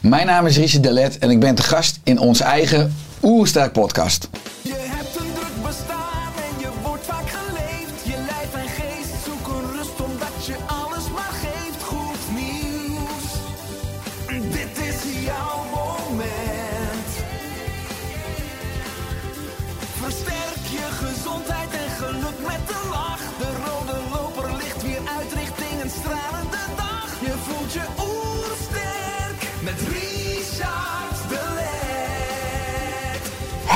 Mijn 0.00 0.26
naam 0.26 0.46
is 0.46 0.56
Richard 0.56 0.82
Delet 0.82 1.18
en 1.18 1.30
ik 1.30 1.40
ben 1.40 1.54
te 1.54 1.62
gast 1.62 1.98
in 2.04 2.18
onze 2.18 2.44
eigen 2.44 2.94
Oersterk 3.22 3.72
podcast. 3.72 4.28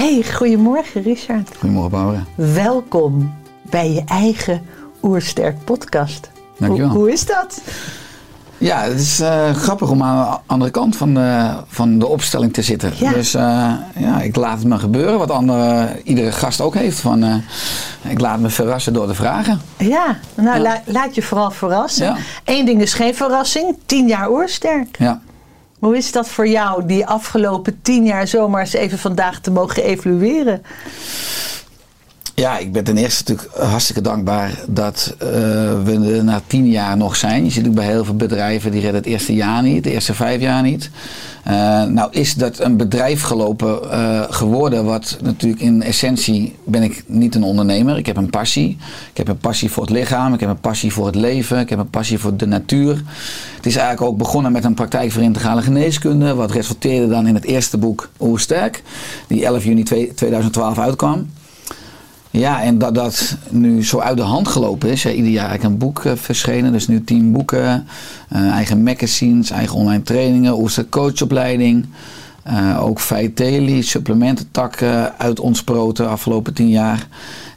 Hey, 0.02 0.24
goedemorgen 0.34 1.02
Richard. 1.02 1.48
Goedemorgen 1.58 1.90
Barbara. 1.90 2.24
Welkom 2.34 3.34
bij 3.70 3.92
je 3.92 4.02
eigen 4.06 4.62
Oersterk 5.02 5.64
podcast. 5.64 6.30
Dankjewel. 6.58 6.88
Hoe, 6.90 6.98
hoe 6.98 7.12
is 7.12 7.26
dat? 7.26 7.60
Ja, 8.58 8.80
het 8.82 9.00
is 9.00 9.20
eh, 9.20 9.50
grappig 9.54 9.90
om 9.90 10.02
aan 10.02 10.30
de 10.30 10.38
andere 10.46 10.70
kant 10.70 10.96
van 10.96 11.14
de, 11.14 11.50
van 11.66 11.98
de 11.98 12.06
opstelling 12.06 12.52
te 12.52 12.62
zitten. 12.62 12.92
Ja. 12.96 13.12
Dus 13.12 13.34
eh, 13.34 13.72
ja, 13.96 14.20
ik 14.20 14.36
laat 14.36 14.58
het 14.58 14.66
me 14.66 14.78
gebeuren, 14.78 15.18
wat 15.18 15.30
andere, 15.30 15.88
iedere 16.04 16.32
gast 16.32 16.60
ook 16.60 16.74
heeft. 16.74 17.00
Van, 17.00 17.22
eh, 17.22 17.34
ik 18.10 18.20
laat 18.20 18.38
me 18.40 18.48
verrassen 18.48 18.92
door 18.92 19.06
de 19.06 19.14
vragen. 19.14 19.60
Ja, 19.78 20.18
nou 20.34 20.56
Ja. 20.56 20.62
la- 20.62 20.82
laat 20.86 21.14
je 21.14 21.22
vooral 21.22 21.50
verrassen. 21.50 22.04
Ja. 22.06 22.16
Eén 22.44 22.64
ding 22.66 22.80
is 22.80 22.94
geen 22.94 23.14
verrassing, 23.14 23.76
tien 23.86 24.06
jaar 24.06 24.30
Oersterk. 24.30 24.96
Ja. 24.98 25.20
Hoe 25.82 25.96
is 25.96 26.12
dat 26.12 26.28
voor 26.28 26.48
jou, 26.48 26.86
die 26.86 27.06
afgelopen 27.06 27.82
tien 27.82 28.04
jaar 28.04 28.26
zomaar 28.26 28.60
eens 28.60 28.72
even 28.72 28.98
vandaag 28.98 29.40
te 29.40 29.50
mogen 29.50 29.84
evalueren? 29.84 30.62
Ja, 32.42 32.58
ik 32.58 32.72
ben 32.72 32.84
ten 32.84 32.96
eerste 32.96 33.32
natuurlijk 33.32 33.58
hartstikke 33.58 34.00
dankbaar 34.00 34.58
dat 34.68 35.14
eh, 35.18 35.28
we 35.84 36.20
na 36.22 36.42
tien 36.46 36.70
jaar 36.70 36.96
nog 36.96 37.16
zijn. 37.16 37.44
Je 37.44 37.50
ziet 37.50 37.66
ook 37.66 37.74
bij 37.74 37.86
heel 37.86 38.04
veel 38.04 38.16
bedrijven 38.16 38.70
die 38.70 38.80
redden 38.80 39.00
het 39.00 39.10
eerste 39.10 39.34
jaar 39.34 39.62
niet, 39.62 39.84
de 39.84 39.90
eerste 39.90 40.14
vijf 40.14 40.40
jaar 40.40 40.62
niet. 40.62 40.90
Eh, 41.42 41.82
nou 41.84 42.08
is 42.10 42.34
dat 42.34 42.58
een 42.58 42.76
bedrijf 42.76 43.22
gelopen 43.22 43.90
eh, 43.90 44.22
geworden 44.30 44.84
wat 44.84 45.18
natuurlijk 45.22 45.62
in 45.62 45.82
essentie 45.82 46.56
ben 46.64 46.82
ik 46.82 47.04
niet 47.06 47.34
een 47.34 47.42
ondernemer. 47.42 47.98
Ik 47.98 48.06
heb 48.06 48.16
een 48.16 48.30
passie. 48.30 48.76
Ik 49.10 49.16
heb 49.16 49.28
een 49.28 49.38
passie 49.38 49.70
voor 49.70 49.82
het 49.82 49.92
lichaam, 49.92 50.34
ik 50.34 50.40
heb 50.40 50.48
een 50.48 50.60
passie 50.60 50.92
voor 50.92 51.06
het 51.06 51.14
leven, 51.14 51.58
ik 51.58 51.68
heb 51.68 51.78
een 51.78 51.90
passie 51.90 52.18
voor 52.18 52.36
de 52.36 52.46
natuur. 52.46 53.02
Het 53.56 53.66
is 53.66 53.76
eigenlijk 53.76 54.12
ook 54.12 54.18
begonnen 54.18 54.52
met 54.52 54.64
een 54.64 54.74
praktijk 54.74 55.12
voor 55.12 55.22
integrale 55.22 55.62
geneeskunde, 55.62 56.34
wat 56.34 56.50
resulteerde 56.50 57.08
dan 57.08 57.26
in 57.26 57.34
het 57.34 57.44
eerste 57.44 57.78
boek 57.78 58.10
Oersterk, 58.20 58.82
die 59.26 59.44
11 59.44 59.64
juni 59.64 59.82
2012 59.82 60.78
uitkwam. 60.78 61.26
Ja, 62.32 62.62
en 62.62 62.78
dat 62.78 62.94
dat 62.94 63.36
nu 63.50 63.84
zo 63.84 63.98
uit 63.98 64.16
de 64.16 64.22
hand 64.22 64.48
gelopen 64.48 64.90
is. 64.90 65.06
Ieder 65.06 65.30
jaar 65.30 65.48
eigenlijk 65.48 65.72
een 65.74 65.78
boek 65.78 66.04
eh, 66.04 66.12
verschenen. 66.14 66.72
Dus 66.72 66.88
nu 66.88 67.04
tien 67.04 67.32
boeken. 67.32 67.86
eh, 68.28 68.48
eigen 68.50 68.82
magazines, 68.82 69.50
eigen 69.50 69.76
online 69.76 70.02
trainingen. 70.02 70.58
Oester 70.58 70.86
coachopleiding. 70.88 71.86
eh, 72.42 72.82
ook 72.82 73.00
Vitaly, 73.00 73.82
supplemententakken 73.82 75.18
uit 75.18 75.40
ontsproten 75.40 76.08
afgelopen 76.08 76.54
tien 76.54 76.68
jaar. 76.68 77.06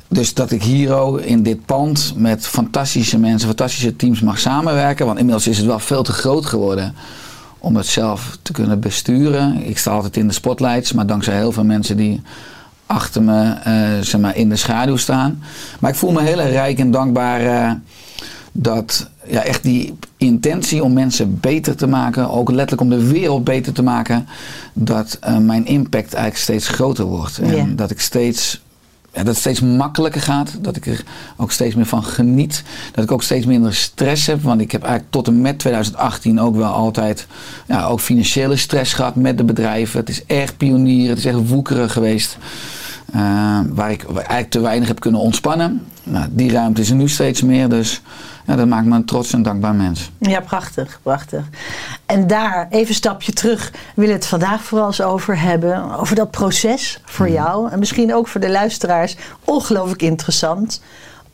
Dus 0.07 0.33
dat 0.33 0.51
ik 0.51 0.63
hier 0.63 0.93
ook 0.93 1.19
in 1.19 1.43
dit 1.43 1.65
pand 1.65 2.13
met 2.15 2.47
fantastische 2.47 3.19
mensen, 3.19 3.47
fantastische 3.47 3.95
teams 3.95 4.21
mag 4.21 4.39
samenwerken. 4.39 5.05
Want 5.05 5.17
inmiddels 5.17 5.47
is 5.47 5.57
het 5.57 5.65
wel 5.65 5.79
veel 5.79 6.03
te 6.03 6.11
groot 6.11 6.45
geworden 6.45 6.93
om 7.59 7.75
het 7.75 7.85
zelf 7.85 8.37
te 8.41 8.51
kunnen 8.51 8.79
besturen. 8.79 9.67
Ik 9.67 9.77
sta 9.77 9.91
altijd 9.91 10.17
in 10.17 10.27
de 10.27 10.33
spotlights, 10.33 10.93
maar 10.93 11.05
dankzij 11.07 11.35
heel 11.35 11.51
veel 11.51 11.63
mensen 11.65 11.97
die 11.97 12.21
achter 12.85 13.23
me 13.23 13.53
eh, 13.63 14.01
zeg 14.01 14.21
maar, 14.21 14.35
in 14.35 14.49
de 14.49 14.55
schaduw 14.55 14.97
staan. 14.97 15.43
Maar 15.79 15.91
ik 15.91 15.97
voel 15.97 16.11
me 16.11 16.21
heel 16.21 16.39
erg 16.39 16.51
rijk 16.51 16.79
en 16.79 16.91
dankbaar 16.91 17.41
eh, 17.41 17.71
dat 18.51 19.09
ja, 19.27 19.41
echt 19.43 19.63
die 19.63 19.97
intentie 20.17 20.83
om 20.83 20.93
mensen 20.93 21.39
beter 21.39 21.75
te 21.75 21.87
maken, 21.87 22.29
ook 22.29 22.49
letterlijk 22.49 22.81
om 22.81 22.89
de 22.89 23.07
wereld 23.07 23.43
beter 23.43 23.73
te 23.73 23.83
maken, 23.83 24.27
dat 24.73 25.17
eh, 25.21 25.37
mijn 25.37 25.65
impact 25.65 26.13
eigenlijk 26.13 26.43
steeds 26.43 26.67
groter 26.67 27.05
wordt. 27.05 27.39
En 27.39 27.75
dat 27.75 27.91
ik 27.91 27.99
steeds 27.99 28.63
ja, 29.15 29.23
dat 29.23 29.27
het 29.27 29.37
steeds 29.37 29.59
makkelijker 29.59 30.21
gaat. 30.21 30.57
Dat 30.61 30.75
ik 30.75 30.85
er 30.85 31.03
ook 31.37 31.51
steeds 31.51 31.75
meer 31.75 31.85
van 31.85 32.03
geniet. 32.03 32.63
Dat 32.91 33.03
ik 33.03 33.11
ook 33.11 33.23
steeds 33.23 33.45
minder 33.45 33.75
stress 33.75 34.27
heb. 34.27 34.41
Want 34.41 34.61
ik 34.61 34.71
heb 34.71 34.81
eigenlijk 34.81 35.11
tot 35.11 35.27
en 35.27 35.41
met 35.41 35.59
2018 35.59 36.39
ook 36.39 36.55
wel 36.55 36.71
altijd 36.71 37.27
ja, 37.67 37.85
ook 37.85 37.99
financiële 37.99 38.55
stress 38.55 38.93
gehad 38.93 39.15
met 39.15 39.37
de 39.37 39.43
bedrijven. 39.43 39.99
Het 39.99 40.09
is 40.09 40.25
echt 40.25 40.57
pionier. 40.57 41.09
Het 41.09 41.17
is 41.17 41.25
echt 41.25 41.47
woekeren 41.47 41.89
geweest. 41.89 42.37
Eh, 43.11 43.59
waar 43.69 43.91
ik 43.91 44.05
eigenlijk 44.09 44.49
te 44.49 44.59
weinig 44.59 44.87
heb 44.87 44.99
kunnen 44.99 45.21
ontspannen. 45.21 45.85
Nou, 46.03 46.27
die 46.29 46.51
ruimte 46.51 46.81
is 46.81 46.89
er 46.89 46.95
nu 46.95 47.09
steeds 47.09 47.41
meer. 47.41 47.69
Dus 47.69 48.01
ja, 48.45 48.55
dat 48.55 48.67
maakt 48.67 48.85
me 48.85 48.95
een 48.95 49.05
trots 49.05 49.33
en 49.33 49.43
dankbaar 49.43 49.75
mens. 49.75 50.11
Ja, 50.19 50.39
prachtig, 50.39 50.99
prachtig. 51.03 51.45
En 52.05 52.27
daar, 52.27 52.67
even 52.69 52.87
een 52.87 52.93
stapje 52.93 53.33
terug, 53.33 53.71
wil 53.95 54.09
het 54.09 54.25
vandaag 54.25 54.63
vooral 54.63 54.87
eens 54.87 55.01
over 55.01 55.39
hebben. 55.39 55.97
Over 55.99 56.15
dat 56.15 56.31
proces 56.31 57.01
voor 57.05 57.29
jou. 57.29 57.71
En 57.71 57.79
misschien 57.79 58.15
ook 58.15 58.27
voor 58.27 58.41
de 58.41 58.49
luisteraars. 58.49 59.15
Ongelooflijk 59.43 60.01
interessant. 60.01 60.81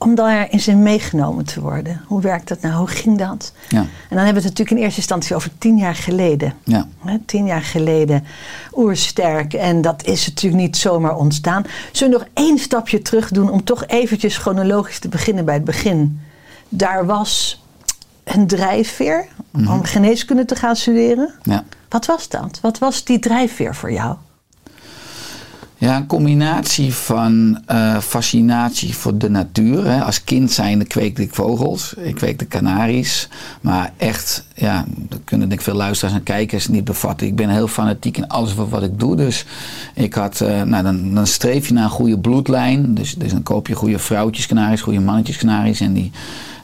Om 0.04 0.16
daarin 0.16 0.60
zijn 0.60 0.84
meegenomen 0.84 1.46
te 1.46 1.62
worden. 1.62 2.02
Hoe 2.08 2.22
werkt 2.22 2.48
dat 2.48 2.62
nou? 2.62 2.76
Hoe 2.76 2.88
ging 2.88 3.18
dat? 3.18 3.54
Ja. 3.70 3.80
En 3.80 3.88
dan 4.10 4.18
hebben 4.18 4.42
we 4.44 4.48
het 4.48 4.58
natuurlijk 4.58 4.72
in 4.72 4.78
eerste 4.78 5.00
instantie 5.00 5.36
over 5.36 5.52
tien 5.58 5.78
jaar 5.78 5.96
geleden. 5.96 6.54
Ja. 6.64 6.88
Tien 7.26 7.46
jaar 7.46 7.62
geleden, 7.62 8.24
oersterk. 8.74 9.54
En 9.54 9.82
dat 9.82 10.04
is 10.04 10.28
natuurlijk 10.28 10.62
niet 10.62 10.78
zomaar 10.78 11.16
ontstaan. 11.16 11.66
Zullen 11.92 12.14
we 12.14 12.20
nog 12.20 12.46
één 12.46 12.58
stapje 12.58 13.02
terug 13.02 13.30
doen 13.30 13.50
om 13.50 13.64
toch 13.64 13.86
eventjes 13.86 14.38
chronologisch 14.38 15.00
te 15.00 15.10
beginnen 15.10 15.46
bij 15.46 15.54
het 15.54 15.64
begin? 15.64 16.22
Daar 16.70 17.06
was 17.06 17.64
een 18.24 18.48
drijfveer 18.48 19.28
om 19.54 19.84
geneeskunde 19.84 20.46
te 20.46 20.56
gaan 20.56 20.76
studeren. 20.76 21.34
Ja. 21.44 21.64
Wat 21.90 22.06
was 22.06 22.30
dat? 22.30 22.60
Wat 22.62 22.78
was 22.78 23.04
die 23.04 23.20
drijfveer 23.20 23.76
voor 23.76 23.92
jou? 23.92 24.16
Ja, 25.82 25.96
een 25.96 26.08
combinatie 26.08 26.94
van 26.94 27.62
eh, 27.66 27.98
fascinatie 27.98 28.96
voor 28.96 29.18
de 29.18 29.30
natuur. 29.30 29.86
Hè. 29.86 30.04
Als 30.04 30.24
kind 30.24 30.52
zijnde 30.52 30.86
kweekte 30.86 31.22
ik 31.22 31.34
vogels, 31.34 31.94
ik 31.94 32.16
kweekte 32.16 32.46
kanaries. 32.46 33.28
Maar 33.62 33.94
echt, 33.98 34.46
ja, 34.56 34.86
dat 34.98 35.20
kunnen 35.24 35.48
denk 35.48 35.60
ik 35.60 35.66
veel 35.66 35.76
luisteraars 35.76 36.16
en 36.16 36.24
kijkers 36.24 36.68
niet 36.68 36.84
bevatten. 36.84 37.28
Ik 37.28 37.36
ben 37.36 37.50
heel 37.50 37.68
fanatiek 37.68 38.18
in 38.18 38.28
alles 38.28 38.54
wat, 38.54 38.70
wat 38.70 38.84
ik 38.84 39.00
doe. 39.00 39.16
Dus 39.16 39.46
ik 39.94 40.14
had, 40.14 40.42
eh, 40.42 40.62
nou, 40.62 40.84
dan, 40.84 41.14
dan 41.14 41.28
streef 41.28 41.68
je 41.68 41.74
naar 41.74 41.84
een 41.84 41.90
goede 41.90 42.20
bloedlijn. 42.20 42.94
Dus, 42.94 43.16
dus 43.16 43.32
dan 43.32 43.44
koop 43.44 43.68
je 43.68 43.76
goede 43.76 44.00
vrouwtjeskanaries, 44.00 44.82
goede 44.82 45.00
mannetjeskanaries. 45.00 45.80
En 45.80 45.94
die 45.94 46.12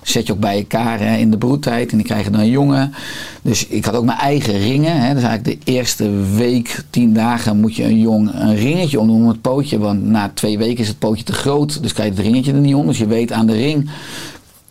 zet 0.09 0.27
je 0.27 0.33
ook 0.33 0.39
bij 0.39 0.57
elkaar 0.57 1.19
in 1.19 1.31
de 1.31 1.37
broedtijd. 1.37 1.91
En 1.91 1.97
die 1.97 2.05
krijgen 2.05 2.31
dan 2.31 2.41
een 2.41 2.49
jongen. 2.49 2.93
Dus 3.41 3.67
ik 3.67 3.85
had 3.85 3.95
ook 3.95 4.05
mijn 4.05 4.17
eigen 4.17 4.57
ringen. 4.57 5.01
Hè. 5.01 5.13
Dus 5.13 5.23
eigenlijk 5.23 5.65
de 5.65 5.71
eerste 5.71 6.09
week, 6.35 6.83
tien 6.89 7.13
dagen, 7.13 7.59
moet 7.59 7.75
je 7.75 7.83
een 7.83 7.99
jong 7.99 8.31
een 8.33 8.55
ringetje 8.55 8.99
omdoen 8.99 9.21
om 9.21 9.27
het 9.27 9.41
pootje. 9.41 9.79
Want 9.79 10.03
na 10.03 10.31
twee 10.33 10.57
weken 10.57 10.81
is 10.81 10.87
het 10.87 10.99
pootje 10.99 11.23
te 11.23 11.33
groot. 11.33 11.81
Dus 11.81 11.93
krijg 11.93 12.09
je 12.09 12.15
het 12.15 12.25
ringetje 12.25 12.53
er 12.53 12.59
niet 12.59 12.75
om. 12.75 12.87
Dus 12.87 12.97
je 12.97 13.07
weet 13.07 13.31
aan 13.31 13.47
de 13.47 13.53
ring 13.53 13.89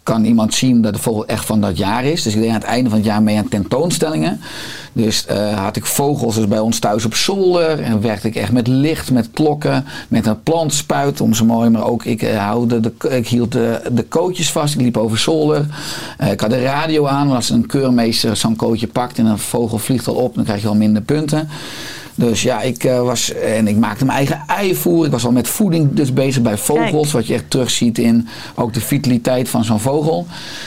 kan 0.06 0.25
iemand 0.25 0.55
zien 0.55 0.82
dat 0.82 0.94
de 0.94 1.00
vogel 1.00 1.26
echt 1.26 1.44
van 1.44 1.61
dat 1.61 1.76
jaar 1.76 2.05
is. 2.05 2.23
Dus 2.23 2.35
ik 2.35 2.41
deed 2.41 2.49
aan 2.49 2.55
het 2.55 2.64
einde 2.64 2.91
van 2.91 2.99
het 2.99 3.06
jaar 3.06 3.23
mee 3.23 3.38
aan 3.38 3.49
tentoonstellingen. 3.49 4.41
Dus 4.93 5.26
eh, 5.26 5.64
had 5.64 5.76
ik 5.76 5.87
vogels 5.87 6.35
dus 6.35 6.49
bij 6.49 6.58
ons 6.58 6.79
thuis 6.79 7.05
op 7.05 7.14
zolder. 7.14 7.81
En 7.81 8.00
werkte 8.00 8.29
ik 8.29 8.35
echt 8.35 8.53
met 8.53 8.67
licht, 8.67 9.11
met 9.11 9.31
klokken, 9.31 9.85
met 10.08 10.26
een 10.26 10.43
plantspuit 10.43 11.20
om 11.20 11.35
ze 11.35 11.44
mooi. 11.44 11.70
Maar 11.70 11.87
ook 11.87 12.05
ik, 12.05 12.23
eh, 12.23 12.56
de, 12.69 12.93
ik 13.08 13.29
hield 13.29 13.53
de, 13.53 13.81
de 13.93 14.03
kootjes 14.03 14.53
vast. 14.53 14.75
Ik 14.75 14.81
liep 14.81 14.97
over 14.97 15.19
zolder. 15.19 15.67
Eh, 16.19 16.31
ik 16.31 16.41
had 16.41 16.50
de 16.50 16.62
radio 16.62 17.06
aan. 17.06 17.31
Als 17.31 17.50
een 17.50 17.67
keurmeester 17.67 18.37
zo'n 18.37 18.56
kootje 18.56 18.87
pakt 18.87 19.19
en 19.19 19.26
een 19.26 19.38
vogel 19.38 19.79
vliegt 19.79 20.08
al 20.08 20.14
op, 20.14 20.35
dan 20.35 20.44
krijg 20.44 20.62
je 20.62 20.69
al 20.69 20.75
minder 20.75 21.03
punten. 21.03 21.49
Dus 22.17 22.43
ja, 22.43 22.61
ik 22.61 22.85
eh, 22.85 23.01
was 23.01 23.33
en 23.35 23.69
ik 23.69 23.77
maakte 23.77 24.05
mijn 24.05 24.17
eigen 24.19 24.43
eivoer. 24.47 25.05
Ik 25.05 25.11
was 25.11 25.25
al 25.25 25.33
met 25.33 25.49
voeding 25.49 25.93
dus 25.93 26.13
bezig 26.13 26.43
bij 26.43 26.57
vogels, 26.57 26.91
Kijk. 26.91 27.13
wat 27.13 27.27
je 27.27 27.35
echt 27.35 27.51
terugziet 27.51 27.99
in 27.99 28.29
ook 28.55 28.75
de 28.75 28.81
vitaliteit 28.81 29.49
van 29.49 29.65
zo'n 29.65 29.81
vogel. 29.81 30.27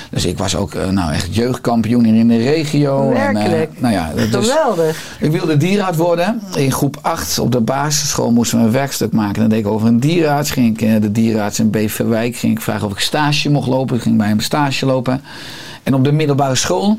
Dus 0.10 0.26
ik 0.26 0.38
was 0.38 0.56
ook 0.56 0.74
eh, 0.74 0.90
nou 0.90 1.14
echt 1.14 1.36
jeugdkampioen 1.36 2.06
in 2.06 2.28
de 2.28 2.38
regio. 2.38 3.12
En, 3.12 3.28
eh, 3.28 3.34
Werkelijk. 3.34 3.82
nou 3.82 3.94
ja, 3.94 4.12
dus 4.16 4.50
Geweldig. 4.50 5.18
ik 5.20 5.32
wilde 5.32 5.58
dierenarts 5.58 5.98
worden. 5.98 6.42
In 6.56 6.72
groep 6.72 6.98
8 7.02 7.40
op 7.40 7.52
de 7.52 7.62
basisschool 7.62 8.32
moesten 8.32 8.60
we 8.60 8.66
een 8.66 8.72
werkstuk 8.72 9.12
maken. 9.12 9.42
Dan 9.42 9.50
deed 9.50 9.60
ik 9.60 9.68
over 9.68 9.88
een 9.88 10.00
dierenarts. 10.00 10.52
Ging 10.52 10.80
ik 10.80 11.02
de 11.02 11.12
dierenarts 11.12 11.60
in 11.60 11.70
Beverwijk. 11.70 12.36
Ging 12.36 12.56
ik 12.56 12.62
vragen 12.62 12.88
of 12.88 12.94
ik 12.94 13.00
stage 13.00 13.50
mocht 13.50 13.68
lopen. 13.68 13.96
Ik 13.96 14.02
ging 14.02 14.18
bij 14.18 14.28
hem 14.28 14.40
stage 14.40 14.86
lopen. 14.86 15.22
En 15.84 15.94
op 15.94 16.04
de 16.04 16.12
middelbare 16.12 16.56
school 16.56 16.98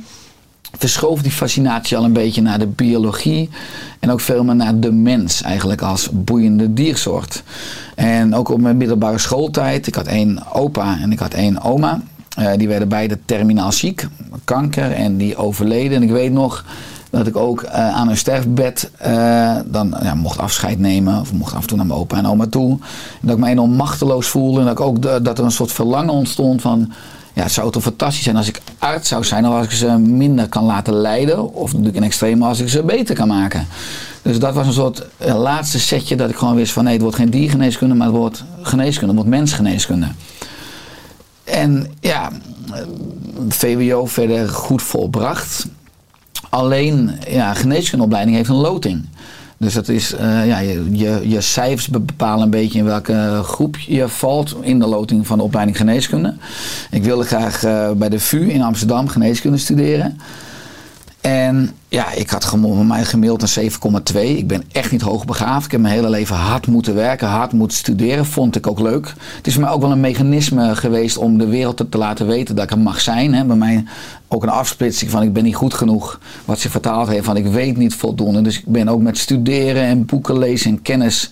verschoof 0.79 1.23
die 1.23 1.33
fascinatie 1.33 1.97
al 1.97 2.05
een 2.05 2.13
beetje 2.13 2.43
naar 2.43 2.59
de 2.59 2.67
biologie. 2.67 3.51
En 3.99 4.11
ook 4.11 4.21
veel 4.21 4.45
meer 4.45 4.57
naar 4.57 4.81
de 4.81 4.93
mens 4.93 5.43
eigenlijk 5.43 5.83
als 5.83 6.09
boeiende 6.13 6.75
diersoort. 6.75 7.43
En 7.95 8.35
ook 8.35 8.49
op 8.49 8.61
mijn 8.61 8.77
middelbare 8.77 9.19
schooltijd. 9.19 9.87
Ik 9.87 9.95
had 9.95 10.07
één 10.07 10.53
opa 10.53 10.99
en 11.01 11.13
ik 11.13 11.19
had 11.19 11.35
één 11.35 11.63
oma. 11.63 12.01
Eh, 12.37 12.51
die 12.57 12.69
werden 12.69 12.89
beide 12.89 13.19
terminaal 13.25 13.73
ziek. 13.73 14.09
Kanker. 14.45 14.93
En 14.93 15.17
die 15.17 15.37
overleden. 15.37 15.97
En 15.97 16.03
ik 16.03 16.11
weet 16.11 16.33
nog 16.33 16.65
dat 17.11 17.27
ik 17.27 17.37
ook 17.37 17.63
eh, 17.63 17.95
aan 17.95 18.07
hun 18.07 18.17
sterfbed 18.17 18.91
eh, 18.97 19.57
dan 19.67 19.97
ja, 20.03 20.15
mocht 20.15 20.39
afscheid 20.39 20.79
nemen. 20.79 21.21
Of 21.21 21.33
mocht 21.33 21.55
af 21.55 21.61
en 21.61 21.67
toe 21.67 21.77
naar 21.77 21.87
mijn 21.87 21.99
opa 21.99 22.17
en 22.17 22.27
oma 22.27 22.47
toe. 22.47 22.71
En 22.71 22.79
dat 23.21 23.37
ik 23.37 23.43
me 23.43 23.49
enorm 23.49 23.73
machteloos 23.73 24.27
voelde. 24.27 24.59
En 24.59 24.65
dat, 24.65 24.79
ik 24.79 24.85
ook 24.85 25.03
dat 25.03 25.39
er 25.39 25.45
een 25.45 25.51
soort 25.51 25.73
verlangen 25.73 26.13
ontstond 26.13 26.61
van... 26.61 26.93
Ja, 27.33 27.43
het 27.43 27.53
zou 27.53 27.73
toch 27.73 27.83
fantastisch 27.83 28.25
zijn 28.25 28.37
als 28.37 28.49
ik 28.49 28.61
arts 28.79 29.09
zou 29.09 29.25
zijn. 29.25 29.47
Of 29.47 29.55
als 29.55 29.67
ik 29.67 29.73
ze 29.73 29.87
minder 29.99 30.49
kan 30.49 30.65
laten 30.65 30.95
lijden. 30.95 31.53
Of 31.55 31.71
natuurlijk 31.71 31.97
in 31.97 32.03
extreme 32.03 32.47
als 32.47 32.61
ik 32.61 32.69
ze 32.69 32.83
beter 32.83 33.15
kan 33.15 33.29
maken. 33.29 33.67
Dus 34.23 34.39
dat 34.39 34.55
was 34.55 34.67
een 34.67 34.73
soort 34.73 35.07
eh, 35.17 35.39
laatste 35.39 35.81
setje 35.81 36.17
dat 36.17 36.31
ik 36.31 36.37
gewoon 36.37 36.55
wist 36.55 36.73
van... 36.73 36.85
Nee, 36.85 36.93
het 36.93 37.03
wordt 37.03 37.17
geen 37.17 37.31
diergeneeskunde, 37.31 37.95
maar 37.95 38.07
het 38.07 38.17
wordt 38.17 38.45
geneeskunde. 38.63 39.07
Het 39.07 39.23
wordt 39.23 39.37
mensgeneeskunde. 39.37 40.07
En 41.45 41.95
ja, 42.01 42.31
eh, 42.73 42.83
VWO 43.49 44.07
verder 44.07 44.49
goed 44.49 44.83
volbracht. 44.83 45.67
Alleen, 46.49 47.19
ja, 47.29 47.55
geneeskundeopleiding 47.55 48.37
heeft 48.37 48.49
een 48.49 48.55
loting. 48.55 49.09
Dus 49.61 49.75
dat 49.75 49.89
is, 49.89 50.15
eh, 50.15 50.47
ja, 50.47 50.59
je, 50.59 51.29
je, 51.29 51.41
cijfers 51.41 51.89
be- 51.89 52.01
bepalen 52.01 52.45
een 52.45 52.51
beetje 52.51 52.79
in 52.79 52.85
welke 52.85 53.41
groep 53.43 53.79
je 53.79 54.09
valt 54.09 54.57
in 54.61 54.79
de 54.79 54.87
loting 54.87 55.27
van 55.27 55.39
de 55.39 55.45
opleiding 55.45 55.77
geneeskunde. 55.77 56.35
Ik 56.91 57.05
wilde 57.05 57.25
graag 57.25 57.65
eh, 57.65 57.91
bij 57.91 58.09
de 58.09 58.21
VU 58.21 58.51
in 58.51 58.63
Amsterdam 58.63 59.09
geneeskunde 59.09 59.59
studeren. 59.59 60.19
En 61.21 61.71
ja, 61.91 62.13
ik 62.13 62.31
had 62.31 62.57
bij 62.61 62.85
mij 62.85 63.05
gemaild 63.05 63.57
een 63.57 63.71
7,2. 64.15 64.21
Ik 64.21 64.47
ben 64.47 64.63
echt 64.73 64.91
niet 64.91 65.01
hoogbegaafd. 65.01 65.65
Ik 65.65 65.71
heb 65.71 65.81
mijn 65.81 65.95
hele 65.95 66.11
leven 66.11 66.37
hard 66.37 66.67
moeten 66.67 66.95
werken, 66.95 67.29
hard 67.29 67.53
moeten 67.53 67.77
studeren. 67.77 68.27
Vond 68.27 68.57
ik 68.57 68.67
ook 68.67 68.81
leuk. 68.81 69.15
Het 69.37 69.47
is 69.47 69.53
voor 69.53 69.63
mij 69.63 69.73
ook 69.73 69.81
wel 69.81 69.91
een 69.91 70.01
mechanisme 70.01 70.77
geweest 70.77 71.17
om 71.17 71.39
de 71.39 71.47
wereld 71.47 71.77
te, 71.77 71.89
te 71.89 71.99
laten 71.99 72.27
weten 72.27 72.55
dat 72.55 72.65
ik 72.65 72.71
er 72.71 72.79
mag 72.79 73.01
zijn. 73.01 73.47
Bij 73.47 73.57
mij 73.57 73.85
ook 74.29 74.43
een 74.43 74.49
afsplitsing 74.49 75.11
van 75.11 75.23
ik 75.23 75.33
ben 75.33 75.45
niet 75.45 75.55
goed 75.55 75.75
genoeg. 75.75 76.21
Wat 76.45 76.59
ze 76.59 76.71
vertaald 76.71 77.09
heeft 77.09 77.25
van 77.25 77.37
ik 77.37 77.47
weet 77.47 77.77
niet 77.77 77.95
voldoende. 77.95 78.43
Dus 78.43 78.59
ik 78.59 78.67
ben 78.67 78.89
ook 78.89 79.01
met 79.01 79.19
studeren 79.19 79.83
en 79.83 80.07
boeken 80.07 80.39
lezen 80.39 80.71
en 80.71 80.83
kennis 80.83 81.31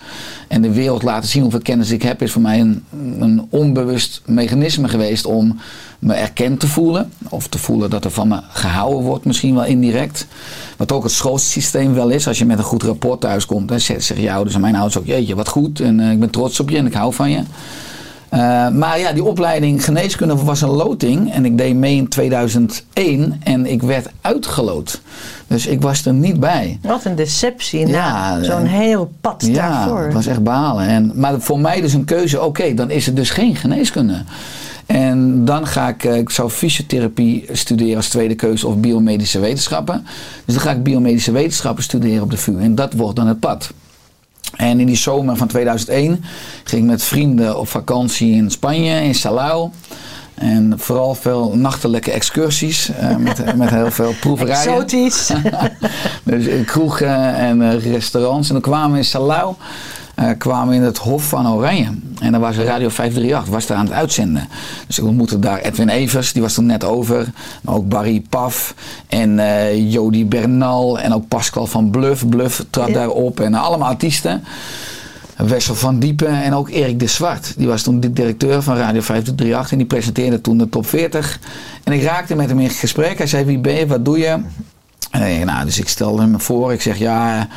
en 0.49 0.63
de 0.63 0.73
wereld 0.73 1.03
laten 1.03 1.29
zien 1.29 1.43
hoeveel 1.43 1.61
kennis 1.61 1.91
ik 1.91 2.03
heb. 2.03 2.23
Is 2.23 2.33
voor 2.33 2.43
mij 2.43 2.61
een, 2.61 2.85
een 3.19 3.47
onbewust 3.51 4.23
mechanisme 4.25 4.89
geweest 4.89 5.27
om 5.27 5.59
me 5.99 6.15
erkend 6.15 6.61
te 6.61 6.67
voelen. 6.67 7.13
Of 7.29 7.49
te 7.49 7.59
voelen 7.59 7.91
dat 7.91 8.05
er 8.05 8.11
van 8.11 8.29
me 8.29 8.41
gehouden 8.49 9.03
wordt, 9.03 9.25
misschien 9.25 9.55
wel 9.55 9.65
indirect. 9.65 10.27
Wat 10.77 10.93
ook 10.93 11.03
het 11.03 11.13
schoolsysteem 11.13 11.95
wel 11.95 12.09
is. 12.09 12.29
Als 12.29 12.39
je 12.39 12.45
met 12.45 12.59
een 12.59 12.65
goed 12.65 12.83
rapport 12.83 13.21
thuiskomt, 13.21 13.69
dan 13.69 13.81
zeggen 13.81 14.21
je 14.21 14.33
ouders 14.33 14.55
en 14.55 14.61
mijn 14.61 14.75
ouders 14.75 14.99
ook: 14.99 15.07
Jeetje, 15.07 15.35
wat 15.35 15.49
goed. 15.49 15.81
En 15.81 16.01
eh, 16.01 16.11
ik 16.11 16.21
ben 16.21 16.31
trots 16.31 16.61
op 16.61 16.71
je 16.71 16.77
en 16.77 16.87
ik 16.87 16.95
hou 16.95 17.15
van 17.15 17.31
je. 17.31 17.43
Uh, 18.35 18.69
maar 18.69 18.99
ja, 18.99 19.13
die 19.13 19.25
opleiding 19.25 19.85
geneeskunde 19.85 20.37
was 20.37 20.61
een 20.61 20.69
loting. 20.69 21.33
En 21.33 21.45
ik 21.45 21.59
deed 21.59 21.75
mee 21.75 21.97
in 21.97 22.09
2001 22.09 23.41
en 23.45 23.67
ik 23.67 23.83
werd 23.83 24.09
uitgeloot. 24.21 25.01
Dus 25.47 25.67
ik 25.67 25.83
was 25.83 26.07
er 26.07 26.13
niet 26.13 26.41
bij. 26.41 26.79
Wat 26.83 27.05
een 27.05 27.15
deceptie. 27.15 27.87
Ja, 27.87 28.31
nou, 28.31 28.45
Zo'n 28.45 28.65
eh, 28.65 28.71
heel 28.71 29.13
pad 29.21 29.45
Ja, 29.47 29.53
daarvoor. 29.69 30.05
het 30.05 30.13
was 30.13 30.27
echt 30.27 30.43
balen. 30.43 30.87
En, 30.87 31.13
maar 31.15 31.41
voor 31.41 31.61
mij 31.61 31.81
dus 31.81 31.93
een 31.93 32.05
keuze, 32.05 32.43
oké, 32.43 32.75
dan 32.75 32.91
is 32.91 33.07
het 33.07 33.17
dus 33.17 33.31
geen 33.31 33.57
geneeskunde. 33.57 34.23
En 34.89 35.45
dan 35.45 35.67
ga 35.67 35.89
ik, 35.89 36.05
eh, 36.05 36.17
ik 36.17 36.31
zou 36.31 36.51
fysiotherapie 36.51 37.47
studeren 37.53 37.97
als 37.97 38.09
tweede 38.09 38.35
keuze 38.35 38.67
of 38.67 38.77
biomedische 38.77 39.39
wetenschappen. 39.39 40.07
Dus 40.45 40.55
dan 40.55 40.65
ga 40.65 40.71
ik 40.71 40.83
biomedische 40.83 41.33
wetenschappen 41.33 41.85
studeren 41.85 42.23
op 42.23 42.31
de 42.31 42.37
VU. 42.37 42.59
En 42.61 42.75
dat 42.75 42.93
wordt 42.93 43.17
dan 43.17 43.27
het 43.27 43.41
pad. 43.41 43.73
En 44.57 44.81
in 44.81 44.87
die 44.87 44.97
zomer 44.97 45.37
van 45.37 45.47
2001 45.47 46.25
ging 46.65 46.83
ik 46.83 46.89
met 46.89 47.03
vrienden 47.03 47.59
op 47.59 47.69
vakantie 47.69 48.33
in 48.33 48.51
Spanje, 48.51 49.03
in 49.03 49.15
Salau. 49.15 49.71
En 50.35 50.73
vooral 50.77 51.15
veel 51.15 51.57
nachtelijke 51.57 52.11
excursies 52.11 52.91
uh, 52.91 53.17
met, 53.27 53.57
met 53.57 53.71
heel 53.71 53.91
veel 53.91 54.15
proeverijen. 54.21 54.73
Exotisch. 54.73 55.31
dus 56.25 56.65
kroegen 56.65 57.35
en 57.35 57.61
uh, 57.61 57.93
restaurants. 57.93 58.49
En 58.49 58.53
dan 58.53 58.63
kwamen 58.63 58.91
we 58.91 58.97
in 58.97 59.05
Salau, 59.05 59.55
uh, 60.21 60.31
kwamen 60.39 60.75
in 60.75 60.83
het 60.83 60.99
Hof 60.99 61.29
van 61.29 61.49
Oranje. 61.49 61.89
En 62.21 62.33
dan 62.33 62.41
was 62.41 62.57
Radio 62.57 62.89
538, 62.89 63.53
was 63.53 63.67
daar 63.67 63.77
aan 63.77 63.85
het 63.85 63.95
uitzenden. 63.95 64.49
Dus 64.87 64.99
ik 64.99 65.05
ontmoette 65.05 65.39
daar 65.39 65.59
Edwin 65.59 65.89
Evers, 65.89 66.33
die 66.33 66.43
was 66.43 66.55
toen 66.55 66.67
net 66.67 66.85
over. 66.85 67.27
Maar 67.63 67.75
ook 67.75 67.89
Barry 67.89 68.25
Paf 68.29 68.75
en 69.07 69.31
uh, 69.31 69.93
Jody 69.93 70.27
Bernal 70.27 70.99
en 70.99 71.15
ook 71.15 71.29
Pascal 71.29 71.67
van 71.67 71.91
Bluff. 71.91 72.29
Bluff 72.29 72.65
trad 72.71 72.89
ja. 72.89 72.95
daar 72.95 73.09
op 73.09 73.41
en 73.41 73.55
allemaal 73.55 73.89
artiesten. 73.89 74.45
Wessel 75.37 75.75
van 75.75 75.99
Diepen 75.99 76.43
en 76.43 76.55
ook 76.55 76.71
Erik 76.71 77.01
de 77.01 77.07
Zwart. 77.07 77.55
Die 77.57 77.67
was 77.67 77.83
toen 77.83 78.01
de 78.01 78.13
directeur 78.13 78.63
van 78.63 78.77
Radio 78.77 79.01
538 79.01 79.73
en 79.73 79.79
die 79.79 79.87
presenteerde 79.87 80.41
toen 80.41 80.59
de 80.59 80.69
top 80.69 80.87
40. 80.87 81.39
En 81.85 81.93
ik 81.93 82.03
raakte 82.03 82.35
met 82.35 82.49
hem 82.49 82.61
in 82.61 82.71
gesprek. 82.71 83.19
Hij 83.19 83.27
zei, 83.27 83.45
wie 83.45 83.59
ben 83.59 83.75
je, 83.75 83.87
wat 83.87 84.05
doe 84.05 84.19
je? 84.19 84.39
Nou, 85.45 85.65
dus 85.65 85.79
ik 85.79 85.89
stelde 85.89 86.23
hem 86.23 86.41
voor. 86.41 86.73
Ik 86.73 86.83
zeg, 86.83 86.99
ja, 86.99 87.49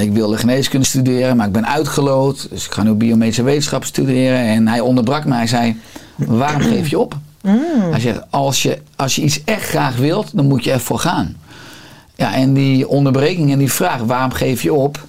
ik 0.00 0.12
wilde 0.12 0.36
geneeskunde 0.36 0.86
studeren, 0.86 1.36
maar 1.36 1.46
ik 1.46 1.52
ben 1.52 1.66
uitgeloot. 1.66 2.46
Dus 2.50 2.66
ik 2.66 2.72
ga 2.72 2.82
nu 2.82 2.92
biomedische 2.92 3.42
wetenschap 3.42 3.84
studeren. 3.84 4.38
En 4.38 4.68
hij 4.68 4.80
onderbrak 4.80 5.24
mij. 5.24 5.38
Hij 5.38 5.46
zei, 5.46 5.80
waarom 6.14 6.60
geef 6.60 6.88
je 6.88 6.98
op? 6.98 7.18
Mm. 7.42 7.90
Hij 7.90 8.00
zegt, 8.00 8.20
als 8.30 8.62
je, 8.62 8.78
als 8.96 9.14
je 9.14 9.22
iets 9.22 9.44
echt 9.44 9.68
graag 9.68 9.96
wilt, 9.96 10.30
dan 10.36 10.46
moet 10.46 10.64
je 10.64 10.72
ervoor 10.72 10.98
gaan. 10.98 11.36
Ja, 12.14 12.34
en 12.34 12.54
die 12.54 12.88
onderbreking 12.88 13.52
en 13.52 13.58
die 13.58 13.72
vraag, 13.72 14.00
waarom 14.00 14.32
geef 14.32 14.62
je 14.62 14.72
op? 14.72 15.04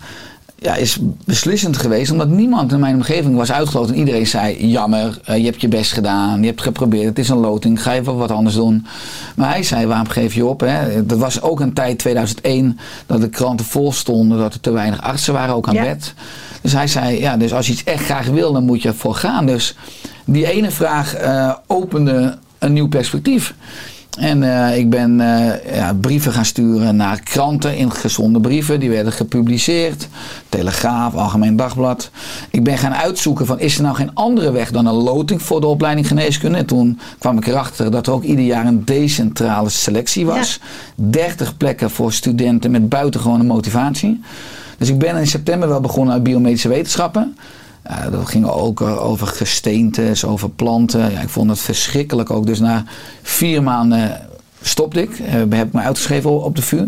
Ja, 0.59 0.75
is 0.75 0.97
beslissend 1.25 1.77
geweest. 1.77 2.11
Omdat 2.11 2.29
niemand 2.29 2.71
in 2.71 2.79
mijn 2.79 2.95
omgeving 2.95 3.35
was 3.35 3.51
uitgeloten. 3.51 3.93
En 3.93 3.99
iedereen 3.99 4.27
zei, 4.27 4.67
jammer, 4.67 5.19
uh, 5.29 5.37
je 5.37 5.45
hebt 5.45 5.61
je 5.61 5.67
best 5.67 5.91
gedaan. 5.91 6.39
Je 6.39 6.47
hebt 6.47 6.61
geprobeerd, 6.61 7.05
het 7.05 7.19
is 7.19 7.29
een 7.29 7.37
loting. 7.37 7.83
Ga 7.83 7.93
even 7.93 8.17
wat 8.17 8.31
anders 8.31 8.55
doen. 8.55 8.85
Maar 9.35 9.49
hij 9.49 9.63
zei, 9.63 9.85
waarom 9.85 10.07
geef 10.07 10.33
je 10.33 10.45
op? 10.45 10.59
Hè? 10.59 11.03
Er 11.09 11.17
was 11.17 11.41
ook 11.41 11.59
een 11.59 11.73
tijd, 11.73 11.99
2001, 11.99 12.79
dat 13.05 13.21
de 13.21 13.29
kranten 13.29 13.65
vol 13.65 13.91
stonden. 13.91 14.37
Dat 14.37 14.53
er 14.53 14.59
te 14.59 14.71
weinig 14.71 15.01
artsen 15.01 15.33
waren, 15.33 15.55
ook 15.55 15.67
aan 15.67 15.73
ja. 15.73 15.83
bed. 15.83 16.13
Dus 16.61 16.73
hij 16.73 16.87
zei, 16.87 17.19
ja, 17.19 17.37
dus 17.37 17.53
als 17.53 17.67
je 17.67 17.73
iets 17.73 17.83
echt 17.83 18.03
graag 18.03 18.27
wil, 18.27 18.53
dan 18.53 18.65
moet 18.65 18.81
je 18.81 18.87
ervoor 18.87 19.15
gaan. 19.15 19.45
Dus 19.45 19.75
die 20.25 20.51
ene 20.51 20.71
vraag 20.71 21.21
uh, 21.21 21.53
opende 21.67 22.37
een 22.59 22.73
nieuw 22.73 22.87
perspectief. 22.87 23.53
En 24.17 24.41
uh, 24.41 24.77
ik 24.77 24.89
ben 24.89 25.19
uh, 25.19 25.75
ja, 25.75 25.93
brieven 25.93 26.31
gaan 26.31 26.45
sturen 26.45 26.95
naar 26.95 27.19
kranten 27.23 27.77
in 27.77 27.91
gezonde 27.91 28.39
brieven. 28.39 28.79
Die 28.79 28.89
werden 28.89 29.13
gepubliceerd. 29.13 30.07
Telegraaf, 30.49 31.15
Algemeen 31.15 31.55
Dagblad. 31.55 32.09
Ik 32.49 32.63
ben 32.63 32.77
gaan 32.77 32.93
uitzoeken 32.93 33.45
van 33.45 33.59
is 33.59 33.77
er 33.77 33.83
nou 33.83 33.95
geen 33.95 34.13
andere 34.13 34.51
weg 34.51 34.71
dan 34.71 34.85
een 34.85 34.93
loting 34.93 35.41
voor 35.41 35.61
de 35.61 35.67
opleiding 35.67 36.07
geneeskunde. 36.07 36.57
En 36.57 36.65
toen 36.65 36.99
kwam 37.19 37.37
ik 37.37 37.47
erachter 37.47 37.91
dat 37.91 38.07
er 38.07 38.13
ook 38.13 38.23
ieder 38.23 38.45
jaar 38.45 38.65
een 38.65 38.85
decentrale 38.85 39.69
selectie 39.69 40.25
was. 40.25 40.59
Ja. 40.95 41.03
30 41.09 41.57
plekken 41.57 41.89
voor 41.89 42.13
studenten 42.13 42.71
met 42.71 42.89
buitengewone 42.89 43.43
motivatie. 43.43 44.21
Dus 44.77 44.89
ik 44.89 44.97
ben 44.97 45.17
in 45.17 45.27
september 45.27 45.69
wel 45.69 45.81
begonnen 45.81 46.13
uit 46.13 46.23
biomedische 46.23 46.67
wetenschappen. 46.67 47.35
Uh, 47.89 48.11
dat 48.11 48.29
ging 48.29 48.45
ook 48.45 48.81
uh, 48.81 49.05
over 49.05 49.27
gesteentes, 49.27 50.25
over 50.25 50.49
planten. 50.49 51.11
Ja, 51.11 51.19
ik 51.19 51.29
vond 51.29 51.49
het 51.49 51.59
verschrikkelijk 51.59 52.29
ook. 52.29 52.45
Dus 52.45 52.59
na 52.59 52.83
vier 53.21 53.63
maanden 53.63 54.21
stopte 54.61 55.01
ik. 55.01 55.19
Uh, 55.19 55.31
heb 55.31 55.53
ik 55.53 55.73
me 55.73 55.81
uitgeschreven 55.81 56.43
op 56.43 56.55
de 56.55 56.61
VU. 56.61 56.85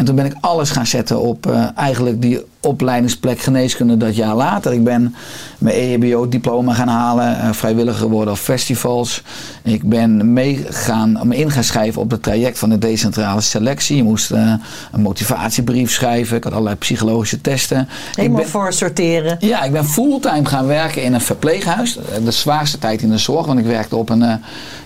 En 0.00 0.06
toen 0.06 0.14
ben 0.14 0.24
ik 0.24 0.34
alles 0.40 0.70
gaan 0.70 0.86
zetten 0.86 1.20
op 1.20 1.52
eigenlijk 1.74 2.22
die 2.22 2.44
opleidingsplek 2.60 3.38
geneeskunde 3.38 3.96
dat 3.96 4.16
jaar 4.16 4.34
later. 4.34 4.72
Ik 4.72 4.84
ben 4.84 5.14
mijn 5.58 5.74
EHBO-diploma 5.76 6.74
gaan 6.74 6.88
halen, 6.88 7.54
vrijwilliger 7.54 8.00
geworden 8.00 8.34
op 8.34 8.40
festivals. 8.40 9.22
Ik 9.62 9.88
ben 9.88 10.32
meegaan, 10.32 11.20
me 11.24 11.36
in 11.36 11.50
gaan 11.50 11.64
schrijven 11.64 12.02
op 12.02 12.10
het 12.10 12.22
traject 12.22 12.58
van 12.58 12.68
de 12.68 12.78
decentrale 12.78 13.40
selectie. 13.40 13.96
Je 13.96 14.02
moest 14.02 14.30
een 14.30 14.60
motivatiebrief 14.96 15.90
schrijven. 15.90 16.36
Ik 16.36 16.44
had 16.44 16.52
allerlei 16.52 16.76
psychologische 16.76 17.40
testen. 17.40 17.88
Helemaal 18.14 18.38
ik 18.38 18.42
ben, 18.42 18.52
voor 18.52 18.72
sorteren. 18.72 19.36
Ja, 19.40 19.62
ik 19.62 19.72
ben 19.72 19.84
fulltime 19.84 20.44
gaan 20.44 20.66
werken 20.66 21.02
in 21.02 21.14
een 21.14 21.20
verpleeghuis. 21.20 21.98
De 22.24 22.30
zwaarste 22.30 22.78
tijd 22.78 23.02
in 23.02 23.10
de 23.10 23.18
zorg, 23.18 23.46
want 23.46 23.58
ik 23.58 23.66
werkte 23.66 23.96
op 23.96 24.08
een 24.08 24.22
uh, 24.22 24.34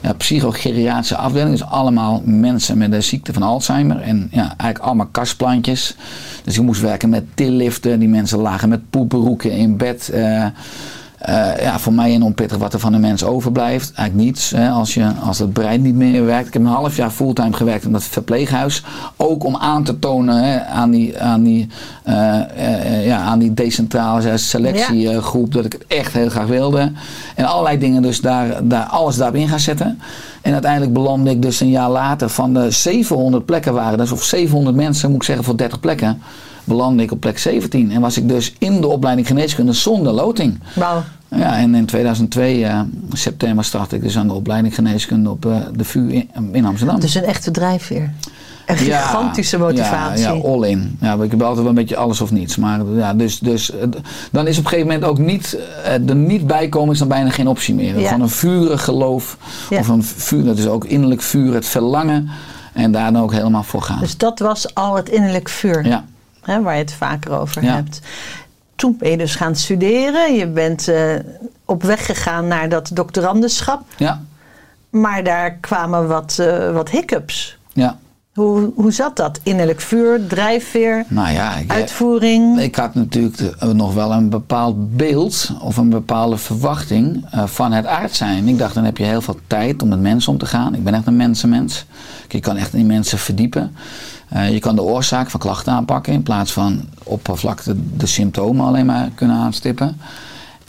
ja, 0.01 0.13
psychogeriatrische 0.13 1.17
afdeling. 1.17 1.51
Dus 1.51 1.67
allemaal 1.67 2.23
mensen 2.25 2.79
met 2.79 2.91
de 2.91 3.01
ziekte 3.01 3.33
van 3.33 3.43
Alzheimer. 3.43 4.01
En 4.01 4.29
ja, 4.31 4.55
eigenlijk 4.57 4.79
allemaal 4.79 5.04
kastplantjes. 5.11 5.97
Dus 6.45 6.57
ik 6.57 6.63
moest 6.63 6.81
werken 6.81 7.09
met 7.09 7.25
tilling 7.35 7.57
liften. 7.57 7.99
Die 7.99 8.09
mensen 8.09 8.39
lagen 8.39 8.69
met 8.69 8.91
poepenroeken 8.91 9.51
in 9.51 9.77
bed. 9.77 10.09
Eh, 10.09 10.47
eh, 11.25 11.63
ja, 11.63 11.79
voor 11.79 11.93
mij 11.93 12.15
een 12.15 12.23
onpittig 12.23 12.59
wat 12.59 12.73
er 12.73 12.81
van 12.81 12.93
een 12.93 13.01
mens 13.01 13.25
overblijft. 13.25 13.93
Eigenlijk 13.95 14.27
niets. 14.27 14.51
Hè, 14.51 14.69
als, 14.69 14.95
je, 14.95 15.13
als 15.23 15.39
het 15.39 15.53
brein 15.53 15.83
niet 15.83 15.95
meer 15.95 16.25
werkt. 16.25 16.47
Ik 16.47 16.53
heb 16.53 16.63
een 16.63 16.69
half 16.69 16.97
jaar 16.97 17.11
fulltime 17.11 17.53
gewerkt 17.53 17.85
in 17.85 17.93
dat 17.93 18.03
verpleeghuis. 18.03 18.83
Ook 19.17 19.45
om 19.45 19.57
aan 19.57 19.85
te 19.85 19.99
tonen 19.99 20.45
hè, 20.45 20.65
aan, 20.65 20.91
die, 20.91 21.21
aan, 21.21 21.43
die, 21.43 21.69
eh, 22.03 22.41
eh, 22.41 23.07
ja, 23.07 23.19
aan 23.19 23.39
die 23.39 23.55
decentrale 23.55 24.37
selectiegroep 24.37 25.53
dat 25.53 25.65
ik 25.65 25.73
het 25.73 25.85
echt 25.87 26.13
heel 26.13 26.29
graag 26.29 26.47
wilde. 26.47 26.93
En 27.35 27.45
allerlei 27.45 27.79
dingen 27.79 28.03
dus 28.03 28.21
daar, 28.21 28.69
daar 28.69 28.85
alles 28.85 29.17
daarop 29.17 29.37
in 29.37 29.49
gaan 29.49 29.61
zetten. 29.61 30.01
En 30.43 30.53
uiteindelijk 30.53 30.93
belandde 30.93 31.31
ik 31.31 31.43
dus 31.43 31.61
een 31.61 31.71
jaar 31.71 31.91
later 31.91 32.29
van 32.29 32.55
de 32.55 32.71
700 32.71 33.45
plekken 33.45 33.75
waren. 33.75 33.99
Dus 33.99 34.13
of 34.13 34.23
700 34.23 34.77
mensen 34.77 35.09
moet 35.09 35.21
ik 35.21 35.27
zeggen 35.27 35.45
voor 35.45 35.57
30 35.57 35.81
plekken 35.81 36.23
belandde 36.65 37.03
ik 37.03 37.13
op 37.13 37.21
plek 37.21 37.39
17. 37.39 37.91
En 37.91 38.01
was 38.01 38.17
ik 38.17 38.29
dus 38.29 38.55
in 38.59 38.81
de 38.81 38.87
opleiding 38.87 39.27
geneeskunde 39.27 39.73
zonder 39.73 40.13
loting. 40.13 40.59
Wauw. 40.75 41.03
Ja, 41.29 41.57
en 41.57 41.75
in 41.75 41.87
2002, 41.87 42.65
eh, 42.65 42.81
september, 43.13 43.65
startte 43.65 43.97
ik 43.97 44.03
dus 44.03 44.19
aan 44.19 44.27
de 44.29 44.35
opleiding 44.35 44.75
geneeskunde 44.75 45.31
op 45.31 45.47
eh, 45.47 45.57
de 45.77 45.85
VU 45.85 46.13
in, 46.13 46.29
in 46.53 46.65
Amsterdam. 46.65 47.01
Dus 47.01 47.15
een 47.15 47.25
echte 47.25 47.51
drijfveer. 47.51 48.13
Een 48.67 48.85
Ja, 48.85 49.01
gigantische 49.01 49.59
motivatie. 49.59 50.25
Ja, 50.25 50.33
ja, 50.33 50.41
all 50.41 50.69
in. 50.69 50.97
Ja, 51.01 51.15
ik 51.15 51.31
heb 51.31 51.41
altijd 51.41 51.59
wel 51.61 51.69
een 51.69 51.75
beetje 51.75 51.97
alles 51.97 52.21
of 52.21 52.31
niets. 52.31 52.57
Maar 52.57 52.81
ja, 52.97 53.15
dus, 53.15 53.39
dus 53.39 53.71
eh, 53.71 53.87
dan 54.31 54.47
is 54.47 54.59
op 54.59 54.65
een 54.65 54.71
gegeven 54.71 54.93
moment 54.93 55.11
ook 55.11 55.19
niet, 55.19 55.59
er 55.85 56.17
niet 56.17 56.47
bij 56.47 56.69
komen 56.69 56.93
is 56.93 56.99
dan 56.99 57.09
bijna 57.09 57.31
geen 57.31 57.49
optie 57.49 57.75
meer. 57.75 58.01
Ja. 58.01 58.09
Van 58.09 58.21
een 58.21 58.29
vurig 58.29 58.85
geloof, 58.85 59.39
of 59.71 59.89
een 59.89 60.03
vuur, 60.03 60.45
dat 60.45 60.59
is 60.59 60.67
ook 60.67 60.85
innerlijk 60.85 61.23
vuur, 61.23 61.55
het 61.55 61.67
verlangen. 61.67 62.29
En 62.73 62.93
daar 62.93 63.13
dan 63.13 63.23
ook 63.23 63.33
helemaal 63.33 63.63
voor 63.63 63.83
gaan. 63.83 64.01
Dus 64.01 64.17
dat 64.17 64.39
was 64.39 64.75
al 64.75 64.97
het 64.97 65.09
innerlijk 65.09 65.49
vuur. 65.49 65.87
ja, 65.87 66.05
hè, 66.47 66.63
waar 66.63 66.75
je 66.75 66.81
het 66.83 66.93
vaker 66.93 67.39
over 67.39 67.63
Ja. 67.65 67.75
hebt. 67.75 68.01
Toen 68.77 68.97
ben 68.99 69.11
je 69.11 69.17
dus 69.17 69.35
gaan 69.35 69.57
studeren. 69.57 70.35
Je 70.35 70.47
bent 70.47 70.89
eh, 70.89 71.15
op 71.65 71.83
weg 71.83 72.07
gegaan 72.07 72.49
naar 72.49 72.69
dat 72.69 72.91
doctorandusschap. 72.95 73.83
ja, 73.97 74.23
Maar 74.91 75.25
daar 75.25 75.53
kwamen 75.61 76.09
wat, 76.09 76.37
eh, 76.41 76.73
wat 76.73 76.91
hiccups. 76.91 77.59
ja. 77.73 77.99
Hoe, 78.35 78.73
hoe 78.75 78.93
zat 78.93 79.17
dat? 79.17 79.41
Innerlijk 79.43 79.81
vuur, 79.81 80.27
drijfveer, 80.27 81.05
Nou 81.09 81.31
ja, 81.33 81.57
ik, 81.57 81.71
uitvoering. 81.73 82.61
Ik 82.61 82.75
had 82.75 82.95
natuurlijk 82.95 83.37
de- 83.37 83.75
nog 83.75 83.95
wel 83.95 84.13
een 84.13 84.29
bepaald 84.29 84.97
beeld 84.97 85.51
of 85.61 85.77
een 85.77 85.89
bepaalde 85.89 86.37
verwachting 86.37 87.27
eh, 87.31 87.47
van 87.47 87.73
het 87.73 87.87
aard 87.87 88.15
zijn. 88.15 88.49
Ik 88.49 88.59
dacht, 88.59 88.75
dan 88.75 88.85
heb 88.85 88.97
je 88.99 89.05
heel 89.05 89.21
veel 89.21 89.39
tijd 89.47 89.83
om 89.83 89.89
met 89.89 90.01
mensen 90.01 90.33
om 90.33 90.39
te 90.39 90.47
gaan. 90.47 90.75
Ik 90.75 90.85
ben 90.85 90.95
echt 90.95 91.07
een 91.07 91.17
mensenmens. 91.17 91.85
Je 92.29 92.41
kan 92.41 92.57
echt 92.57 92.75
in 92.75 92.87
mensen 92.87 93.19
verdiepen. 93.19 93.77
Eh, 94.35 94.53
je 94.53 94.59
kan 94.59 94.77
de 94.77 94.83
oorzaak 94.83 95.31
van 95.31 95.41
klachten 95.41 95.73
aanpakken 95.73 96.13
in 96.13 96.23
plaats 96.23 96.53
van 96.53 96.89
oppervlakte 97.03 97.77
de 97.97 98.07
symptomen 98.07 98.67
alleen 98.67 98.87
maar 98.87 99.11
kunnen 99.15 99.37
aanstippen. 99.37 99.97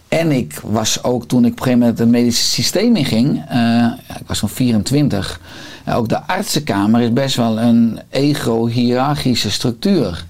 En 0.07 0.31
ik 0.31 0.59
was 0.63 1.03
ook 1.03 1.27
toen 1.27 1.45
ik 1.45 1.51
op 1.51 1.57
een 1.57 1.63
gegeven 1.63 1.79
moment 1.79 1.99
het 1.99 2.09
medische 2.09 2.45
systeem 2.45 2.95
inging, 2.95 3.43
eh, 3.47 3.57
ja, 3.57 4.17
ik 4.19 4.27
was 4.27 4.39
zo'n 4.39 4.49
24, 4.49 5.39
ja, 5.85 5.93
ook 5.93 6.09
de 6.09 6.21
artsenkamer 6.21 7.01
is 7.01 7.13
best 7.13 7.35
wel 7.35 7.59
een 7.59 7.99
ego-hierarchische 8.09 9.51
structuur. 9.51 10.25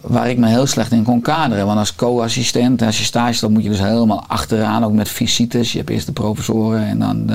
Waar 0.00 0.30
ik 0.30 0.38
me 0.38 0.48
heel 0.48 0.66
slecht 0.66 0.92
in 0.92 1.02
kon 1.02 1.20
kaderen. 1.20 1.66
Want 1.66 1.78
als 1.78 1.94
co-assistent, 1.94 2.82
als 2.82 2.98
je 2.98 3.04
stage 3.04 3.38
loopt, 3.40 3.54
moet 3.54 3.62
je 3.62 3.68
dus 3.68 3.78
helemaal 3.78 4.24
achteraan, 4.26 4.84
ook 4.84 4.92
met 4.92 5.08
visites. 5.08 5.72
Je 5.72 5.78
hebt 5.78 5.90
eerst 5.90 6.06
de 6.06 6.12
professoren 6.12 6.86
en 6.86 6.98
dan 6.98 7.26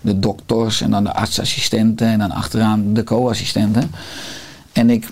de 0.00 0.18
dokters 0.18 0.80
en 0.80 0.90
dan 0.90 1.04
de 1.04 1.12
artsassistenten 1.12 2.06
en 2.06 2.18
dan 2.18 2.30
achteraan 2.30 2.92
de 2.92 3.04
co-assistenten. 3.04 3.90
En 4.72 4.90
ik 4.90 5.08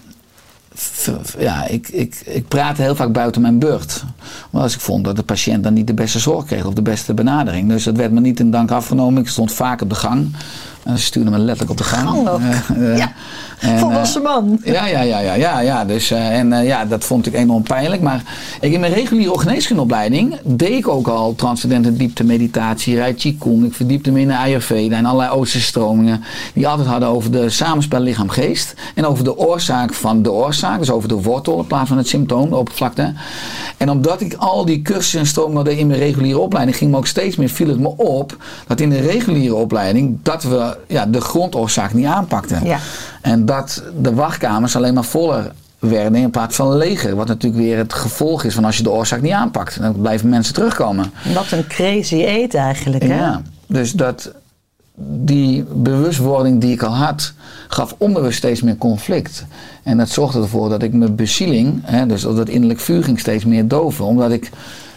ja, 1.38 1.66
ik, 1.66 1.88
ik, 1.88 2.22
ik 2.24 2.48
praatte 2.48 2.82
heel 2.82 2.94
vaak 2.94 3.12
buiten 3.12 3.42
mijn 3.42 3.58
beurt. 3.58 4.04
Want 4.50 4.64
als 4.64 4.74
ik 4.74 4.80
vond 4.80 5.04
dat 5.04 5.16
de 5.16 5.22
patiënt 5.22 5.62
dan 5.62 5.72
niet 5.72 5.86
de 5.86 5.94
beste 5.94 6.18
zorg 6.18 6.44
kreeg 6.44 6.64
of 6.64 6.74
de 6.74 6.82
beste 6.82 7.14
benadering. 7.14 7.68
Dus 7.68 7.84
dat 7.84 7.96
werd 7.96 8.12
me 8.12 8.20
niet 8.20 8.40
in 8.40 8.50
dank 8.50 8.70
afgenomen. 8.70 9.22
Ik 9.22 9.28
stond 9.28 9.52
vaak 9.52 9.80
op 9.80 9.88
de 9.88 9.94
gang. 9.94 10.36
En 10.82 10.98
ze 10.98 11.04
stuurden 11.04 11.32
me 11.32 11.38
letterlijk 11.38 11.70
op 11.70 11.76
de 11.76 11.84
gang. 11.84 12.28
Eh, 12.28 12.92
eh, 12.92 12.96
Ja, 12.96 13.12
en, 13.58 13.78
Volwassen 13.88 14.22
man. 14.22 14.60
ja, 14.64 14.86
ja, 14.86 15.00
ja, 15.00 15.18
ja, 15.18 15.34
ja, 15.34 15.60
ja. 15.60 15.84
Dus, 15.84 16.10
eh, 16.10 16.38
en 16.38 16.52
eh, 16.52 16.66
ja, 16.66 16.84
dat 16.84 17.04
vond 17.04 17.26
ik 17.26 17.34
enorm 17.34 17.62
pijnlijk. 17.62 18.02
Maar 18.02 18.22
ik, 18.60 18.72
in 18.72 18.80
mijn 18.80 18.92
reguliere 18.92 19.38
geneeskundeopleiding 19.38 20.36
deed 20.44 20.78
ik 20.78 20.88
ook 20.88 21.08
al 21.08 21.34
transcendente 21.34 21.96
diepte 21.96 22.24
meditatie, 22.24 22.96
Rai 22.96 23.14
Qigong. 23.14 23.64
Ik 23.64 23.74
verdiepte 23.74 24.10
me 24.10 24.20
in 24.20 24.28
de 24.28 24.36
Ayurveda 24.36 24.96
en 24.96 25.04
allerlei 25.04 25.30
Oosterse 25.30 25.66
stromingen. 25.66 26.24
Die 26.54 26.68
altijd 26.68 26.88
hadden 26.88 27.08
over 27.08 27.30
de 27.30 27.50
samenspel 27.50 28.00
lichaam-geest. 28.00 28.74
En 28.94 29.06
over 29.06 29.24
de 29.24 29.36
oorzaak 29.36 29.94
van 29.94 30.22
de 30.22 30.32
oorzaak. 30.32 30.78
Dus 30.78 30.90
over 30.90 31.08
de 31.08 31.22
wortel 31.22 31.58
in 31.58 31.66
plaats 31.66 31.88
van 31.88 31.98
het 31.98 32.08
symptoom, 32.08 32.48
de 32.48 32.56
oppervlakte. 32.56 33.12
En 33.76 33.90
omdat 33.90 34.20
ik 34.20 34.34
al 34.34 34.64
die 34.64 34.82
cursussen 34.82 35.20
en 35.20 35.26
stromingen 35.26 35.64
deed 35.64 35.78
in 35.78 35.86
mijn 35.86 35.98
reguliere 35.98 36.38
opleiding, 36.38 36.76
ging 36.76 36.90
me 36.90 36.96
ook 36.96 37.06
steeds 37.06 37.36
meer, 37.36 37.48
viel 37.48 37.68
het 37.68 37.78
me 37.78 37.96
op, 37.96 38.36
dat 38.66 38.80
in 38.80 38.90
de 38.90 39.00
reguliere 39.00 39.54
opleiding, 39.54 40.18
dat 40.22 40.42
we 40.42 40.77
ja, 40.86 41.06
de 41.06 41.20
grondoorzaak 41.20 41.94
niet 41.94 42.06
aanpakten. 42.06 42.64
Ja. 42.64 42.78
En 43.20 43.44
dat 43.44 43.82
de 44.00 44.14
wachtkamers 44.14 44.76
alleen 44.76 44.94
maar 44.94 45.04
voller 45.04 45.52
werden 45.78 46.14
in 46.14 46.30
plaats 46.30 46.56
van 46.56 46.76
leger. 46.76 47.16
Wat 47.16 47.26
natuurlijk 47.26 47.62
weer 47.62 47.76
het 47.76 47.92
gevolg 47.92 48.44
is 48.44 48.54
van 48.54 48.64
als 48.64 48.76
je 48.76 48.82
de 48.82 48.90
oorzaak 48.90 49.22
niet 49.22 49.32
aanpakt. 49.32 49.80
Dan 49.80 50.00
blijven 50.00 50.28
mensen 50.28 50.54
terugkomen. 50.54 51.12
Wat 51.34 51.50
een 51.50 51.66
crazy 51.66 52.14
eet 52.14 52.54
eigenlijk. 52.54 53.02
Hè? 53.02 53.16
Ja, 53.16 53.42
dus 53.66 53.92
dat, 53.92 54.32
die 55.00 55.64
bewustwording 55.72 56.60
die 56.60 56.72
ik 56.72 56.82
al 56.82 56.96
had, 56.96 57.32
gaf 57.68 57.94
onbewust 57.98 58.38
steeds 58.38 58.62
meer 58.62 58.76
conflict. 58.76 59.44
En 59.82 59.96
dat 59.96 60.08
zorgde 60.08 60.40
ervoor 60.42 60.68
dat 60.68 60.82
ik 60.82 60.92
mijn 60.92 61.14
bezieling, 61.14 61.80
hè, 61.84 62.06
dus 62.06 62.22
dat 62.22 62.48
innerlijk 62.48 62.80
vuur 62.80 63.04
ging 63.04 63.20
steeds 63.20 63.44
meer 63.44 63.68
doven. 63.68 64.04
Omdat 64.04 64.30
ik 64.30 64.50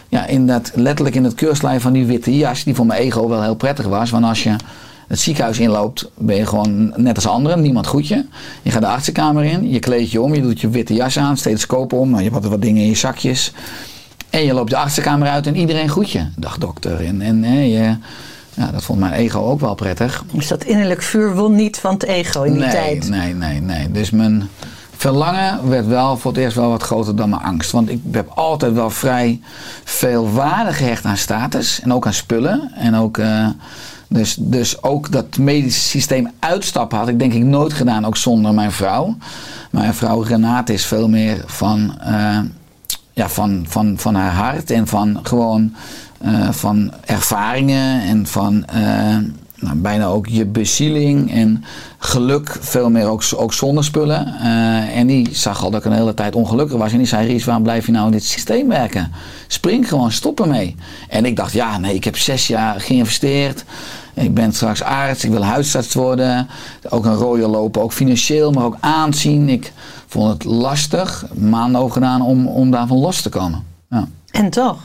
ja, 0.10 0.26
in 0.26 0.48
dat, 0.48 0.72
letterlijk 0.76 1.16
in 1.16 1.24
het 1.24 1.36
keurslijn 1.36 1.82
van 1.82 1.94
die 1.94 2.06
witte 2.06 2.38
jas, 2.38 2.64
die 2.64 2.76
voor 2.76 2.86
mijn 2.86 3.02
ego 3.02 3.28
wel 3.28 3.42
heel 3.42 3.56
prettig 3.56 3.86
was. 3.86 4.10
Want 4.10 4.26
als 4.26 4.44
je 4.44 4.56
het 5.12 5.20
ziekenhuis 5.20 5.60
inloopt, 5.60 6.10
ben 6.18 6.36
je 6.36 6.46
gewoon 6.46 6.94
net 6.96 7.16
als 7.16 7.28
anderen, 7.28 7.62
niemand 7.62 7.88
goed 7.88 8.08
je. 8.08 8.26
Je 8.62 8.72
gaat 8.72 8.82
de 8.82 8.88
artsenkamer 8.88 9.44
in, 9.44 9.70
je 9.70 9.80
kleedt 9.80 10.12
je 10.12 10.22
om, 10.22 10.34
je 10.34 10.42
doet 10.42 10.62
je 10.62 10.70
witte 10.70 10.94
jas 10.94 11.20
aan, 11.20 11.38
stethoscoop 11.38 11.94
om, 11.94 12.20
je 12.20 12.30
hebt 12.30 12.48
wat 12.48 12.62
dingen 12.62 12.82
in 12.82 12.88
je 12.88 12.96
zakjes. 12.96 13.54
En 14.30 14.46
je 14.46 14.54
loopt 14.54 14.70
de 14.70 14.78
artsenkamer 14.78 15.28
uit 15.28 15.48
en 15.48 15.56
iedereen 15.56 15.90
groet 15.90 16.10
je. 16.10 16.26
Dag 16.36 16.58
dokter. 16.58 17.06
En, 17.06 17.22
en 17.22 17.70
je, 17.70 17.96
ja, 18.54 18.72
dat 18.72 18.84
vond 18.84 19.00
mijn 19.00 19.14
ego 19.14 19.40
ook 19.40 19.60
wel 19.60 19.76
prettig. 19.76 20.24
Dus 20.32 20.48
dat 20.48 20.64
innerlijk 20.64 21.02
vuur 21.02 21.36
won 21.36 21.56
niet 21.56 21.78
van 21.78 21.94
het 21.94 22.04
ego 22.04 22.44
in 22.44 22.54
die 22.54 22.62
nee, 22.62 22.72
tijd. 22.72 23.10
Nee, 23.10 23.34
nee, 23.34 23.62
nee. 23.62 23.92
Dus 23.92 24.10
mijn 24.10 24.50
verlangen 24.96 25.70
werd 25.70 25.88
wel 25.88 26.18
voor 26.18 26.32
het 26.32 26.40
eerst 26.40 26.56
wel 26.56 26.70
wat 26.70 26.84
groter 26.84 27.16
dan 27.16 27.30
mijn 27.30 27.42
angst. 27.42 27.72
Want 27.72 27.90
ik 27.90 28.00
heb 28.12 28.30
altijd 28.36 28.74
wel 28.74 28.90
vrij 28.90 29.42
veel 29.84 30.32
waarde 30.32 30.74
gehecht 30.74 31.06
aan 31.06 31.18
status. 31.18 31.80
En 31.82 31.94
ook 31.94 32.06
aan 32.06 32.14
spullen. 32.14 32.72
En 32.76 32.96
ook... 32.96 33.18
eh, 33.18 33.48
dus, 34.14 34.36
dus 34.40 34.84
ook 34.84 35.12
dat 35.12 35.38
medische 35.38 35.82
systeem 35.82 36.32
uitstappen 36.40 36.98
had 36.98 37.08
ik 37.08 37.20
denk 37.20 37.34
ik 37.34 37.44
nooit 37.44 37.74
gedaan, 37.74 38.06
ook 38.06 38.18
zonder 38.18 38.54
mijn 38.54 38.72
vrouw. 38.72 39.16
Mijn 39.72 39.94
vrouw 39.94 40.22
Renate 40.22 40.74
is 40.74 40.86
veel 40.86 41.10
meer 41.10 41.44
van, 41.46 42.00
eh, 42.00 42.40
ja, 43.14 43.30
van, 43.30 43.66
van, 43.68 43.98
van 43.98 44.16
haar 44.16 44.34
hart 44.34 44.72
en 44.72 44.88
van 44.88 45.20
gewoon 45.24 45.74
eh, 46.18 46.50
van 46.50 46.92
ervaringen 47.06 48.02
en 48.02 48.28
van 48.28 48.66
eh, 48.66 49.18
nou, 49.56 49.76
bijna 49.76 50.06
ook 50.06 50.28
je 50.28 50.46
bezieling 50.46 51.32
en 51.34 51.64
geluk 51.98 52.58
veel 52.60 52.90
meer 52.90 53.08
ook, 53.08 53.24
ook 53.36 53.54
zonder 53.54 53.84
spullen. 53.84 54.36
En 54.94 55.08
die 55.08 55.30
zag 55.32 55.64
al 55.64 55.72
dat 55.72 55.86
ik 55.86 55.92
een 55.92 55.98
hele 55.98 56.14
tijd 56.14 56.36
ongelukkig 56.36 56.78
was 56.78 56.92
en 56.92 56.98
die 56.98 57.08
zei 57.08 57.28
Ries, 57.28 57.46
waarom 57.46 57.64
blijf 57.64 57.86
je 57.86 57.92
nou 57.92 58.06
in 58.06 58.12
dit 58.12 58.24
systeem 58.24 58.68
werken? 58.68 59.12
Spring 59.48 59.88
gewoon, 59.88 60.12
stop 60.12 60.40
ermee. 60.40 60.76
En 61.10 61.26
ik 61.26 61.36
dacht, 61.36 61.54
ja 61.54 61.78
nee, 61.78 61.96
ik 61.96 62.04
heb 62.04 62.18
zes 62.18 62.48
jaar 62.48 62.82
geïnvesteerd. 62.82 63.64
Ik 64.14 64.34
ben 64.34 64.54
straks 64.54 64.84
arts, 64.84 65.24
ik 65.24 65.32
wil 65.32 65.44
huisarts 65.44 65.94
worden. 65.94 66.48
Ook 66.90 67.06
een 67.06 67.16
rode 67.16 67.48
lopen, 67.48 67.82
ook 67.82 67.94
financieel, 67.94 68.52
maar 68.52 68.64
ook 68.64 68.78
aanzien. 68.80 69.50
Ik 69.50 69.74
vond 70.08 70.34
het 70.34 70.44
lastig, 70.44 71.26
maanden 71.34 71.82
over 71.82 71.94
gedaan 71.94 72.22
om, 72.22 72.48
om 72.48 72.72
daarvan 72.72 72.98
los 72.98 73.22
te 73.22 73.30
komen. 73.30 73.64
Ja. 73.90 74.08
En 74.32 74.50
toch? 74.50 74.78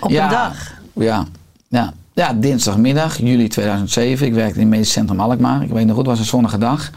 Op 0.00 0.10
ja, 0.10 0.24
een 0.24 0.30
dag. 0.30 0.74
Ja, 0.92 1.24
ja. 1.68 1.92
Ja, 2.18 2.32
dinsdagmiddag, 2.32 3.18
juli 3.18 3.48
2007. 3.48 4.26
Ik 4.26 4.34
werkte 4.34 4.54
in 4.54 4.60
het 4.60 4.68
medisch 4.68 4.92
centrum 4.92 5.20
Alkmaar. 5.20 5.62
Ik 5.62 5.70
weet 5.70 5.86
nog 5.86 5.96
goed, 5.96 6.06
het 6.06 6.16
was 6.16 6.18
een 6.18 6.30
zonnige 6.30 6.58
dag. 6.58 6.90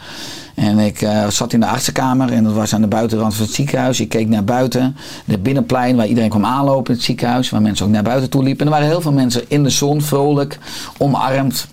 En 0.56 0.80
ik 0.80 1.02
eh, 1.02 1.28
zat 1.28 1.54
in 1.54 1.60
de 1.60 1.66
artsenkamer 1.66 2.32
en 2.32 2.44
dat 2.44 2.54
was 2.54 2.74
aan 2.74 2.82
de 2.82 2.88
buitenrand 2.88 3.36
van 3.36 3.46
het 3.46 3.54
ziekenhuis. 3.54 4.00
Ik 4.00 4.10
keek 4.10 4.28
naar 4.28 4.44
buiten, 4.44 4.96
de 5.26 5.38
binnenplein 5.38 5.96
waar 5.96 6.08
iedereen 6.08 6.30
kwam 6.30 6.46
aanlopen 6.46 6.88
in 6.88 6.94
het 6.94 7.04
ziekenhuis. 7.04 7.50
Waar 7.50 7.62
mensen 7.62 7.86
ook 7.86 7.92
naar 7.92 8.04
buiten 8.04 8.30
toe 8.30 8.44
liepen. 8.44 8.60
En 8.60 8.72
er 8.72 8.78
waren 8.78 8.92
heel 8.92 9.02
veel 9.02 9.12
mensen 9.12 9.44
in 9.48 9.64
de 9.64 9.70
zon, 9.70 10.02
vrolijk, 10.02 10.60
omarmd 10.98 11.68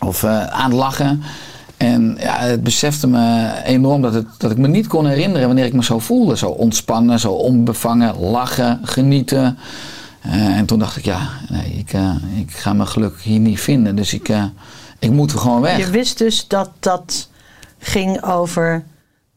of 0.00 0.22
eh, 0.22 0.46
aan 0.46 0.70
het 0.70 0.78
lachen. 0.78 1.22
En 1.76 2.16
ja, 2.20 2.38
het 2.38 2.62
besefte 2.62 3.06
me 3.06 3.52
enorm 3.64 4.02
dat, 4.02 4.14
het, 4.14 4.26
dat 4.38 4.50
ik 4.50 4.58
me 4.58 4.68
niet 4.68 4.86
kon 4.86 5.06
herinneren 5.06 5.46
wanneer 5.46 5.66
ik 5.66 5.72
me 5.72 5.84
zo 5.84 5.98
voelde. 5.98 6.36
Zo 6.36 6.48
ontspannen, 6.48 7.20
zo 7.20 7.32
onbevangen, 7.32 8.20
lachen, 8.20 8.80
genieten. 8.82 9.58
Eh, 10.24 10.56
en 10.56 10.66
toen 10.66 10.78
dacht 10.78 10.96
ik, 10.96 11.04
ja, 11.04 11.28
nee, 11.48 11.72
ik, 11.72 11.92
eh, 11.92 12.14
ik 12.36 12.50
ga 12.52 12.72
mijn 12.72 12.88
geluk 12.88 13.20
hier 13.20 13.38
niet 13.38 13.60
vinden. 13.60 13.96
Dus 13.96 14.14
ik, 14.14 14.28
eh, 14.28 14.44
ik 14.98 15.10
moet 15.10 15.32
er 15.32 15.38
gewoon 15.38 15.60
weg. 15.60 15.78
Je 15.78 15.90
wist 15.90 16.18
dus 16.18 16.48
dat 16.48 16.70
dat 16.80 17.28
ging 17.78 18.22
over 18.22 18.84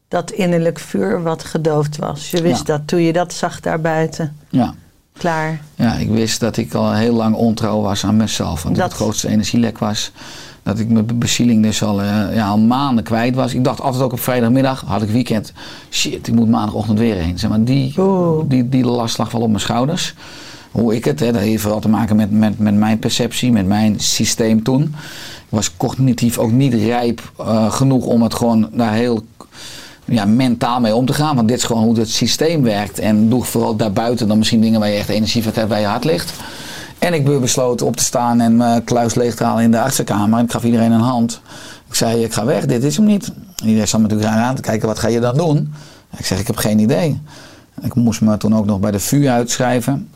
dat 0.08 0.30
innerlijk 0.30 0.78
vuur 0.78 1.22
wat 1.22 1.44
gedoofd 1.44 1.96
was. 1.96 2.30
Je 2.30 2.42
wist 2.42 2.66
Ja. 2.66 2.76
dat 2.76 2.80
toen 2.86 3.00
je 3.02 3.12
dat 3.12 3.32
zag 3.32 3.60
daar 3.60 3.80
buiten. 3.80 4.36
Ja. 4.48 4.74
Klaar. 5.18 5.60
ja, 5.74 5.92
ik 5.94 6.08
wist 6.10 6.40
dat 6.40 6.56
ik 6.56 6.74
al 6.74 6.92
heel 6.92 7.14
lang 7.14 7.34
ontrouw 7.34 7.80
was 7.80 8.04
aan 8.04 8.16
mezelf. 8.16 8.62
Want 8.62 8.74
dat 8.74 8.84
Dat- 8.84 8.92
het 8.92 9.00
grootste 9.02 9.28
energielek 9.28 9.78
was. 9.78 10.12
Dat 10.62 10.78
ik 10.78 10.88
mijn 10.88 11.06
be- 11.06 11.14
bezieling 11.14 11.62
dus 11.62 11.82
al, 11.82 12.02
ja, 12.02 12.48
al 12.48 12.58
maanden 12.58 13.04
kwijt 13.04 13.34
was. 13.34 13.54
Ik 13.54 13.64
dacht 13.64 13.80
altijd 13.80 14.02
ook 14.02 14.12
op 14.12 14.20
vrijdagmiddag, 14.20 14.80
had 14.86 15.02
ik 15.02 15.08
weekend. 15.08 15.52
Shit, 15.90 16.26
ik 16.28 16.34
moet 16.34 16.48
maandagochtend 16.48 16.98
weer 16.98 17.14
heen. 17.14 17.38
Zeg 17.38 17.50
maar, 17.50 17.64
die, 17.64 17.94
Oeh. 17.98 18.44
die, 18.48 18.68
die 18.68 18.84
last 18.84 19.18
lag 19.18 19.30
wel 19.30 19.40
op 19.40 19.48
mijn 19.48 19.60
schouders. 19.60 20.14
Hoe 20.78 20.94
ik 20.94 21.04
het, 21.04 21.20
hè, 21.20 21.32
dat 21.32 21.40
heeft 21.40 21.62
vooral 21.62 21.80
te 21.80 21.88
maken 21.88 22.16
met, 22.16 22.30
met, 22.30 22.58
met 22.58 22.74
mijn 22.74 22.98
perceptie, 22.98 23.52
met 23.52 23.66
mijn 23.66 24.00
systeem 24.00 24.62
toen. 24.62 24.94
Was 25.48 25.76
cognitief 25.76 26.38
ook 26.38 26.50
niet 26.50 26.74
rijp 26.74 27.32
eh, 27.38 27.72
genoeg 27.72 28.04
om 28.04 28.22
het 28.22 28.34
gewoon 28.34 28.68
daar 28.72 28.92
heel 28.92 29.22
ja, 30.04 30.24
mentaal 30.24 30.80
mee 30.80 30.94
om 30.94 31.06
te 31.06 31.12
gaan. 31.12 31.36
Want 31.36 31.48
dit 31.48 31.56
is 31.56 31.64
gewoon 31.64 31.82
hoe 31.82 31.98
het 31.98 32.10
systeem 32.10 32.62
werkt. 32.62 32.98
En 32.98 33.28
doe 33.28 33.44
vooral 33.44 33.76
daarbuiten 33.76 34.28
dan 34.28 34.38
misschien 34.38 34.60
dingen 34.60 34.80
waar 34.80 34.88
je 34.88 34.96
echt 34.96 35.08
energie 35.08 35.42
van 35.42 35.52
hebt, 35.54 35.68
waar 35.68 35.80
je 35.80 35.86
hart 35.86 36.04
ligt. 36.04 36.32
En 36.98 37.14
ik 37.14 37.40
besloten 37.40 37.86
op 37.86 37.96
te 37.96 38.04
staan 38.04 38.40
en 38.40 38.56
mijn 38.56 38.84
kluis 38.84 39.14
leeg 39.14 39.34
te 39.34 39.44
halen 39.44 39.62
in 39.62 39.70
de 39.70 39.80
artsenkamer. 39.80 40.42
Ik 40.42 40.50
gaf 40.50 40.64
iedereen 40.64 40.92
een 40.92 41.00
hand. 41.00 41.40
Ik 41.88 41.94
zei, 41.94 42.24
ik 42.24 42.32
ga 42.32 42.44
weg, 42.44 42.66
dit 42.66 42.82
is 42.82 42.96
hem 42.96 43.04
niet. 43.06 43.32
En 43.56 43.66
iedereen 43.66 43.88
zat 43.88 44.00
natuurlijk 44.00 44.30
aan 44.30 44.54
te 44.54 44.62
kijken, 44.62 44.88
wat 44.88 44.98
ga 44.98 45.08
je 45.08 45.20
dan 45.20 45.36
doen? 45.36 45.72
Ik 46.16 46.26
zeg, 46.26 46.40
ik 46.40 46.46
heb 46.46 46.56
geen 46.56 46.78
idee. 46.78 47.20
Ik 47.82 47.94
moest 47.94 48.20
me 48.20 48.36
toen 48.36 48.56
ook 48.56 48.66
nog 48.66 48.80
bij 48.80 48.90
de 48.90 49.00
VU 49.00 49.28
uitschrijven. 49.28 50.08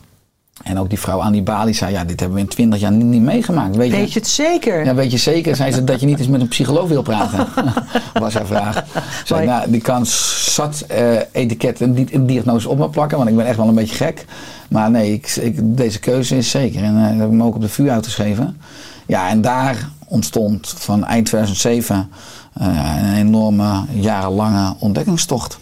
En 0.63 0.79
ook 0.79 0.89
die 0.89 0.99
vrouw 0.99 1.21
aan 1.21 1.31
die 1.31 1.41
balie 1.41 1.73
zei, 1.73 1.91
ja, 1.91 2.03
dit 2.03 2.19
hebben 2.19 2.37
we 2.37 2.43
in 2.43 2.49
twintig 2.49 2.79
jaar 2.79 2.91
niet, 2.91 3.05
niet 3.05 3.21
meegemaakt. 3.21 3.75
Weet 3.75 3.91
je, 3.91 3.97
Weet 3.97 4.13
je 4.13 4.19
het 4.19 4.27
zeker? 4.27 4.85
ja, 4.85 4.95
weet 4.95 5.11
je 5.11 5.17
zeker, 5.17 5.55
zei 5.55 5.71
ze, 5.71 5.83
dat 5.83 5.99
je 5.99 6.05
niet 6.05 6.19
eens 6.19 6.27
met 6.27 6.41
een 6.41 6.47
psycholoog 6.47 6.87
wil 6.87 7.01
praten? 7.01 7.47
was 8.13 8.33
haar 8.33 8.45
vraag. 8.45 8.83
Zei, 9.25 9.45
nou, 9.45 9.71
die 9.71 9.81
kan 9.81 10.05
zat 10.05 10.81
eh 10.87 11.17
etiket 11.31 11.81
en 11.81 11.93
di- 11.93 12.07
en 12.11 12.25
diagnose 12.25 12.69
op 12.69 12.77
me 12.77 12.89
plakken, 12.89 13.17
want 13.17 13.29
ik 13.29 13.35
ben 13.35 13.45
echt 13.45 13.57
wel 13.57 13.67
een 13.67 13.75
beetje 13.75 13.95
gek. 13.95 14.25
Maar 14.69 14.91
nee, 14.91 15.13
ik, 15.13 15.27
ik, 15.35 15.77
deze 15.77 15.99
keuze 15.99 16.37
is 16.37 16.49
zeker. 16.49 16.83
En 16.83 16.97
eh, 16.97 17.09
dat 17.09 17.17
heb 17.19 17.27
ik 17.27 17.33
me 17.33 17.43
ook 17.43 17.55
op 17.55 17.61
de 17.61 17.69
vuur 17.69 17.91
uitgeschreven. 17.91 18.57
Ja, 19.05 19.29
en 19.29 19.41
daar 19.41 19.89
ontstond 20.07 20.73
van 20.77 21.05
eind 21.05 21.25
2007 21.25 22.09
eh, 22.53 22.67
een 23.01 23.13
enorme, 23.13 23.83
jarenlange 23.93 24.75
ontdekkingstocht. 24.79 25.59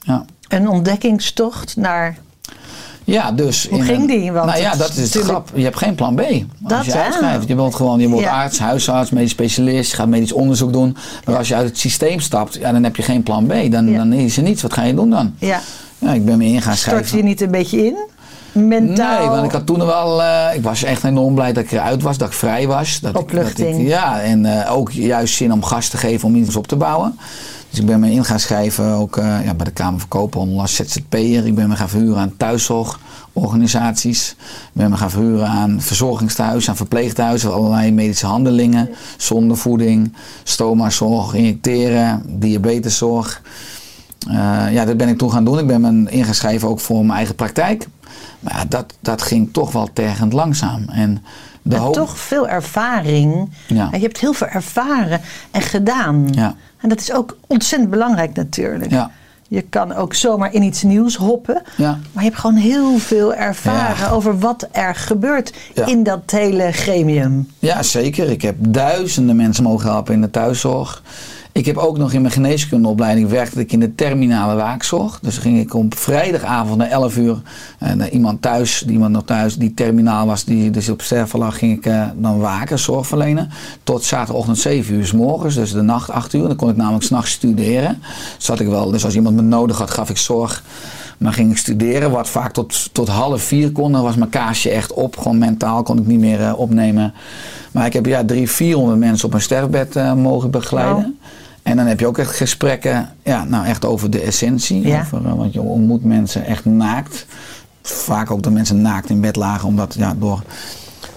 Ja. 0.00 0.24
Een 0.48 0.68
ontdekkingstocht 0.68 1.76
naar. 1.76 2.16
Ja, 3.06 3.32
dus. 3.32 3.66
Hoe 3.70 3.78
in 3.78 3.84
ging 3.84 4.00
een- 4.00 4.06
die? 4.06 4.32
Want 4.32 4.46
nou 4.46 4.58
ja, 4.60 4.70
het 4.70 4.78
dat 4.78 4.90
is 4.90 4.96
natuurlijk- 4.96 5.24
grap. 5.28 5.48
Je 5.54 5.62
hebt 5.64 5.76
geen 5.76 5.94
plan 5.94 6.14
B. 6.14 6.20
Als 6.20 6.28
Dat, 6.58 6.84
je 6.84 6.92
hè? 6.92 7.02
uitschrijft. 7.02 7.48
Je 7.48 7.56
wordt 7.56 7.74
gewoon, 7.74 8.00
je 8.00 8.08
wordt 8.08 8.24
Ja. 8.24 8.42
arts, 8.42 8.58
huisarts, 8.58 9.10
medisch 9.10 9.30
specialist, 9.30 9.90
je 9.90 9.96
gaat 9.96 10.08
medisch 10.08 10.32
onderzoek 10.32 10.72
doen. 10.72 10.96
Maar 11.24 11.36
als 11.36 11.48
je 11.48 11.54
uit 11.54 11.66
het 11.68 11.78
systeem 11.78 12.20
stapt, 12.20 12.54
ja, 12.54 12.72
dan 12.72 12.84
heb 12.84 12.96
je 12.96 13.02
geen 13.02 13.22
plan 13.22 13.46
B. 13.46 13.52
Dan, 13.70 13.90
Ja. 13.90 13.96
dan 13.96 14.12
is 14.12 14.36
er 14.36 14.42
niets. 14.42 14.62
Wat 14.62 14.72
ga 14.72 14.82
je 14.82 14.94
doen 14.94 15.10
dan? 15.10 15.34
Ja, 15.38 15.60
Ja, 15.98 16.12
ik 16.12 16.24
ben 16.24 16.38
me 16.38 16.44
in 16.44 16.62
gaan 16.62 16.76
stort 16.76 16.94
schrijven. 16.96 17.16
je 17.16 17.22
niet 17.22 17.40
een 17.40 17.50
beetje 17.50 17.84
in? 17.86 17.96
Mentaal? 18.52 19.18
Nee, 19.18 19.28
want 19.28 19.44
ik 19.44 19.50
had 19.50 19.66
toen 19.66 19.86
wel. 19.86 20.22
eh, 20.22 20.54
ik 20.54 20.62
was 20.62 20.82
echt 20.82 21.04
enorm 21.04 21.34
blij 21.34 21.52
dat 21.52 21.64
ik 21.64 21.72
eruit 21.72 22.02
was, 22.02 22.18
dat 22.18 22.28
ik 22.28 22.34
vrij 22.34 22.66
was. 22.66 23.00
Dat 23.00 23.10
ik, 23.10 23.14
dat 23.16 23.22
Opluchting. 23.22 23.80
ik, 23.80 23.86
ja, 23.86 24.20
en 24.20 24.44
eh, 24.64 24.72
ook 24.76 24.90
juist 24.92 25.34
zin 25.34 25.52
om 25.52 25.62
gas 25.64 25.88
te 25.88 25.96
geven 25.96 26.28
om 26.28 26.34
iets 26.36 26.56
op 26.56 26.66
te 26.66 26.76
bouwen. 26.76 27.18
Dus 27.76 27.84
ik 27.84 27.90
ben 27.90 28.00
me 28.00 28.10
in 28.10 28.24
gaan 28.24 28.40
schrijven, 28.40 28.92
ook 28.92 29.16
eh, 29.16 29.44
ja, 29.44 29.54
bij 29.54 29.64
de 29.64 29.70
Kamer 29.70 30.00
van 30.00 30.08
Koophandel 30.08 30.60
als 30.60 30.74
ZZP'er. 30.74 31.46
Ik 31.46 31.54
ben 31.54 31.68
me 31.68 31.76
gaan 31.76 31.88
verhuren 31.88 32.20
aan 32.20 32.36
thuiszorgorganisaties. 32.36 34.30
Ik 34.30 34.70
ben 34.72 34.90
me 34.90 34.96
gaan 34.96 35.10
verhuren 35.10 35.46
aan 35.46 35.80
verzorgingstehuizen, 35.80 36.70
aan 36.70 36.76
verpleegtehuizen, 36.76 37.52
allerlei 37.52 37.92
medische 37.92 38.26
handelingen, 38.26 38.88
zondevoeding, 39.16 40.12
stomazorg, 40.42 41.34
injecteren, 41.34 42.22
diabeteszorg. 42.26 43.42
Eh, 44.28 44.72
ja, 44.72 44.84
dat 44.84 44.96
ben 44.96 45.08
ik 45.08 45.18
toen 45.18 45.30
gaan 45.30 45.44
doen. 45.44 45.58
Ik 45.58 45.66
ben 45.66 45.80
me 45.80 46.10
in 46.10 46.24
gaan 46.24 46.34
schrijven 46.34 46.68
ook 46.68 46.80
voor 46.80 47.04
mijn 47.04 47.16
eigen 47.18 47.34
praktijk. 47.34 47.88
Maar 48.40 48.56
ja, 48.56 48.64
dat, 48.68 48.94
dat 49.00 49.22
ging 49.22 49.52
toch 49.52 49.72
wel 49.72 49.88
tergend 49.92 50.32
langzaam. 50.32 50.84
En 50.88 51.22
de 51.68 51.76
hoop... 51.76 51.94
toch 51.94 52.18
veel 52.18 52.48
ervaring. 52.48 53.50
Ja. 53.66 53.88
En 53.92 53.98
je 53.98 54.04
hebt 54.04 54.20
heel 54.20 54.32
veel 54.32 54.46
ervaren 54.46 55.20
en 55.50 55.62
gedaan. 55.62 56.28
Ja. 56.30 56.54
En 56.80 56.88
dat 56.88 57.00
is 57.00 57.12
ook 57.12 57.36
ontzettend 57.46 57.90
belangrijk 57.90 58.34
natuurlijk. 58.34 58.90
Ja. 58.90 59.10
Je 59.48 59.60
kan 59.62 59.92
ook 59.94 60.14
zomaar 60.14 60.52
in 60.52 60.62
iets 60.62 60.82
nieuws 60.82 61.16
hoppen. 61.16 61.62
Ja. 61.76 61.98
Maar 62.12 62.22
je 62.22 62.28
hebt 62.28 62.40
gewoon 62.40 62.56
heel 62.56 62.98
veel 62.98 63.34
ervaren 63.34 64.06
Ja. 64.06 64.10
over 64.10 64.38
wat 64.38 64.68
er 64.72 64.94
gebeurt 64.94 65.52
Ja. 65.74 65.86
in 65.86 66.02
dat 66.02 66.20
hele 66.30 66.72
gremium. 66.72 67.48
Ja, 67.58 67.82
zeker. 67.82 68.30
Ik 68.30 68.42
heb 68.42 68.56
duizenden 68.58 69.36
mensen 69.36 69.64
mogen 69.64 69.90
helpen 69.90 70.14
in 70.14 70.20
de 70.20 70.30
thuiszorg. 70.30 71.02
Ik 71.56 71.66
heb 71.66 71.76
ook 71.76 71.98
nog 71.98 72.12
in 72.12 72.20
mijn 72.20 72.32
geneeskundeopleiding 72.32 73.28
werkte 73.28 73.60
ik 73.60 73.72
in 73.72 73.80
de 73.80 73.94
terminale 73.94 74.54
waakzorg. 74.54 75.18
Dus 75.22 75.38
ging 75.38 75.58
ik 75.58 75.74
op 75.74 75.94
vrijdagavond 75.98 76.78
na 76.78 76.88
11 76.88 77.16
uur 77.16 77.36
eh, 77.78 77.92
naar 77.92 78.08
iemand 78.08 78.42
thuis, 78.42 78.84
iemand 78.86 79.12
nog 79.12 79.24
thuis 79.24 79.56
die 79.56 79.74
terminaal 79.74 80.26
was, 80.26 80.44
die 80.44 80.70
dus 80.70 80.88
op 80.88 81.02
sterven 81.02 81.38
lag, 81.38 81.58
ging 81.58 81.76
ik 81.76 81.86
eh, 81.86 82.02
dan 82.16 82.38
waken, 82.38 82.78
zorg 82.78 83.06
verlenen. 83.06 83.50
Tot 83.82 84.04
zaterdagochtend 84.04 84.58
7 84.58 84.94
uur 84.94 85.06
s 85.06 85.12
morgens, 85.12 85.54
dus 85.54 85.72
de 85.72 85.82
nacht 85.82 86.10
8 86.10 86.34
uur. 86.34 86.46
Dan 86.46 86.56
kon 86.56 86.70
ik 86.70 86.76
namelijk 86.76 87.04
s'nachts 87.04 87.30
studeren. 87.30 88.02
Zat 88.38 88.60
ik 88.60 88.66
wel, 88.66 88.90
dus 88.90 89.04
als 89.04 89.14
iemand 89.14 89.36
me 89.36 89.42
nodig 89.42 89.78
had, 89.78 89.90
gaf 89.90 90.10
ik 90.10 90.16
zorg. 90.16 90.62
Maar 91.18 91.32
ging 91.32 91.50
ik 91.50 91.58
studeren, 91.58 92.10
wat 92.10 92.28
vaak 92.28 92.52
tot, 92.52 92.88
tot 92.92 93.08
half 93.08 93.42
vier 93.42 93.72
kon. 93.72 93.92
Dan 93.92 94.02
was 94.02 94.16
mijn 94.16 94.30
kaasje 94.30 94.70
echt 94.70 94.92
op. 94.92 95.18
Gewoon 95.18 95.38
mentaal 95.38 95.82
kon 95.82 95.98
ik 95.98 96.06
niet 96.06 96.20
meer 96.20 96.40
eh, 96.40 96.58
opnemen. 96.58 97.14
Maar 97.72 97.86
ik 97.86 97.92
heb 97.92 98.06
ja, 98.06 98.24
drie, 98.24 98.50
400 98.50 98.98
mensen 98.98 99.28
op 99.28 99.34
een 99.34 99.40
sterfbed 99.40 99.94
mogen 100.14 100.50
begeleiden. 100.50 101.18
En 101.66 101.76
dan 101.76 101.86
heb 101.86 102.00
je 102.00 102.06
ook 102.06 102.18
echt 102.18 102.36
gesprekken, 102.36 103.08
ja, 103.22 103.44
nou 103.44 103.66
echt 103.66 103.84
over 103.84 104.10
de 104.10 104.20
essentie. 104.20 104.86
Ja. 104.86 105.00
Over, 105.00 105.26
eh, 105.26 105.32
want 105.34 105.52
je 105.52 105.60
ontmoet 105.60 106.04
mensen 106.04 106.44
echt 106.46 106.64
naakt. 106.64 107.26
Vaak 107.82 108.30
ook 108.30 108.42
dat 108.42 108.52
mensen 108.52 108.80
naakt 108.82 109.10
in 109.10 109.20
bed 109.20 109.36
lagen, 109.36 109.68
omdat 109.68 109.94
ja, 109.98 110.14
door 110.18 110.42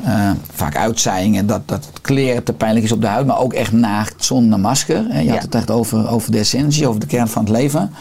eh, 0.04 0.32
vaak 0.54 0.76
uitzaaiingen 0.76 1.48
dat, 1.48 1.62
dat 1.68 1.86
het 1.86 2.02
kleren 2.02 2.44
te 2.44 2.54
pijnlijk 2.54 2.86
is 2.86 2.92
op 2.92 3.02
de 3.02 3.08
huid. 3.08 3.26
Maar 3.26 3.40
ook 3.40 3.54
echt 3.54 3.72
naakt 3.72 4.26
zonder 4.26 4.60
masker. 4.60 5.16
Je 5.18 5.24
Ja. 5.24 5.34
had 5.34 5.42
het 5.42 5.56
echt 5.56 5.72
over, 5.72 6.10
over 6.10 6.32
de 6.32 6.40
essentie, 6.40 6.88
over 6.88 7.00
de 7.00 7.06
kern 7.08 7.28
van 7.28 7.44
het 7.44 7.52
leven. 7.54 7.92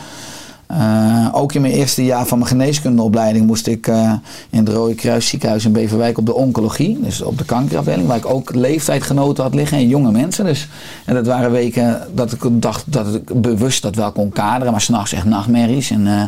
Eh, 0.69 1.29
ook 1.33 1.53
in 1.53 1.61
mijn 1.61 1.73
eerste 1.73 2.05
jaar 2.05 2.27
van 2.27 2.39
mijn 2.39 2.51
geneeskundeopleiding 2.51 3.47
moest 3.47 3.67
ik 3.67 3.87
eh, 3.87 4.13
in 4.51 4.59
het 4.59 4.69
Rode 4.69 4.95
Kruis 4.95 5.29
ziekenhuis 5.29 5.65
in 5.65 5.73
Beverwijk 5.73 6.19
op 6.19 6.27
de 6.27 6.35
oncologie, 6.35 7.01
dus 7.01 7.23
op 7.23 7.39
de 7.39 7.45
kankerafdeling, 7.45 8.07
waar 8.07 8.17
ik 8.17 8.27
ook 8.27 8.55
leeftijdgenoten 8.55 9.43
had 9.43 9.55
liggen 9.55 9.79
en 9.79 9.89
jonge 9.89 10.11
mensen. 10.11 10.45
Dus, 10.45 10.69
en 11.05 11.15
dat 11.15 11.27
waren 11.27 11.51
weken 11.51 12.01
dat 12.15 12.33
ik 12.33 12.41
dacht 12.51 12.85
dat 12.93 13.15
ik 13.15 13.41
bewust 13.41 13.83
dat 13.83 13.95
wel 13.95 14.13
kon 14.13 14.31
kaderen, 14.31 14.73
maar 14.73 14.81
s'nachts 14.81 15.13
echt 15.13 15.25
nachtmerries. 15.25 15.91
En, 15.91 16.07
eh, 16.07 16.23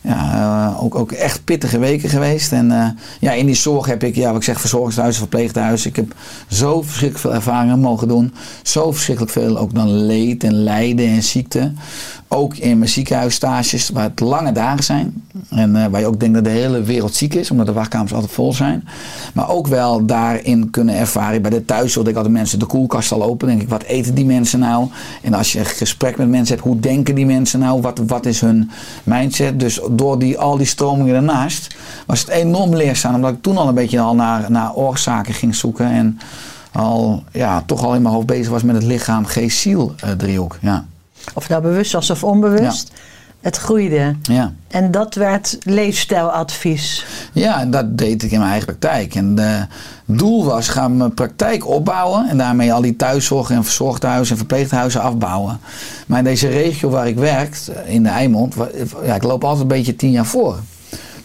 ja, 0.00 0.76
ook, 0.80 0.94
ook 0.94 1.12
echt 1.12 1.44
pittige 1.44 1.78
weken 1.78 2.08
geweest. 2.08 2.52
En 2.52 2.96
ja, 3.20 3.32
in 3.32 3.46
die 3.46 3.54
zorg 3.54 3.86
heb 3.86 4.04
ik, 4.04 4.14
ja, 4.14 4.26
wat 4.26 4.36
ik 4.36 4.42
zeg, 4.42 4.60
verzorgingshuizen, 4.60 5.20
verpleeghuizen. 5.20 5.90
Ik 5.90 5.96
heb 5.96 6.14
zo 6.48 6.82
verschrikkelijk 6.82 7.18
veel 7.18 7.34
ervaringen 7.34 7.78
mogen 7.78 8.08
doen. 8.08 8.34
Zo 8.62 8.92
verschrikkelijk 8.92 9.32
veel 9.32 9.58
ook 9.58 9.74
dan 9.74 10.06
leed 10.06 10.44
en 10.44 10.52
lijden 10.52 11.06
en 11.06 11.22
ziekte. 11.22 11.72
Ook 12.34 12.56
in 12.56 12.78
mijn 12.78 12.90
ziekenhuisstages, 12.90 13.88
waar 13.88 14.04
het 14.04 14.20
lange 14.20 14.52
dagen 14.52 14.84
zijn. 14.84 15.24
En 15.48 15.76
eh, 15.76 15.86
waar 15.86 16.00
je 16.00 16.06
ook 16.06 16.20
denkt 16.20 16.34
dat 16.34 16.44
de 16.44 16.50
hele 16.50 16.82
wereld 16.82 17.14
ziek 17.14 17.34
is, 17.34 17.50
omdat 17.50 17.66
de 17.66 17.72
wachtkamers 17.72 18.12
altijd 18.12 18.32
vol 18.32 18.52
zijn. 18.52 18.88
Maar 19.34 19.48
ook 19.48 19.66
wel 19.66 20.06
daarin 20.06 20.70
kunnen 20.70 20.94
ervaren. 20.94 21.42
Bij 21.42 21.50
de 21.50 21.64
thuiszorg, 21.64 22.08
ik 22.08 22.16
altijd 22.16 22.34
mensen 22.34 22.58
de 22.58 22.66
koelkast 22.66 23.12
al 23.12 23.22
open. 23.22 23.48
denk 23.48 23.62
ik, 23.62 23.68
wat 23.68 23.82
eten 23.82 24.14
die 24.14 24.24
mensen 24.24 24.58
nou? 24.58 24.88
En 25.22 25.34
als 25.34 25.52
je 25.52 25.58
een 25.58 25.66
gesprek 25.66 26.16
met 26.16 26.28
mensen 26.28 26.54
hebt, 26.54 26.66
hoe 26.66 26.80
denken 26.80 27.14
die 27.14 27.26
mensen 27.26 27.58
nou? 27.58 27.80
Wat, 27.80 28.00
wat 28.06 28.26
is 28.26 28.40
hun 28.40 28.70
mindset? 29.04 29.60
Dus 29.60 29.80
door 29.90 30.18
die, 30.18 30.38
al 30.38 30.56
die 30.56 30.66
stromingen 30.66 31.12
daarnaast 31.12 31.76
was 32.06 32.20
het 32.20 32.28
enorm 32.28 32.74
leerzaam. 32.74 33.14
Omdat 33.14 33.32
ik 33.32 33.42
toen 33.42 33.56
al 33.56 33.68
een 33.68 33.74
beetje 33.74 34.00
al 34.00 34.14
naar, 34.14 34.50
naar 34.50 34.74
oorzaken 34.74 35.34
ging 35.34 35.54
zoeken. 35.54 35.86
En 35.86 36.18
al, 36.72 37.22
ja, 37.32 37.62
toch 37.66 37.84
al 37.84 37.94
in 37.94 38.02
mijn 38.02 38.14
hoofd 38.14 38.26
bezig 38.26 38.48
was 38.48 38.62
met 38.62 38.74
het 38.74 38.84
lichaam, 38.84 39.24
geest, 39.24 39.58
ziel 39.58 39.94
eh, 40.00 40.10
driehoek. 40.10 40.58
Ja. 40.60 40.84
Of 41.34 41.48
nou 41.48 41.62
bewust 41.62 41.92
was 41.92 42.10
of 42.10 42.24
onbewust. 42.24 42.92
Het 43.40 43.56
groeide. 43.56 44.16
Ja. 44.22 44.52
En 44.68 44.90
dat 44.90 45.14
werd 45.14 45.58
leefstijladvies. 45.62 47.06
Ja, 47.32 47.60
en 47.60 47.70
dat 47.70 47.98
deed 47.98 48.22
ik 48.22 48.30
in 48.30 48.38
mijn 48.38 48.50
eigen 48.50 48.68
praktijk. 48.68 49.14
En 49.14 49.36
het 49.36 49.68
doel 50.06 50.44
was, 50.44 50.68
ga 50.68 50.88
mijn 50.88 51.14
praktijk 51.14 51.66
opbouwen 51.66 52.28
en 52.28 52.38
daarmee 52.38 52.72
al 52.72 52.80
die 52.80 52.96
thuiszorg 52.96 53.50
en 53.50 53.64
verzorghuizen 53.64 54.30
en 54.30 54.36
verpleeghuizen 54.36 55.00
afbouwen. 55.00 55.58
Maar 56.06 56.18
in 56.18 56.24
deze 56.24 56.48
regio 56.48 56.88
waar 56.88 57.08
ik 57.08 57.16
werk, 57.16 57.56
in 57.84 58.02
de 58.02 58.08
Eimond, 58.08 58.54
ja, 59.04 59.14
ik 59.14 59.22
loop 59.22 59.44
altijd 59.44 59.62
een 59.62 59.76
beetje 59.76 59.96
tien 59.96 60.10
jaar 60.10 60.26
voor. 60.26 60.58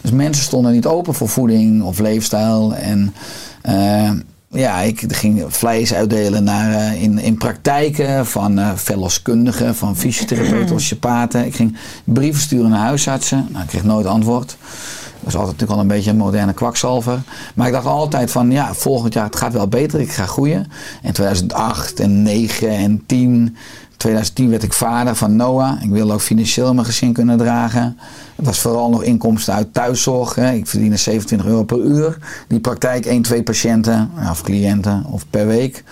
Dus 0.00 0.10
mensen 0.10 0.44
stonden 0.44 0.72
niet 0.72 0.86
open 0.86 1.14
voor 1.14 1.28
voeding 1.28 1.82
of 1.82 1.98
leefstijl. 1.98 2.74
En 2.74 3.14
eh, 3.62 4.10
ja, 4.50 4.80
ik 4.80 5.04
ging 5.08 5.44
vlees 5.48 5.94
uitdelen 5.94 6.44
naar, 6.44 6.72
eh, 6.72 7.02
in, 7.02 7.18
in 7.18 7.36
praktijken 7.36 8.26
van 8.26 8.58
eh 8.58 8.70
verloskundigen, 8.74 9.74
van 9.74 9.96
fysiotherapeuten, 9.96 10.74
osteopaten. 10.80 11.46
Ik 11.46 11.54
ging 11.54 11.76
brieven 12.04 12.40
sturen 12.40 12.70
naar 12.70 12.86
huisartsen. 12.86 13.46
Nou, 13.50 13.62
ik 13.62 13.68
kreeg 13.68 13.84
nooit 13.84 14.06
antwoord. 14.06 14.46
Dat 14.48 15.32
was 15.32 15.34
altijd 15.34 15.52
natuurlijk 15.52 15.72
al 15.72 15.80
een 15.80 15.96
beetje 15.96 16.10
een 16.10 16.16
moderne 16.16 16.52
kwakzalver. 16.52 17.20
Maar 17.54 17.66
ik 17.66 17.72
dacht 17.72 17.86
altijd 17.86 18.30
van, 18.30 18.50
ja, 18.50 18.74
volgend 18.74 19.14
jaar 19.14 19.24
het 19.24 19.36
gaat 19.36 19.52
wel 19.52 19.68
beter. 19.68 20.00
Ik 20.00 20.12
ga 20.12 20.26
groeien. 20.26 20.70
En 21.02 21.12
2008 21.12 22.00
en 22.00 22.22
9 22.22 22.70
en 22.70 23.02
10, 23.06 23.56
2010 23.98 24.50
werd 24.50 24.62
ik 24.62 24.72
vader 24.72 25.14
van 25.14 25.36
Noah. 25.36 25.82
Ik 25.82 25.90
wilde 25.90 26.12
ook 26.12 26.20
financieel 26.20 26.74
mijn 26.74 26.86
gezin 26.86 27.12
kunnen 27.12 27.38
dragen. 27.38 27.98
Het 28.36 28.46
was 28.46 28.60
vooral 28.60 28.90
nog 28.90 29.02
inkomsten 29.02 29.54
uit 29.54 29.74
thuiszorg. 29.74 30.34
Hè. 30.34 30.52
Ik 30.52 30.66
verdiende 30.66 30.96
27 30.96 31.48
euro 31.48 31.64
per 31.64 31.78
uur. 31.78 32.18
Die 32.48 32.60
praktijk 32.60 33.06
1, 33.06 33.22
2 33.22 33.42
patiënten 33.42 34.10
of 34.30 34.42
cliënten 34.42 35.04
of 35.04 35.24
per 35.30 35.46
week. 35.46 35.84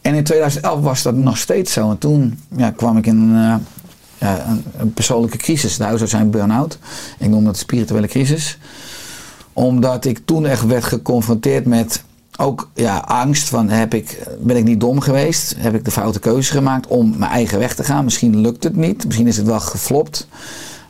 En 0.00 0.14
in 0.14 0.24
2011 0.24 0.80
was 0.80 1.02
dat 1.02 1.14
nog 1.14 1.38
steeds 1.38 1.72
zo. 1.72 1.90
En 1.90 1.98
toen 1.98 2.38
ja, 2.56 2.70
kwam 2.70 2.96
ik 2.96 3.06
in 3.06 3.16
een, 3.16 3.60
eh, 4.18 4.34
een, 4.48 4.64
een 4.76 4.92
persoonlijke 4.92 5.36
crisis. 5.36 5.76
De 5.76 5.84
huisarts 5.84 6.12
zijn 6.12 6.30
burn-out. 6.30 6.78
Ik 7.18 7.28
noem 7.28 7.44
dat 7.44 7.58
spirituele 7.58 8.06
crisis. 8.06 8.58
Omdat 9.52 10.04
ik 10.04 10.20
toen 10.24 10.46
echt 10.46 10.66
werd 10.66 10.84
geconfronteerd 10.84 11.66
met 11.66 12.02
ook 12.42 12.70
ja, 12.74 12.96
angst 12.98 13.48
van 13.48 13.68
heb 13.68 13.94
ik, 13.94 14.22
ben 14.38 14.56
ik 14.56 14.64
niet 14.64 14.80
dom 14.80 15.00
geweest? 15.00 15.54
Heb 15.58 15.74
ik 15.74 15.84
de 15.84 15.90
foute 15.90 16.18
keuze 16.20 16.52
gemaakt 16.52 16.86
om 16.86 17.14
mijn 17.18 17.30
eigen 17.30 17.58
weg 17.58 17.74
te 17.74 17.84
gaan? 17.84 18.04
Misschien 18.04 18.40
lukt 18.40 18.64
het 18.64 18.76
niet. 18.76 19.04
Misschien 19.04 19.26
is 19.26 19.36
het 19.36 19.46
wel 19.46 19.60
geflopt. 19.60 20.26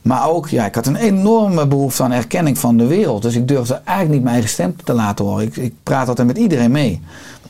Maar 0.02 0.28
ook, 0.28 0.48
ja, 0.48 0.64
ik 0.66 0.74
had 0.74 0.86
een 0.86 0.96
enorme 0.96 1.66
behoefte 1.66 2.02
aan 2.02 2.12
erkenning 2.12 2.58
van 2.58 2.76
de 2.76 2.86
wereld. 2.86 3.22
Dus 3.22 3.34
ik 3.34 3.48
durfde 3.48 3.74
eigenlijk 3.84 4.10
niet 4.10 4.20
mijn 4.22 4.34
eigen 4.34 4.50
stem 4.52 4.76
te 4.84 4.92
laten 4.92 5.24
horen. 5.24 5.44
Ik, 5.46 5.56
ik 5.56 5.74
praat 5.82 6.08
altijd 6.08 6.26
met 6.26 6.38
iedereen 6.38 6.70
mee. 6.70 7.00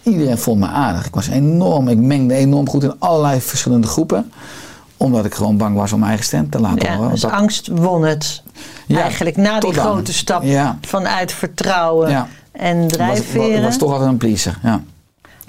Iedereen 0.03 0.39
vond 0.39 0.61
me 0.61 0.67
aardig. 0.67 1.07
Ik 1.07 1.15
was 1.15 1.29
enorm, 1.29 1.89
ik 1.89 1.99
mengde 1.99 2.35
enorm 2.35 2.69
goed 2.69 2.83
in 2.83 2.95
allerlei 2.99 3.41
verschillende 3.41 3.87
groepen. 3.87 4.33
Omdat 4.97 5.25
ik 5.25 5.35
gewoon 5.35 5.57
bang 5.57 5.77
was 5.77 5.93
om 5.93 5.99
mijn 5.99 6.09
eigen 6.11 6.27
stem 6.29 6.51
te 6.51 6.61
laten 6.61 6.89
Ja, 6.91 6.97
horen. 6.97 7.11
dus 7.11 7.21
Dat- 7.21 7.31
angst 7.31 7.69
won 7.73 8.05
het. 8.05 8.43
Ja, 8.87 9.01
Eigenlijk 9.01 9.37
na 9.37 9.61
die 9.61 9.73
dan. 9.73 9.85
grote 9.85 10.13
stap 10.13 10.43
Ja. 10.43 10.79
vanuit 10.81 11.33
vertrouwen 11.33 12.11
Ja. 12.11 12.29
En 12.53 12.83
was, 12.83 12.93
drijfveren. 12.93 13.63
was 13.63 13.79
toch 13.79 13.93
altijd 13.93 14.11
een 14.11 14.17
pleaser. 14.17 14.59
Ja. 14.63 14.83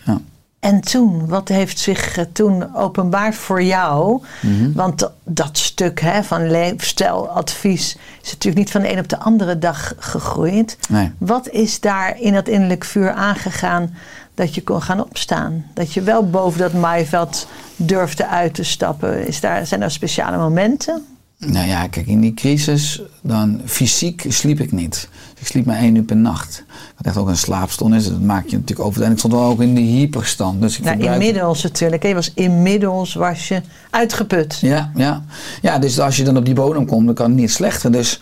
Ja. 0.06 0.22
En 0.60 0.82
toen, 0.82 1.28
wat 1.28 1.48
heeft 1.48 1.80
zich 1.80 2.18
eh, 2.18 2.26
toen 2.32 2.76
openbaard 2.76 3.36
voor 3.36 3.64
jou? 3.64 4.22
Mhm. 4.42 4.72
Want 4.74 5.00
dat, 5.00 5.12
dat 5.24 5.58
stuk 5.58 6.02
hè, 6.02 6.24
van 6.24 6.52
leefstijladvies 6.52 7.98
is 8.22 8.32
natuurlijk 8.32 8.58
niet 8.58 8.72
van 8.72 8.82
de 8.82 8.92
een 8.92 9.00
op 9.00 9.10
de 9.10 9.20
andere 9.20 9.60
dag 9.60 9.94
gegroeid. 9.98 10.78
Nee. 10.90 11.12
Wat 11.18 11.50
is 11.50 11.80
daar 11.80 12.20
in 12.20 12.34
dat 12.34 12.48
innerlijk 12.48 12.84
vuur 12.84 13.12
aangegaan 13.12 13.96
dat 14.34 14.56
je 14.56 14.64
kon 14.64 14.82
gaan 14.82 15.04
opstaan? 15.04 15.66
Dat 15.74 15.94
je 15.94 16.02
wel 16.02 16.30
boven 16.30 16.60
dat 16.60 16.74
maaiveld 16.74 17.48
durfde 17.76 18.28
uit 18.28 18.54
te 18.54 18.64
stappen? 18.64 19.28
Is 19.28 19.40
daar, 19.40 19.66
zijn 19.66 19.82
er 19.82 19.92
speciale 19.92 20.38
momenten? 20.38 21.06
Nou 21.38 21.68
ja, 21.68 21.88
kijk, 21.88 22.08
in 22.08 22.22
die 22.22 22.34
crisis, 22.34 23.02
dan 23.22 23.62
fysiek 23.66 24.26
sliep 24.28 24.60
ik 24.60 24.72
niet. 24.72 25.10
Ik 25.44 25.50
sliep 25.50 25.66
maar 25.66 25.78
één 25.78 25.96
uur 25.96 26.04
per 26.04 26.16
nacht. 26.16 26.64
Had 26.96 27.06
echt 27.06 27.18
ook 27.18 27.28
een 27.28 27.38
slaapstoornis. 27.38 28.08
Dat 28.08 28.22
maak 28.22 28.46
je 28.48 28.58
natuurlijk 28.58 28.88
over. 28.88 29.02
En 29.02 29.12
ik 29.12 29.18
stond 29.18 29.34
wel 29.34 29.44
ook 29.44 29.62
in 29.62 29.76
de 29.76 29.82
hyperstand. 29.82 30.62
Dus 30.62 30.78
ik 30.78 30.84
Nou, 30.84 31.04
inmiddels 31.04 31.64
natuurlijk. 31.64 32.04
Je 32.04 32.14
was 32.14 32.32
inmiddels 32.34 33.14
was 33.14 33.48
je 33.48 33.62
uitgeput. 33.90 34.60
Ja, 34.62 34.92
ja. 34.96 35.24
ja, 35.62 35.80
dus 35.80 36.00
als 36.00 36.18
je 36.18 36.24
dan 36.24 36.38
op 36.38 36.46
die 36.46 36.54
bodem 36.54 36.86
komt, 36.86 37.06
dan 37.06 37.16
kan 37.16 37.30
het 37.30 37.40
niet 37.40 37.52
slechter. 37.52 37.92
Dus 37.92 38.20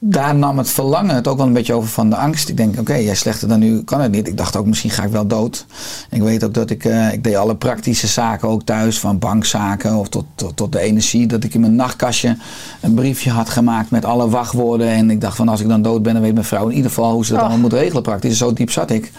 daar 0.00 0.34
nam 0.34 0.58
het 0.58 0.70
verlangen 0.70 1.14
het 1.14 1.28
ook 1.28 1.36
wel 1.36 1.46
een 1.46 1.52
beetje 1.52 1.72
over 1.72 1.88
van 1.88 2.10
de 2.10 2.16
angst. 2.16 2.48
Ik 2.48 2.56
denk, 2.56 2.78
oké, 2.78 2.94
jij 2.94 3.14
slechter 3.14 3.48
dan 3.48 3.58
nu 3.58 3.82
kan 3.82 4.00
het 4.00 4.12
niet. 4.12 4.28
Ik 4.28 4.36
dacht 4.36 4.56
ook, 4.56 4.66
misschien 4.66 4.90
ga 4.90 5.02
ik 5.02 5.10
wel 5.10 5.26
dood. 5.26 5.66
Ik 6.10 6.22
weet 6.22 6.44
ook 6.44 6.54
dat 6.54 6.70
ik, 6.70 6.84
eh, 6.84 7.12
ik 7.12 7.24
deed 7.24 7.36
alle 7.36 7.56
praktische 7.56 8.06
zaken 8.06 8.48
ook 8.48 8.62
thuis, 8.62 8.98
van 8.98 9.18
bankzaken 9.18 9.96
of 9.96 10.08
tot, 10.08 10.24
tot, 10.34 10.56
tot 10.56 10.72
de 10.72 10.80
energie. 10.80 11.26
Dat 11.26 11.44
ik 11.44 11.54
in 11.54 11.60
mijn 11.60 11.74
nachtkastje 11.74 12.36
een 12.80 12.94
briefje 12.94 13.30
had 13.30 13.48
gemaakt 13.48 13.90
met 13.90 14.04
alle 14.04 14.28
wachtwoorden. 14.28 14.88
En 14.88 15.10
ik 15.10 15.20
dacht 15.20 15.36
van, 15.36 15.48
als 15.48 15.60
ik 15.60 15.68
dan 15.68 15.82
dood 15.82 16.02
ben, 16.02 16.12
dan 16.12 16.22
weet 16.22 16.34
mijn 16.34 16.44
vrouw 16.44 16.68
in 16.68 16.76
ieder 16.76 16.90
geval 16.90 17.12
hoe 17.12 17.24
ze 17.24 17.32
dat 17.32 17.40
allemaal 17.40 17.58
moet 17.58 17.72
regelen 17.72 18.02
praktisch. 18.02 18.38
Zo 18.38 18.52
diep 18.52 18.70
zat 18.70 18.90
ik. 18.90 19.12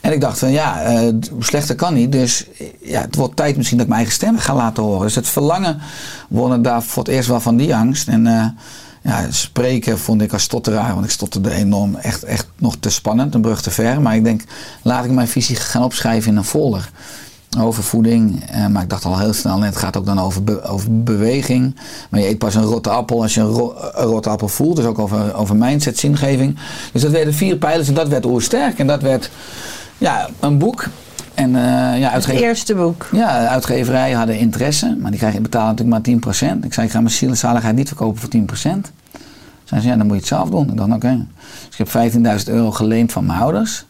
En 0.00 0.12
ik 0.12 0.20
dacht 0.20 0.38
van 0.38 0.50
ja, 0.50 0.82
eh, 0.82 1.14
slechter 1.38 1.74
kan 1.74 1.94
niet. 1.94 2.12
Dus 2.12 2.46
eh, 2.58 2.66
ja, 2.80 3.00
het 3.00 3.16
wordt 3.16 3.36
tijd 3.36 3.56
misschien 3.56 3.78
dat 3.78 3.86
ik 3.86 3.92
mijn 3.92 4.04
eigen 4.04 4.20
stem 4.20 4.38
ga 4.38 4.54
laten 4.54 4.82
horen. 4.82 5.02
Dus 5.02 5.14
het 5.14 5.28
verlangen 5.28 5.78
won 6.28 6.52
het 6.52 6.64
daar 6.64 6.82
voor 6.82 7.02
het 7.02 7.12
eerst 7.12 7.28
wel 7.28 7.40
van 7.40 7.56
die 7.56 7.76
angst. 7.76 8.08
En 8.08 8.56
ja, 9.04 9.26
spreken 9.30 9.98
vond 9.98 10.22
ik 10.22 10.32
als 10.32 10.42
stotteraar, 10.42 10.92
want 10.94 11.04
ik 11.04 11.10
stotterde 11.10 11.50
enorm, 11.50 11.94
echt, 11.94 12.22
echt 12.22 12.46
nog 12.58 12.76
te 12.80 12.90
spannend, 12.90 13.34
een 13.34 13.40
brug 13.40 13.62
te 13.62 13.70
ver. 13.70 14.00
Maar 14.02 14.16
ik 14.16 14.24
denk, 14.24 14.42
laat 14.82 15.04
ik 15.04 15.10
mijn 15.10 15.28
visie 15.28 15.56
gaan 15.56 15.82
opschrijven 15.82 16.30
in 16.30 16.36
een 16.36 16.44
folder. 16.44 16.90
Over 17.58 17.82
voeding, 17.82 18.44
eh, 18.50 18.66
maar 18.66 18.82
ik 18.82 18.88
dacht 18.88 19.04
al 19.04 19.18
heel 19.18 19.32
snel, 19.32 19.60
het 19.62 19.76
gaat 19.76 19.96
ook 19.96 20.06
dan 20.06 20.18
over, 20.20 20.64
over 20.68 21.02
beweging. 21.02 21.76
Maar 22.10 22.20
je 22.20 22.28
eet 22.28 22.38
pas 22.38 22.54
een 22.54 22.62
rotte 22.62 22.90
appel 22.90 23.22
als 23.22 23.34
je 23.34 23.40
een, 23.40 23.46
ro- 23.46 23.74
rotte 23.94 24.28
appel 24.28 24.48
voelt. 24.48 24.76
Dus 24.76 24.84
ook 24.84 24.98
over, 24.98 25.34
over 25.34 25.56
mindset, 25.56 25.98
zingeving. 25.98 26.58
Dus 26.92 27.02
dat 27.02 27.10
werden 27.10 27.34
vier 27.34 27.56
pijlers 27.56 27.88
en 27.88 27.94
dat 27.94 28.08
werd 28.08 28.24
oersterk. 28.24 28.78
En 28.78 28.86
dat 28.86 29.02
werd 29.02 29.30
ja, 29.98 30.28
een 30.40 30.58
boek. 30.58 30.86
En 31.34 31.56
eh, 31.56 32.00
ja, 32.00 32.10
Het 32.10 32.26
eerste 32.26 32.74
boek. 32.74 33.08
ja, 33.12 33.46
uitgeverijen 33.46 34.16
hadden 34.16 34.38
interesse, 34.38 34.96
maar 35.00 35.10
die 35.10 35.20
krijgen 35.20 35.42
betalen 35.42 35.68
natuurlijk 35.68 36.22
maar 36.22 36.32
10%. 36.56 36.64
Ik 36.64 36.74
zei, 36.74 36.86
ik 36.86 36.92
ga 36.92 37.00
mijn 37.00 37.14
ziel 37.14 37.28
en 37.28 37.36
zaligheid 37.36 37.76
niet 37.76 37.88
verkopen 37.88 38.20
voor 38.20 38.30
10%. 38.30 38.40
Zeiden 38.54 38.82
ze, 39.64 39.88
ja, 39.88 39.96
dan 39.96 40.06
moet 40.06 40.14
je 40.14 40.20
het 40.20 40.26
zelf 40.26 40.50
doen. 40.50 40.70
Ik 40.70 40.76
dacht, 40.76 40.92
oké. 40.92 41.26
Dus 41.68 41.78
ik 41.78 41.92
heb 41.92 42.12
15.000 42.46 42.52
euro 42.52 42.70
geleend 42.70 43.12
van 43.12 43.26
mijn 43.26 43.40
ouders. 43.40 43.84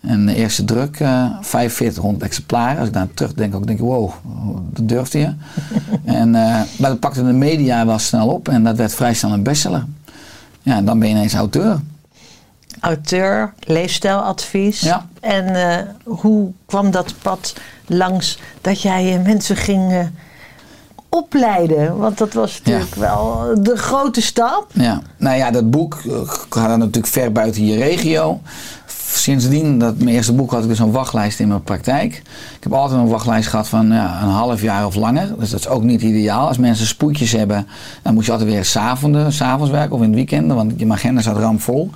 En 0.00 0.26
de 0.26 0.34
eerste 0.34 0.64
druk, 0.64 1.00
eh 1.00 1.24
4500 1.40 2.24
exemplaren. 2.24 2.78
Als 2.78 2.88
ik 2.88 2.94
daar 2.94 3.08
terugdenk, 3.14 3.54
ook 3.54 3.66
denk 3.66 3.78
ik, 3.78 3.84
wow, 3.84 4.10
dat 4.72 4.88
durfde 4.88 5.18
je. 5.18 5.32
en, 6.20 6.34
eh, 6.34 6.60
maar 6.78 6.90
dat 6.90 7.00
pakte 7.00 7.24
de 7.24 7.32
media 7.32 7.86
wel 7.86 7.98
snel 7.98 8.28
op 8.28 8.48
en 8.48 8.64
dat 8.64 8.76
werd 8.76 8.94
vrij 8.94 9.14
snel 9.14 9.32
een 9.32 9.42
bestseller. 9.42 9.84
Ja, 10.62 10.76
en 10.76 10.84
dan 10.84 10.98
ben 10.98 11.08
je 11.08 11.14
ineens 11.14 11.34
auteur. 11.34 11.80
Auteur, 12.80 13.52
leefstijladvies. 13.60 14.80
Ja. 14.80 15.06
En 15.20 15.54
eh, 15.54 15.84
hoe 16.04 16.50
kwam 16.66 16.90
dat 16.90 17.14
pad 17.22 17.54
langs 17.86 18.38
dat 18.60 18.82
jij 18.82 19.20
mensen 19.24 19.56
ging 19.56 19.92
eh, 19.92 20.06
opleiden? 21.08 21.98
Want 21.98 22.18
dat 22.18 22.32
was 22.32 22.60
natuurlijk 22.64 22.94
wel 22.94 23.54
de 23.60 23.76
grote 23.76 24.20
stap. 24.20 24.70
Ja, 24.72 25.02
nou 25.16 25.36
ja, 25.36 25.50
dat 25.50 25.70
boek 25.70 25.94
eh, 25.94 26.12
gaat 26.48 26.68
dan 26.68 26.78
natuurlijk 26.78 27.06
ver 27.06 27.32
buiten 27.32 27.66
je 27.66 27.76
regio. 27.76 28.40
Sindsdien, 29.12 29.78
dat 29.78 29.96
mijn 29.96 30.16
eerste 30.16 30.32
boek, 30.32 30.50
had 30.50 30.62
ik 30.62 30.68
dus 30.68 30.78
een 30.78 30.90
wachtlijst 30.90 31.40
in 31.40 31.48
mijn 31.48 31.62
praktijk. 31.62 32.14
Ik 32.56 32.62
heb 32.62 32.72
altijd 32.72 33.00
een 33.00 33.08
wachtlijst 33.08 33.48
gehad 33.48 33.68
van 33.68 33.88
ja, 33.88 34.22
een 34.22 34.28
half 34.28 34.62
jaar 34.62 34.86
of 34.86 34.94
langer. 34.94 35.38
Dus 35.38 35.50
dat 35.50 35.60
is 35.60 35.68
ook 35.68 35.82
niet 35.82 36.02
ideaal. 36.02 36.48
Als 36.48 36.58
mensen 36.58 36.86
spoedjes 36.86 37.32
hebben, 37.32 37.66
dan 38.02 38.14
moet 38.14 38.24
je 38.24 38.32
altijd 38.32 38.50
weer 38.50 38.64
s'avonds 38.64 39.70
werken 39.70 39.92
of 39.92 40.00
in 40.00 40.06
het 40.06 40.14
weekend. 40.14 40.52
Want 40.52 40.72
je 40.76 40.92
agenda 40.92 41.20
staat 41.20 41.36
ramvol. 41.36 41.90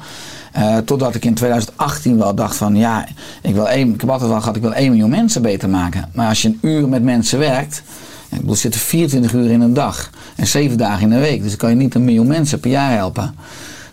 Eh, 0.53 0.77
totdat 0.77 1.15
ik 1.15 1.25
in 1.25 1.35
2018 1.35 2.19
wel 2.19 2.35
dacht 2.35 2.57
van 2.57 2.77
ja, 2.77 3.07
ik, 3.43 3.55
wil 3.55 3.69
één, 3.69 3.95
ik 3.95 4.01
heb 4.01 4.11
altijd 4.11 4.31
wel 4.31 4.41
gehad, 4.41 4.57
ik 4.57 4.63
wil 4.63 4.75
1 4.75 4.91
miljoen 4.91 5.11
mensen 5.11 5.43
beter 5.43 5.69
maken. 5.69 6.09
Maar 6.13 6.29
als 6.29 6.43
je 6.43 6.49
een 6.49 6.59
uur 6.61 6.89
met 6.89 7.03
mensen 7.03 7.39
werkt, 7.39 7.83
ik 8.29 8.41
bedoel, 8.41 8.55
zitten 8.55 8.81
24 8.81 9.33
uur 9.33 9.51
in 9.51 9.61
een 9.61 9.75
dag 9.75 10.11
en 10.37 10.47
7 10.47 10.79
dagen 10.79 11.03
in 11.03 11.13
een 11.13 11.21
week. 11.21 11.41
Dus 11.41 11.49
dan 11.49 11.59
kan 11.59 11.71
je 11.71 11.77
niet 11.77 11.95
een 11.95 12.05
miljoen 12.05 12.27
mensen 12.27 12.61
per 12.61 12.71
jaar 12.71 12.93
helpen. 12.93 13.35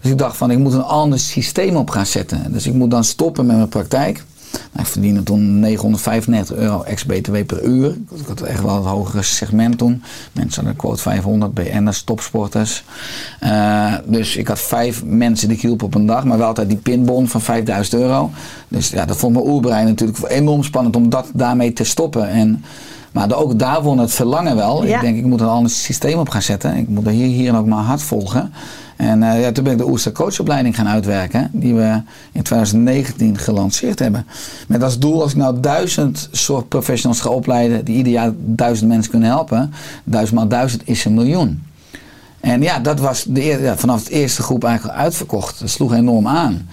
Dus 0.02 0.12
ik 0.12 0.18
dacht 0.18 0.38
van, 0.38 0.52
ik 0.52 0.58
moet 0.58 0.74
een 0.74 0.84
ander 0.84 1.20
systeem 1.20 1.76
op 1.76 1.90
gaan 1.90 2.06
zetten. 2.06 2.52
Dus 2.52 2.68
ik 2.68 2.74
moet 2.74 2.92
dan 2.92 3.04
stoppen 3.04 3.46
met 3.46 3.56
mijn 3.56 3.70
praktijk. 3.70 4.24
Nou, 4.52 4.86
ik 4.86 4.86
verdiende 4.86 5.24
toen 5.24 5.60
995 5.60 6.56
euro 6.56 6.82
ex-BTW 6.82 7.36
per 7.46 7.64
uur. 7.64 7.90
Ik 7.90 8.26
had 8.28 8.42
echt 8.42 8.62
wel 8.62 8.76
het 8.76 8.86
hogere 8.86 9.22
segment 9.22 9.78
toen. 9.78 10.04
Mensen 10.32 10.64
hadden 10.64 10.82
quote 10.82 11.02
500, 11.02 11.54
BN'ers, 11.54 12.04
topsporters. 12.04 12.84
Eh, 13.40 13.94
dus 14.06 14.36
ik 14.36 14.48
had 14.48 14.60
vijf 14.60 15.04
mensen 15.06 15.48
die 15.48 15.58
ik 15.58 15.64
hielp 15.64 15.84
op 15.84 15.96
een 15.96 16.06
dag. 16.06 16.24
Maar 16.24 16.38
wel 16.38 16.48
altijd 16.48 16.70
die 16.70 16.78
pinbon 16.78 17.28
van 17.28 17.42
5000 17.42 18.02
euro. 18.02 18.32
Dus 18.68 18.90
ja, 18.90 19.06
dat 19.06 19.18
vond 19.18 19.34
mijn 19.34 19.48
oerbrein 19.48 19.86
natuurlijk 19.86 20.20
enorm 20.28 20.64
spannend 20.64 20.96
om 20.96 21.10
dat 21.10 21.32
daarmee 21.34 21.74
te 21.74 21.84
stoppen. 21.84 22.30
En, 22.30 22.64
maar 23.12 23.36
ook 23.36 23.60
daar 23.60 23.82
won 23.82 23.98
het 23.98 24.12
verlangen 24.12 24.56
wel. 24.56 24.86
Ja. 24.86 24.96
Ik 24.96 25.02
denk, 25.02 25.18
ik 25.18 25.26
moet 25.26 25.42
een 25.42 25.48
ander 25.48 25.72
systeem 25.72 26.20
op 26.20 26.30
gaan 26.30 26.42
zetten. 26.42 26.76
Ik 26.76 26.88
moet 26.88 27.06
er 27.06 27.12
hier, 27.12 27.28
hier 27.28 27.50
en 27.50 27.56
ook 27.56 27.66
mijn 27.66 27.82
hart 27.82 28.02
volgen. 28.02 28.52
En 28.96 29.24
eh, 29.24 29.42
ja, 29.42 29.52
toen 29.52 29.64
ben 29.64 29.74
ik 29.74 29.80
de 29.80 29.88
Oester 29.88 30.12
coachopleiding 30.12 30.76
gaan 30.76 30.88
uitwerken. 30.88 31.50
Die 31.54 31.74
we 31.74 32.02
in 32.32 32.44
2019 32.44 33.38
gelanceerd 33.38 34.00
hebben. 34.00 34.26
Met 34.68 34.84
als 34.84 35.00
doel, 35.00 35.22
als 35.22 35.32
ik 35.32 35.38
nou 35.38 35.60
duizend 35.60 36.30
soort 36.32 36.68
professionals 36.68 37.22
ga 37.22 37.30
opleiden. 37.30 37.86
Die 37.86 37.96
ieder 37.96 38.12
jaar 38.12 38.32
duizend 38.36 38.90
mensen 38.90 39.12
kunnen 39.12 39.30
helpen. 39.30 39.74
Duizend 40.04 40.36
maal 40.36 40.48
duizend 40.48 40.82
is 40.86 41.06
een 41.06 41.14
miljoen. 41.14 41.64
En 42.40 42.62
ja, 42.62 42.80
dat 42.80 43.00
was 43.00 43.24
de, 43.28 43.44
ja, 43.44 43.78
vanaf 43.78 44.00
het 44.00 44.10
eerste 44.10 44.42
groep 44.42 44.64
eigenlijk 44.64 44.98
uitverkocht. 44.98 45.60
Dat 45.60 45.70
sloeg 45.70 45.94
enorm 45.94 46.28
aan. 46.28 46.68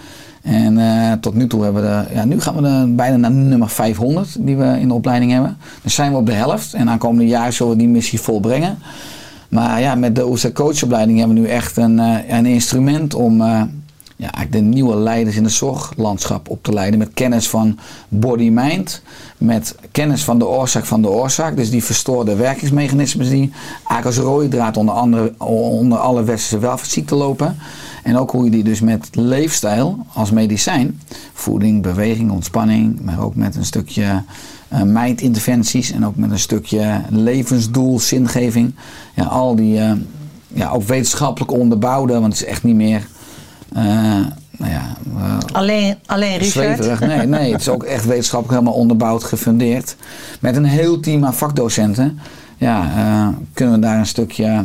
En 0.46 0.78
eh, 0.78 1.12
tot 1.12 1.34
nu 1.34 1.46
toe 1.46 1.62
hebben 1.62 1.82
we 1.82 1.88
de, 1.88 2.14
ja, 2.14 2.24
nu 2.24 2.40
gaan 2.40 2.54
we 2.54 2.92
bijna 2.94 3.16
naar 3.16 3.30
nummer 3.30 3.68
500 3.68 4.36
die 4.38 4.56
we 4.56 4.80
in 4.80 4.88
de 4.88 4.94
opleiding 4.94 5.32
hebben. 5.32 5.56
Dan 5.82 5.90
zijn 5.90 6.10
we 6.10 6.16
op 6.16 6.26
de 6.26 6.32
helft 6.32 6.74
en 6.74 6.88
aankomende 6.88 7.26
jaar 7.26 7.52
zullen 7.52 7.72
we 7.72 7.78
die 7.78 7.88
missie 7.88 8.20
volbrengen. 8.20 8.78
Maar 9.48 9.80
ja, 9.80 9.94
met 9.94 10.14
de 10.14 10.26
OC 10.26 10.54
coachopleiding 10.54 11.18
hebben 11.18 11.36
we 11.36 11.42
nu 11.42 11.48
echt 11.48 11.76
een, 11.76 11.98
eh, 11.98 12.36
een 12.36 12.46
instrument 12.46 13.14
om 13.14 13.40
eh, 13.40 13.62
ja, 14.16 14.30
de 14.50 14.58
nieuwe 14.58 14.96
leiders 14.96 15.36
in 15.36 15.44
het 15.44 15.52
zorglandschap 15.52 16.50
op 16.50 16.62
te 16.62 16.72
leiden. 16.72 16.98
Met 16.98 17.10
kennis 17.14 17.48
van 17.48 17.78
body-mind, 18.08 19.02
met 19.38 19.74
kennis 19.90 20.24
van 20.24 20.38
de 20.38 20.46
oorzaak 20.46 20.84
van 20.84 21.02
de 21.02 21.08
oorzaak. 21.08 21.56
Dus 21.56 21.70
die 21.70 21.84
verstoorde 21.84 22.36
werkingsmechanismes 22.36 23.28
die 23.28 23.52
eigenlijk 23.88 24.06
als 24.06 24.16
rode 24.16 24.48
draad 24.48 24.76
onder, 24.76 24.94
andere, 24.94 25.34
onder 25.38 25.98
alle 25.98 26.24
westerse 26.24 26.58
welvaartsziekten 26.58 27.16
lopen. 27.16 27.56
En 28.06 28.16
ook 28.16 28.30
hoe 28.30 28.44
je 28.44 28.50
die 28.50 28.64
dus 28.64 28.80
met 28.80 29.08
leefstijl 29.12 30.06
als 30.12 30.30
medicijn, 30.30 31.00
voeding, 31.32 31.82
beweging, 31.82 32.30
ontspanning, 32.30 33.00
maar 33.00 33.20
ook 33.20 33.34
met 33.34 33.56
een 33.56 33.64
stukje 33.64 34.22
uh, 34.72 34.82
mindinterventies 34.82 35.92
en 35.92 36.06
ook 36.06 36.16
met 36.16 36.30
een 36.30 36.38
stukje 36.38 37.00
levensdoel, 37.08 38.00
zingeving. 38.00 38.74
Ja, 39.14 39.24
al 39.24 39.56
die 39.56 39.78
uh, 39.78 39.92
ja, 40.48 40.68
ook 40.68 40.82
wetenschappelijk 40.82 41.52
onderbouwde, 41.52 42.12
want 42.12 42.32
het 42.32 42.42
is 42.42 42.44
echt 42.44 42.62
niet 42.62 42.74
meer. 42.74 43.06
Uh, 43.76 43.82
nou 44.58 44.72
ja, 44.72 44.96
alleen, 45.52 45.96
alleen 46.06 46.38
Richard? 46.38 46.76
Zweverig. 46.76 47.00
Nee, 47.00 47.26
nee, 47.26 47.52
het 47.52 47.60
is 47.60 47.68
ook 47.68 47.82
echt 47.82 48.04
wetenschappelijk 48.04 48.58
helemaal 48.58 48.80
onderbouwd, 48.80 49.24
gefundeerd. 49.24 49.96
Met 50.40 50.56
een 50.56 50.64
heel 50.64 51.00
team 51.00 51.24
aan 51.24 51.34
vakdocenten. 51.34 52.18
Ja, 52.56 53.34
kunnen 53.52 53.74
we 53.74 53.80
daar 53.80 53.98
een 53.98 54.06
stukje 54.06 54.64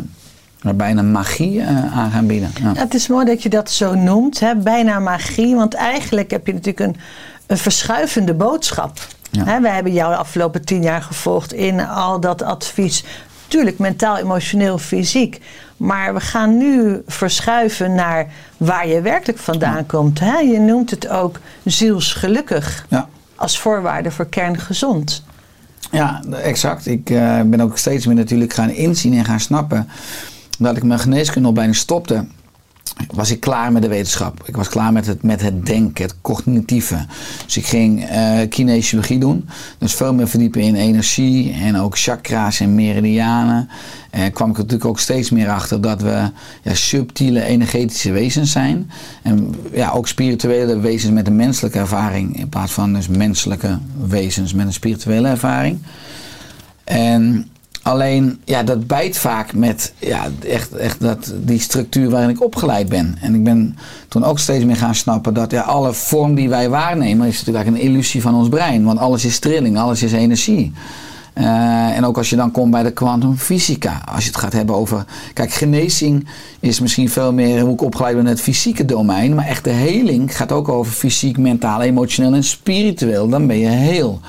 bijna 0.75 1.01
magie 1.01 1.65
aan 1.65 2.11
gaan 2.11 2.27
bieden. 2.27 2.51
Ja. 2.61 2.71
Ja, 2.73 2.79
het 2.79 2.93
is 2.93 3.07
mooi 3.07 3.25
dat 3.25 3.43
je 3.43 3.49
dat 3.49 3.71
zo 3.71 3.95
noemt, 3.95 4.39
hè? 4.39 4.55
bijna 4.55 4.99
magie. 4.99 5.55
Want 5.55 5.73
eigenlijk 5.73 6.31
heb 6.31 6.47
je 6.47 6.53
natuurlijk 6.53 6.79
een, 6.79 7.01
een 7.47 7.57
verschuivende 7.57 8.33
boodschap. 8.33 8.99
Ja. 9.31 9.45
He, 9.45 9.61
wij 9.61 9.73
hebben 9.73 9.93
jou 9.93 10.11
de 10.11 10.17
afgelopen 10.17 10.65
tien 10.65 10.81
jaar 10.81 11.01
gevolgd 11.01 11.53
in 11.53 11.79
al 11.79 12.19
dat 12.19 12.41
advies. 12.41 13.03
Tuurlijk, 13.47 13.79
mentaal, 13.79 14.17
emotioneel, 14.17 14.77
fysiek. 14.77 15.41
Maar 15.77 16.13
we 16.13 16.19
gaan 16.19 16.57
nu 16.57 17.01
verschuiven 17.07 17.95
naar 17.95 18.27
waar 18.57 18.87
je 18.87 19.01
werkelijk 19.01 19.39
vandaan 19.39 19.85
komt. 19.85 20.19
He, 20.19 20.37
je 20.37 20.59
noemt 20.59 20.89
het 20.89 21.07
ook 21.07 21.39
zielsgelukkig. 21.63 22.85
Ja. 22.89 23.07
Als 23.35 23.59
voorwaarde 23.59 24.11
voor 24.11 24.27
kerngezond. 24.27 25.23
Ja, 25.91 26.21
exact. 26.43 26.85
Ik 26.85 27.09
uh, 27.09 27.41
ben 27.41 27.61
ook 27.61 27.77
steeds 27.77 28.05
meer 28.05 28.15
natuurlijk 28.15 28.53
gaan 28.53 28.69
inzien 28.69 29.13
en 29.13 29.25
gaan 29.25 29.39
snappen. 29.39 29.89
Dat 30.61 30.77
ik 30.77 30.83
mijn 30.83 30.99
geneeskundeopleiding 30.99 31.79
stopte 31.79 32.25
was 33.07 33.31
ik 33.31 33.39
klaar 33.39 33.71
met 33.71 33.81
de 33.81 33.87
wetenschap. 33.87 34.43
Ik 34.45 34.55
was 34.55 34.69
klaar 34.69 34.93
met 34.93 35.05
het, 35.05 35.23
met 35.23 35.41
het 35.41 35.65
denken, 35.65 36.03
het 36.03 36.15
cognitieve. 36.21 37.05
Dus 37.45 37.57
ik 37.57 37.65
ging 37.65 38.11
uh, 38.11 38.39
kinesiologie 38.49 39.19
doen. 39.19 39.49
Dus 39.77 39.93
veel 39.93 40.13
meer 40.13 40.27
verdiepen 40.27 40.61
in 40.61 40.75
energie 40.75 41.53
en 41.53 41.77
ook 41.77 41.97
chakra's 41.97 42.59
en 42.59 42.75
meridianen. 42.75 43.69
En 44.09 44.31
kwam 44.31 44.49
ik 44.49 44.57
natuurlijk 44.57 44.85
ook 44.85 44.99
steeds 44.99 45.29
meer 45.29 45.49
achter 45.49 45.81
dat 45.81 46.01
we 46.01 46.29
ja, 46.61 46.73
subtiele 46.73 47.43
energetische 47.43 48.11
wezens 48.11 48.51
zijn. 48.51 48.91
En 49.21 49.55
ja, 49.73 49.91
ook 49.91 50.07
spirituele 50.07 50.79
wezens 50.79 51.13
met 51.13 51.27
een 51.27 51.35
menselijke 51.35 51.79
ervaring. 51.79 52.39
In 52.39 52.49
plaats 52.49 52.71
van 52.71 52.93
dus 52.93 53.07
menselijke 53.07 53.77
wezens 54.07 54.53
met 54.53 54.65
een 54.65 54.73
spirituele 54.73 55.27
ervaring. 55.27 55.79
En 56.83 57.51
Alleen, 57.81 58.41
ja, 58.45 58.63
dat 58.63 58.87
bijt 58.87 59.17
vaak 59.17 59.53
met 59.53 59.93
ja, 59.99 60.27
echt, 60.47 60.73
echt 60.73 60.99
dat, 60.99 61.33
die 61.37 61.59
structuur 61.59 62.09
waarin 62.09 62.29
ik 62.29 62.43
opgeleid 62.43 62.89
ben. 62.89 63.17
En 63.21 63.35
ik 63.35 63.43
ben 63.43 63.77
toen 64.07 64.23
ook 64.23 64.39
steeds 64.39 64.65
meer 64.65 64.75
gaan 64.75 64.95
snappen 64.95 65.33
dat 65.33 65.51
ja, 65.51 65.61
alle 65.61 65.93
vorm 65.93 66.35
die 66.35 66.49
wij 66.49 66.69
waarnemen 66.69 67.27
is 67.27 67.37
natuurlijk 67.37 67.67
een 67.67 67.81
illusie 67.81 68.21
van 68.21 68.35
ons 68.35 68.49
brein. 68.49 68.83
Want 68.83 68.99
alles 68.99 69.25
is 69.25 69.39
trilling, 69.39 69.77
alles 69.77 70.03
is 70.03 70.11
energie. 70.11 70.71
Uh, 71.33 71.97
en 71.97 72.05
ook 72.05 72.17
als 72.17 72.29
je 72.29 72.35
dan 72.35 72.51
komt 72.51 72.71
bij 72.71 72.83
de 72.83 72.91
kwantumfysica. 72.91 74.01
Als 74.05 74.23
je 74.23 74.29
het 74.29 74.39
gaat 74.39 74.53
hebben 74.53 74.75
over. 74.75 75.05
Kijk, 75.33 75.51
genezing 75.51 76.27
is 76.59 76.79
misschien 76.79 77.09
veel 77.09 77.33
meer 77.33 77.61
hoe 77.61 77.73
ik 77.73 77.81
opgeleid 77.81 78.15
ben 78.15 78.23
in 78.23 78.29
het 78.29 78.41
fysieke 78.41 78.85
domein. 78.85 79.35
Maar 79.35 79.45
echt 79.45 79.63
de 79.63 79.69
heling 79.69 80.37
gaat 80.37 80.51
ook 80.51 80.69
over 80.69 80.91
fysiek, 80.91 81.37
mentaal, 81.37 81.81
emotioneel 81.81 82.33
en 82.33 82.43
spiritueel. 82.43 83.29
Dan 83.29 83.47
ben 83.47 83.57
je 83.57 83.67
heel. 83.67 84.19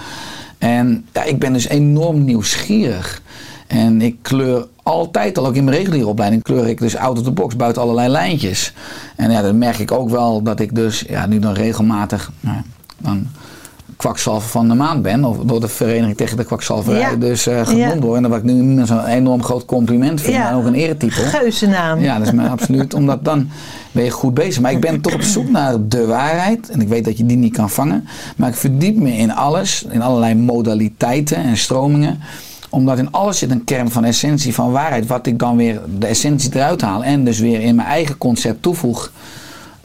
En 0.62 1.06
ja, 1.12 1.22
ik 1.22 1.38
ben 1.38 1.52
dus 1.52 1.68
enorm 1.68 2.24
nieuwsgierig. 2.24 3.22
En 3.66 4.02
ik 4.02 4.16
kleur 4.22 4.66
altijd, 4.82 5.38
al 5.38 5.46
ook 5.46 5.54
in 5.54 5.64
mijn 5.64 5.76
reguliere 5.76 6.06
opleiding, 6.06 6.42
kleur 6.42 6.68
ik 6.68 6.78
dus 6.78 6.96
out 6.96 7.18
of 7.18 7.24
the 7.24 7.30
box, 7.30 7.56
buiten 7.56 7.82
allerlei 7.82 8.08
lijntjes. 8.08 8.72
En 9.16 9.30
ja, 9.30 9.42
dan 9.42 9.58
merk 9.58 9.78
ik 9.78 9.92
ook 9.92 10.10
wel 10.10 10.42
dat 10.42 10.60
ik 10.60 10.74
dus 10.74 11.04
ja, 11.08 11.26
nu 11.26 11.38
dan 11.38 11.52
regelmatig 11.52 12.30
nou, 12.40 12.56
dan 12.98 13.26
kwakzalver 13.96 14.48
van 14.48 14.68
de 14.68 14.74
maand 14.74 15.02
ben. 15.02 15.24
Of 15.24 15.36
door 15.38 15.60
de 15.60 15.68
vereniging 15.68 16.16
tegen 16.16 16.36
de 16.36 16.44
kwakzalverij 16.44 17.00
ja. 17.00 17.16
dus 17.16 17.48
uh, 17.48 17.66
genoemd 17.66 17.92
ja. 17.92 17.98
word. 17.98 18.16
En 18.16 18.30
dat 18.30 18.38
ik 18.38 18.42
nu 18.42 18.86
zo'n 18.86 19.04
enorm 19.04 19.42
groot 19.42 19.64
compliment 19.64 20.20
vind. 20.20 20.34
Ja. 20.34 20.48
En 20.48 20.54
ook 20.54 20.64
een 20.64 20.74
eretitel. 20.74 21.24
Geuze 21.24 21.66
naam. 21.66 22.00
Ja, 22.00 22.18
dat 22.18 22.26
is 22.26 22.32
mij 22.32 22.48
absoluut. 22.48 22.94
Omdat 23.00 23.24
dan 23.24 23.50
ben 23.92 24.04
je 24.04 24.10
goed 24.10 24.34
bezig. 24.34 24.62
Maar 24.62 24.72
ik 24.72 24.80
ben 24.80 25.00
toch 25.00 25.14
op 25.14 25.22
zoek 25.22 25.48
naar 25.48 25.88
de 25.88 26.06
waarheid. 26.06 26.68
En 26.68 26.80
ik 26.80 26.88
weet 26.88 27.04
dat 27.04 27.18
je 27.18 27.26
die 27.26 27.36
niet 27.36 27.52
kan 27.52 27.70
vangen. 27.70 28.08
Maar 28.36 28.48
ik 28.48 28.54
verdiep 28.54 28.96
me 28.96 29.16
in 29.16 29.32
alles. 29.32 29.84
In 29.90 30.02
allerlei 30.02 30.34
modaliteiten 30.34 31.36
en 31.36 31.56
stromingen 31.56 32.20
omdat 32.72 32.98
in 32.98 33.10
alles 33.10 33.38
zit 33.38 33.50
een 33.50 33.64
kern 33.64 33.90
van 33.90 34.04
essentie 34.04 34.54
van 34.54 34.70
waarheid. 34.70 35.06
Wat 35.06 35.26
ik 35.26 35.38
dan 35.38 35.56
weer 35.56 35.80
de 35.98 36.06
essentie 36.06 36.50
eruit 36.54 36.80
haal. 36.80 37.04
En 37.04 37.24
dus 37.24 37.38
weer 37.38 37.60
in 37.60 37.74
mijn 37.74 37.88
eigen 37.88 38.18
concept 38.18 38.62
toevoeg. 38.62 39.12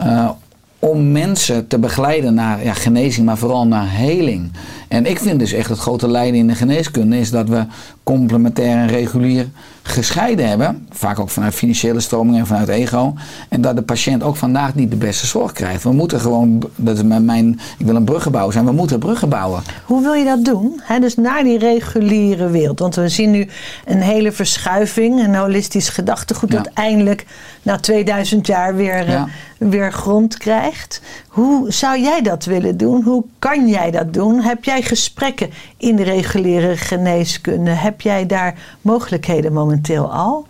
Uh, 0.02 0.30
om 0.78 1.12
mensen 1.12 1.66
te 1.66 1.78
begeleiden 1.78 2.34
naar 2.34 2.64
ja, 2.64 2.72
genezing, 2.72 3.26
maar 3.26 3.38
vooral 3.38 3.66
naar 3.66 3.90
heling. 3.90 4.52
En 4.88 5.06
ik 5.06 5.18
vind 5.18 5.38
dus 5.38 5.52
echt 5.52 5.68
het 5.68 5.78
grote 5.78 6.08
lijden 6.08 6.40
in 6.40 6.46
de 6.46 6.54
geneeskunde 6.54 7.18
is 7.18 7.30
dat 7.30 7.48
we 7.48 7.64
complementair 8.02 8.76
en 8.76 8.86
regulier 8.86 9.48
gescheiden 9.88 10.48
hebben. 10.48 10.86
Vaak 10.90 11.18
ook 11.18 11.30
vanuit 11.30 11.54
financiële 11.54 12.00
stromingen 12.00 12.40
en 12.40 12.46
vanuit 12.46 12.68
ego. 12.68 13.14
En 13.48 13.60
dat 13.60 13.76
de 13.76 13.82
patiënt 13.82 14.22
ook 14.22 14.36
vandaag 14.36 14.74
niet 14.74 14.90
de 14.90 14.96
beste 14.96 15.26
zorg 15.26 15.52
krijgt. 15.52 15.82
We 15.82 15.92
moeten 15.92 16.20
gewoon, 16.20 16.70
dat 16.76 16.96
is 16.96 17.02
mijn, 17.02 17.60
ik 17.78 17.86
wil 17.86 17.96
een 17.96 18.04
bruggenbouwer 18.04 18.52
zijn, 18.52 18.64
we 18.64 18.72
moeten 18.72 18.98
bruggen 18.98 19.28
bouwen. 19.28 19.62
Hoe 19.84 20.02
wil 20.02 20.12
je 20.12 20.24
dat 20.24 20.44
doen? 20.44 20.80
He, 20.82 20.98
dus 20.98 21.16
naar 21.16 21.42
die 21.42 21.58
reguliere 21.58 22.50
wereld. 22.50 22.78
Want 22.78 22.94
we 22.94 23.08
zien 23.08 23.30
nu 23.30 23.48
een 23.84 24.00
hele 24.00 24.32
verschuiving, 24.32 25.20
een 25.20 25.34
holistisch 25.34 25.88
gedachtegoed 25.88 26.52
ja. 26.52 26.62
dat 26.62 26.72
eindelijk 26.74 27.26
na 27.62 27.78
2000 27.78 28.46
jaar 28.46 28.74
weer, 28.76 29.10
ja. 29.10 29.28
uh, 29.58 29.68
weer 29.70 29.92
grond 29.92 30.36
krijgt. 30.36 31.00
Hoe 31.28 31.72
zou 31.72 32.00
jij 32.00 32.22
dat 32.22 32.44
willen 32.44 32.76
doen? 32.76 33.02
Hoe 33.02 33.24
kan 33.38 33.68
jij 33.68 33.90
dat 33.90 34.14
doen? 34.14 34.40
Heb 34.40 34.64
jij 34.64 34.82
gesprekken 34.82 35.50
in 35.78 36.00
reguliere 36.00 36.76
geneeskunde? 36.76 37.70
Heb 37.70 38.00
jij 38.00 38.26
daar 38.26 38.54
mogelijkheden 38.80 39.52
momenteel 39.52 40.12
al? 40.12 40.46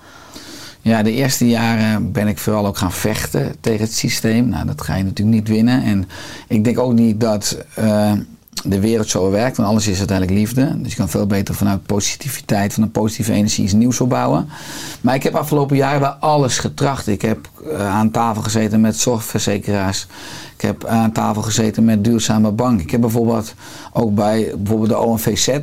Ja, 0.80 1.02
de 1.02 1.12
eerste 1.12 1.48
jaren 1.48 2.12
ben 2.12 2.28
ik 2.28 2.38
vooral 2.38 2.66
ook 2.66 2.76
gaan 2.76 2.92
vechten 2.92 3.54
tegen 3.60 3.80
het 3.80 3.94
systeem. 3.94 4.48
Nou, 4.48 4.66
dat 4.66 4.82
ga 4.82 4.94
je 4.94 5.04
natuurlijk 5.04 5.36
niet 5.36 5.48
winnen. 5.48 5.82
En 5.82 6.08
ik 6.48 6.64
denk 6.64 6.78
ook 6.78 6.92
niet 6.92 7.20
dat 7.20 7.58
uh, 7.78 8.12
de 8.64 8.80
wereld 8.80 9.08
zo 9.08 9.30
werkt, 9.30 9.56
want 9.56 9.68
alles 9.68 9.86
is 9.86 9.98
uiteindelijk 9.98 10.38
liefde. 10.38 10.80
Dus 10.80 10.90
je 10.90 10.96
kan 10.96 11.08
veel 11.08 11.26
beter 11.26 11.54
vanuit 11.54 11.86
positiviteit, 11.86 12.74
van 12.74 12.82
een 12.82 12.90
positieve 12.90 13.32
energie 13.32 13.64
iets 13.64 13.72
nieuws 13.72 14.00
opbouwen. 14.00 14.48
Maar 15.00 15.14
ik 15.14 15.22
heb 15.22 15.34
afgelopen 15.34 15.76
jaren 15.76 16.00
wel 16.00 16.10
alles 16.10 16.58
getracht. 16.58 17.06
Ik 17.06 17.22
heb 17.22 17.50
uh, 17.62 17.88
aan 17.88 18.10
tafel 18.10 18.42
gezeten 18.42 18.80
met 18.80 18.96
zorgverzekeraars. 18.96 20.06
Ik 20.58 20.64
heb 20.64 20.86
aan 20.86 21.12
tafel 21.12 21.42
gezeten 21.42 21.84
met 21.84 22.04
duurzame 22.04 22.50
bank. 22.50 22.80
Ik 22.80 22.90
heb 22.90 23.00
bijvoorbeeld 23.00 23.54
ook 23.92 24.14
bij 24.14 24.52
bijvoorbeeld 24.56 24.90
de 24.90 24.98
ONVZ 24.98 25.58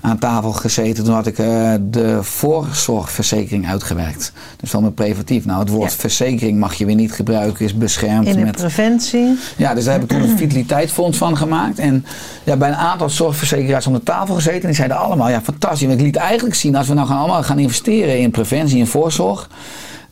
aan 0.00 0.18
tafel 0.18 0.52
gezeten. 0.52 1.04
Toen 1.04 1.14
had 1.14 1.26
ik 1.26 1.38
uh, 1.38 1.74
de 1.80 2.18
voorzorgverzekering 2.22 3.68
uitgewerkt. 3.68 4.32
Dus 4.56 4.70
van 4.70 4.80
mijn 4.80 4.94
preventief. 4.94 5.44
Nou, 5.44 5.60
het 5.60 5.68
woord 5.68 5.90
ja. 5.90 5.98
verzekering 5.98 6.58
mag 6.58 6.74
je 6.74 6.84
weer 6.84 6.94
niet 6.94 7.12
gebruiken, 7.12 7.64
is 7.64 7.74
beschermd. 7.74 8.26
In 8.26 8.36
de 8.36 8.44
met, 8.44 8.56
preventie. 8.56 9.38
Ja, 9.56 9.74
dus 9.74 9.84
daar 9.84 9.92
heb 9.92 10.02
ik 10.02 10.08
toen 10.08 10.22
een 10.22 10.38
vitaliteitsfonds 10.46 11.18
van 11.18 11.36
gemaakt. 11.36 11.78
En 11.78 12.04
ja, 12.44 12.56
bij 12.56 12.68
een 12.68 12.74
aantal 12.74 13.10
zorgverzekeraars 13.10 13.86
om 13.86 13.92
de 13.92 14.02
tafel 14.02 14.34
gezeten. 14.34 14.60
En 14.60 14.66
die 14.66 14.76
zeiden 14.76 14.96
allemaal, 14.96 15.28
ja 15.28 15.42
fantastisch. 15.42 15.88
En 15.88 15.94
ik 15.94 16.00
liet 16.00 16.16
eigenlijk 16.16 16.54
zien, 16.54 16.76
als 16.76 16.88
we 16.88 16.94
nou 16.94 17.06
gaan 17.06 17.18
allemaal 17.18 17.42
gaan 17.42 17.58
investeren 17.58 18.18
in 18.18 18.30
preventie 18.30 18.80
en 18.80 18.86
voorzorg 18.86 19.48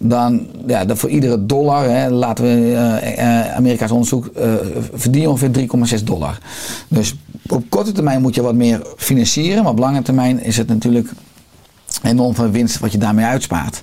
dan, 0.02 0.46
ja, 0.66 0.84
voor 0.88 1.10
iedere 1.10 1.46
dollar, 1.46 1.84
hè, 1.88 2.10
laten 2.10 2.44
we 2.44 2.70
uh, 2.70 3.54
Amerika's 3.54 3.90
onderzoek, 3.90 4.30
uh, 4.38 4.54
verdien 4.92 5.28
ongeveer 5.28 5.68
3,6 5.98 6.04
dollar. 6.04 6.38
Dus 6.88 7.16
op 7.48 7.64
korte 7.68 7.92
termijn 7.92 8.20
moet 8.20 8.34
je 8.34 8.42
wat 8.42 8.54
meer 8.54 8.82
financieren, 8.96 9.62
maar 9.62 9.72
op 9.72 9.78
lange 9.78 10.02
termijn 10.02 10.42
is 10.42 10.56
het 10.56 10.68
natuurlijk 10.68 11.08
enorm 12.02 12.34
veel 12.34 12.50
winst 12.50 12.78
wat 12.78 12.92
je 12.92 12.98
daarmee 12.98 13.24
uitspaart. 13.24 13.82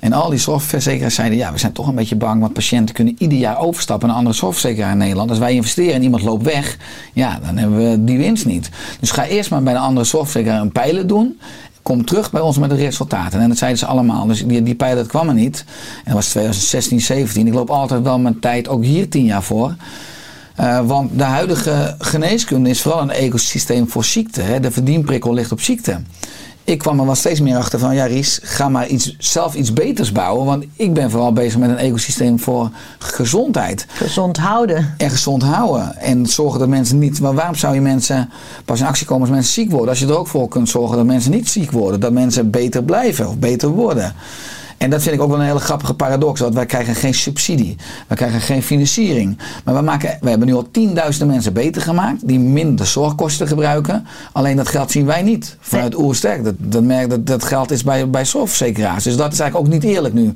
En 0.00 0.12
al 0.12 0.30
die 0.30 0.38
zorgverzekeraars 0.38 1.14
zeiden, 1.14 1.38
ja, 1.38 1.52
we 1.52 1.58
zijn 1.58 1.72
toch 1.72 1.86
een 1.86 1.94
beetje 1.94 2.16
bang, 2.16 2.40
want 2.40 2.52
patiënten 2.52 2.94
kunnen 2.94 3.14
ieder 3.18 3.38
jaar 3.38 3.58
overstappen 3.58 4.08
naar 4.08 4.16
een 4.16 4.22
andere 4.22 4.40
zorgverzekeraar 4.40 4.92
in 4.92 4.98
Nederland. 4.98 5.30
Als 5.30 5.38
wij 5.38 5.54
investeren 5.54 5.94
en 5.94 6.02
iemand 6.02 6.22
loopt 6.22 6.44
weg, 6.44 6.76
ja, 7.12 7.38
dan 7.46 7.56
hebben 7.56 7.90
we 7.90 8.04
die 8.04 8.18
winst 8.18 8.46
niet. 8.46 8.70
Dus 9.00 9.10
ga 9.10 9.26
eerst 9.26 9.50
maar 9.50 9.62
bij 9.62 9.74
een 9.74 9.80
andere 9.80 10.06
zorgverzekeraar 10.06 10.60
een 10.60 10.72
pijlen 10.72 11.06
doen 11.06 11.38
kom 11.88 12.04
terug 12.04 12.30
bij 12.30 12.40
ons 12.40 12.58
met 12.58 12.70
de 12.70 12.76
resultaten. 12.76 13.40
En 13.40 13.48
dat 13.48 13.58
zeiden 13.58 13.78
ze 13.78 13.86
allemaal. 13.86 14.26
Dus 14.26 14.46
die, 14.46 14.62
die 14.62 14.74
pilot 14.74 15.06
kwam 15.06 15.28
er 15.28 15.34
niet. 15.34 15.64
En 15.96 16.04
dat 16.04 16.14
was 16.14 16.28
2016, 16.28 17.00
17. 17.00 17.46
Ik 17.46 17.54
loop 17.54 17.70
altijd 17.70 18.02
wel 18.02 18.18
mijn 18.18 18.40
tijd, 18.40 18.68
ook 18.68 18.84
hier 18.84 19.08
tien 19.08 19.24
jaar 19.24 19.42
voor. 19.42 19.74
Uh, 20.60 20.86
want 20.86 21.18
de 21.18 21.24
huidige 21.24 21.94
geneeskunde 21.98 22.70
is 22.70 22.82
vooral 22.82 23.02
een 23.02 23.10
ecosysteem 23.10 23.88
voor 23.88 24.04
ziekte. 24.04 24.40
Hè. 24.40 24.60
De 24.60 24.70
verdienprikkel 24.70 25.32
ligt 25.32 25.52
op 25.52 25.60
ziekte 25.60 26.00
ik 26.68 26.78
kwam 26.78 26.98
er 26.98 27.06
wel 27.06 27.14
steeds 27.14 27.40
meer 27.40 27.56
achter 27.56 27.78
van, 27.78 27.94
ja 27.94 28.04
Ries, 28.04 28.40
ga 28.42 28.68
maar 28.68 28.86
iets, 28.86 29.16
zelf 29.18 29.54
iets 29.54 29.72
beters 29.72 30.12
bouwen. 30.12 30.46
Want 30.46 30.64
ik 30.76 30.94
ben 30.94 31.10
vooral 31.10 31.32
bezig 31.32 31.58
met 31.58 31.70
een 31.70 31.76
ecosysteem 31.76 32.38
voor 32.38 32.70
gezondheid. 32.98 33.86
Gezond 33.88 34.36
houden. 34.36 34.94
En 34.96 35.10
gezond 35.10 35.42
houden. 35.42 35.96
En 35.96 36.26
zorgen 36.26 36.58
dat 36.58 36.68
mensen 36.68 36.98
niet, 36.98 37.20
maar 37.20 37.34
waarom 37.34 37.54
zou 37.54 37.74
je 37.74 37.80
mensen 37.80 38.30
pas 38.64 38.80
in 38.80 38.86
actie 38.86 39.06
komen 39.06 39.22
als 39.22 39.34
mensen 39.34 39.52
ziek 39.52 39.70
worden? 39.70 39.88
Als 39.88 39.98
je 39.98 40.06
er 40.06 40.18
ook 40.18 40.26
voor 40.26 40.48
kunt 40.48 40.68
zorgen 40.68 40.96
dat 40.96 41.06
mensen 41.06 41.30
niet 41.30 41.48
ziek 41.48 41.70
worden. 41.70 42.00
Dat 42.00 42.12
mensen 42.12 42.50
beter 42.50 42.84
blijven 42.84 43.28
of 43.28 43.38
beter 43.38 43.68
worden. 43.68 44.14
En 44.78 44.90
dat 44.90 45.02
vind 45.02 45.14
ik 45.14 45.20
ook 45.20 45.28
wel 45.30 45.38
een 45.38 45.46
hele 45.46 45.58
grappige 45.58 45.94
paradox. 45.94 46.40
Want 46.40 46.54
wij 46.54 46.66
krijgen 46.66 46.94
geen 46.94 47.14
subsidie. 47.14 47.76
Wij 48.06 48.16
krijgen 48.16 48.40
geen 48.40 48.62
financiering. 48.62 49.38
Maar 49.64 49.74
we, 49.74 49.80
maken, 49.80 50.18
we 50.20 50.28
hebben 50.28 50.48
nu 50.48 50.54
al 50.54 50.68
tienduizenden 50.70 51.28
mensen 51.28 51.52
beter 51.52 51.82
gemaakt. 51.82 52.28
Die 52.28 52.38
minder 52.38 52.86
zorgkosten 52.86 53.46
gebruiken. 53.48 54.06
Alleen 54.32 54.56
dat 54.56 54.68
geld 54.68 54.90
zien 54.90 55.06
wij 55.06 55.22
niet. 55.22 55.56
Vanuit 55.60 55.98
Oersterk. 55.98 56.44
Dat, 56.44 56.54
dat, 56.58 56.82
merk, 56.82 57.10
dat, 57.10 57.26
dat 57.26 57.44
geld 57.44 57.70
is 57.70 57.82
bij, 57.82 58.10
bij 58.10 58.24
zorgverzekeraars. 58.24 59.04
Dus 59.04 59.16
dat 59.16 59.32
is 59.32 59.40
eigenlijk 59.40 59.68
ook 59.68 59.80
niet 59.80 59.84
eerlijk 59.92 60.14
nu 60.14 60.32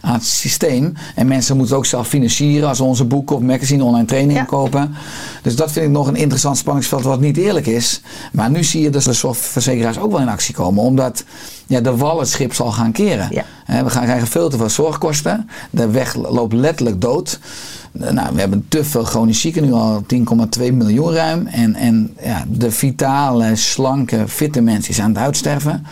aan 0.00 0.12
het 0.14 0.24
systeem. 0.26 0.92
En 1.14 1.26
mensen 1.26 1.56
moeten 1.56 1.74
het 1.74 1.84
ook 1.84 1.90
zelf 1.90 2.08
financieren. 2.08 2.68
Als 2.68 2.76
ze 2.76 2.84
onze 2.84 3.04
boeken 3.04 3.36
of 3.36 3.42
magazine 3.42 3.84
online 3.84 4.04
trainingen 4.06 4.42
Ja. 4.42 4.44
kopen. 4.48 4.94
Dus 5.42 5.56
dat 5.56 5.72
vind 5.72 5.84
ik 5.86 5.90
nog 5.92 6.06
een 6.06 6.16
interessant 6.16 6.56
spanningsveld 6.58 7.02
wat 7.02 7.20
niet 7.20 7.36
eerlijk 7.36 7.66
is. 7.66 8.00
Maar 8.32 8.50
nu 8.50 8.64
zie 8.64 8.82
je 8.82 8.90
dus 8.90 9.04
de 9.04 9.12
zorgverzekeraars 9.12 9.98
ook 9.98 10.10
wel 10.12 10.20
in 10.20 10.28
actie 10.28 10.54
komen. 10.54 10.82
Omdat 10.82 11.24
ja, 11.66 11.80
de 11.80 11.96
wal 11.96 12.18
het 12.18 12.28
schip 12.28 12.54
zal 12.54 12.72
gaan 12.72 12.92
keren. 12.92 13.28
Ja. 13.30 13.44
We 13.84 13.90
gaan 13.90 14.04
krijgen 14.04 14.26
veel 14.26 14.48
te 14.48 14.56
veel 14.56 14.70
zorgkosten. 14.70 15.48
De 15.70 15.90
weg 15.90 16.14
loopt 16.14 16.52
letterlijk 16.52 17.00
dood. 17.00 17.38
Nou, 17.92 18.34
we 18.34 18.40
hebben 18.40 18.64
te 18.68 18.84
veel 18.84 19.04
chronisch 19.04 19.40
zieken, 19.40 19.64
nu 19.64 19.72
al 19.72 20.04
10,2 20.58 20.72
miljoen 20.72 21.12
ruim. 21.12 21.46
En, 21.46 21.74
en 21.74 22.14
ja, 22.22 22.44
de 22.48 22.70
vitale, 22.70 23.56
slanke, 23.56 24.28
fitte 24.28 24.60
mensen 24.60 24.90
is 24.90 25.00
aan 25.00 25.08
het 25.08 25.18
uitsterven. 25.18 25.86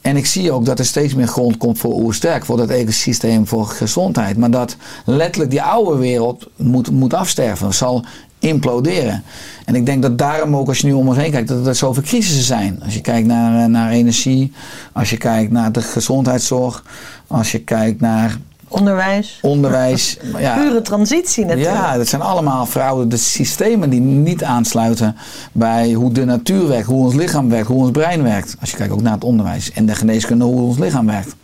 En 0.00 0.16
ik 0.16 0.26
zie 0.26 0.52
ook 0.52 0.64
dat 0.64 0.78
er 0.78 0.84
steeds 0.84 1.14
meer 1.14 1.26
grond 1.26 1.56
komt 1.56 1.78
voor 1.78 1.94
oersterk, 1.94 2.44
voor 2.44 2.56
dat 2.56 2.70
ecosysteem, 2.70 3.46
voor 3.46 3.66
gezondheid. 3.66 4.36
Maar 4.36 4.50
dat 4.50 4.76
letterlijk 5.04 5.50
die 5.50 5.62
oude 5.62 5.98
wereld 5.98 6.46
moet, 6.56 6.90
moet 6.90 7.14
afsterven, 7.14 7.74
zal 7.74 8.04
imploderen. 8.40 9.22
En 9.64 9.74
ik 9.74 9.86
denk 9.86 10.02
dat 10.02 10.18
daarom 10.18 10.56
ook, 10.56 10.68
als 10.68 10.78
je 10.78 10.86
nu 10.86 10.92
om 10.92 11.08
ons 11.08 11.16
heen 11.16 11.30
kijkt, 11.30 11.48
dat 11.48 11.66
er 11.66 11.74
zoveel 11.74 12.02
crisissen 12.02 12.44
zijn. 12.44 12.80
Als 12.84 12.94
je 12.94 13.00
kijkt 13.00 13.26
naar, 13.26 13.62
eh, 13.62 13.66
naar 13.66 13.90
energie, 13.90 14.52
als 14.92 15.10
je 15.10 15.16
kijkt 15.16 15.52
naar 15.52 15.72
de 15.72 15.82
gezondheidszorg, 15.82 16.84
als 17.26 17.52
je 17.52 17.58
kijkt 17.58 18.00
naar 18.00 18.38
Onderwijs. 18.68 19.38
onderwijs. 19.42 20.16
ja, 20.38 20.54
Pure 20.56 20.82
transitie 20.82 21.44
natuurlijk. 21.44 21.76
ja, 21.76 21.96
dat 21.96 22.08
zijn 22.08 22.22
allemaal 22.22 22.66
verouderde 22.66 23.16
systemen 23.16 23.90
die 23.90 24.00
niet 24.00 24.44
aansluiten 24.44 25.16
bij 25.52 25.92
hoe 25.92 26.12
de 26.12 26.24
natuur 26.24 26.68
werkt, 26.68 26.86
hoe 26.86 27.04
ons 27.04 27.14
lichaam 27.14 27.48
werkt, 27.48 27.66
hoe 27.66 27.82
ons 27.82 27.90
brein 27.90 28.22
werkt. 28.22 28.56
Als 28.60 28.70
je 28.70 28.76
kijkt 28.76 28.92
ook 28.92 29.02
naar 29.02 29.12
het 29.12 29.24
onderwijs 29.24 29.72
en 29.72 29.86
de 29.86 29.94
geneeskunde, 29.94 30.44
hoe 30.44 30.60
ons 30.60 30.78
lichaam 30.78 31.06
werkt. 31.06 31.34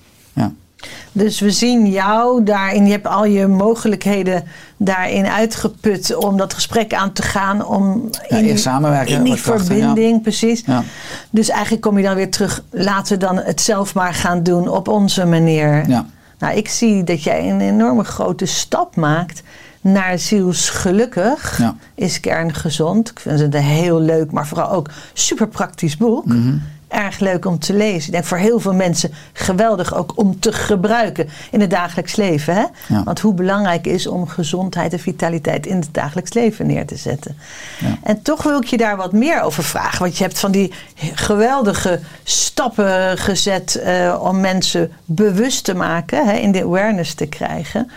Dus 1.16 1.40
we 1.40 1.50
zien 1.50 1.86
jou 1.90 2.42
daarin, 2.44 2.86
je 2.86 2.90
hebt 2.92 3.06
al 3.06 3.24
je 3.24 3.46
mogelijkheden 3.46 4.44
daarin 4.76 5.26
uitgeput 5.26 6.16
om 6.16 6.36
dat 6.36 6.54
gesprek 6.54 6.94
aan 6.94 7.12
te 7.12 7.22
gaan. 7.22 7.66
Om 7.66 8.08
Ja, 8.28 8.36
in, 8.36 8.44
eerst 8.44 8.62
samenwerken, 8.62 9.14
In 9.14 9.22
die 9.22 9.34
verbinding, 9.34 10.22
precies. 10.22 10.62
Ja. 10.66 10.82
Dus 11.30 11.48
eigenlijk 11.48 11.82
kom 11.82 11.98
je 11.98 12.04
dan 12.04 12.14
weer 12.14 12.30
terug, 12.30 12.62
laten 12.70 13.18
we 13.18 13.26
dan 13.26 13.36
het 13.36 13.60
zelf 13.60 13.94
maar 13.94 14.14
gaan 14.14 14.42
doen 14.42 14.68
op 14.68 14.88
onze 14.88 15.24
manier. 15.24 15.88
Ja. 15.88 16.06
Nou, 16.38 16.56
ik 16.56 16.68
zie 16.68 17.04
dat 17.04 17.22
jij 17.22 17.50
een 17.50 17.60
enorme 17.60 18.04
grote 18.04 18.46
stap 18.46 18.96
maakt 18.96 19.42
naar 19.80 20.18
zielsgelukkig 20.18 21.58
Ja. 21.58 21.76
is 21.94 22.20
kerngezond. 22.20 23.10
Ik 23.10 23.20
vind 23.20 23.40
het 23.40 23.54
een 23.54 23.60
heel 23.62 24.00
leuk, 24.00 24.30
maar 24.30 24.46
vooral 24.46 24.70
ook 24.70 24.90
super 25.12 25.48
praktisch 25.48 25.96
boek. 25.96 26.24
Mhm. 26.26 26.54
Erg 26.88 27.18
leuk 27.18 27.44
om 27.44 27.58
te 27.58 27.74
lezen. 27.74 28.06
Ik 28.06 28.12
denk 28.12 28.24
voor 28.24 28.38
heel 28.38 28.60
veel 28.60 28.74
mensen 28.74 29.12
geweldig 29.32 29.94
ook 29.94 30.12
om 30.14 30.40
te 30.40 30.52
gebruiken 30.52 31.28
in 31.50 31.60
het 31.60 31.70
dagelijks 31.70 32.16
leven. 32.16 32.54
Hè? 32.54 32.64
Ja. 32.88 33.04
Want 33.04 33.20
hoe 33.20 33.34
belangrijk 33.34 33.86
is 33.86 34.06
om 34.06 34.28
gezondheid 34.28 34.92
en 34.92 34.98
vitaliteit 34.98 35.66
in 35.66 35.76
het 35.76 35.88
dagelijks 35.92 36.32
leven 36.32 36.66
neer 36.66 36.86
te 36.86 36.96
zetten. 36.96 37.36
Ja. 37.80 37.98
En 38.02 38.22
toch 38.22 38.42
wil 38.42 38.60
ik 38.60 38.66
je 38.66 38.76
daar 38.76 38.96
wat 38.96 39.12
meer 39.12 39.42
over 39.42 39.64
vragen. 39.64 39.98
Want 39.98 40.16
je 40.16 40.24
hebt 40.24 40.38
van 40.38 40.50
die 40.50 40.72
geweldige 41.14 42.00
stappen 42.22 43.18
gezet 43.18 43.74
eh, 43.74 44.18
om 44.20 44.40
mensen 44.40 44.92
bewust 45.04 45.64
te 45.64 45.74
maken, 45.74 46.26
hè, 46.26 46.32
in 46.32 46.52
de 46.52 46.62
awareness 46.62 47.14
te 47.14 47.26
krijgen. 47.26 47.90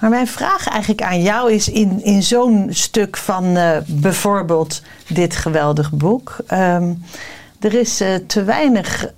Maar 0.00 0.10
mijn 0.10 0.26
vraag 0.26 0.68
eigenlijk 0.68 1.02
aan 1.02 1.22
jou 1.22 1.52
is 1.52 1.68
in, 1.68 2.04
in 2.04 2.22
zo'n 2.22 2.66
stuk 2.70 3.16
van 3.16 3.56
eh, 3.56 3.76
bijvoorbeeld 3.86 4.82
dit 5.06 5.36
geweldig 5.36 5.92
boek. 5.92 6.36
ehm, 6.46 6.92
er 7.60 7.74
is 7.74 8.00
eh, 8.00 8.14
te 8.26 8.44
weinig 8.44 9.12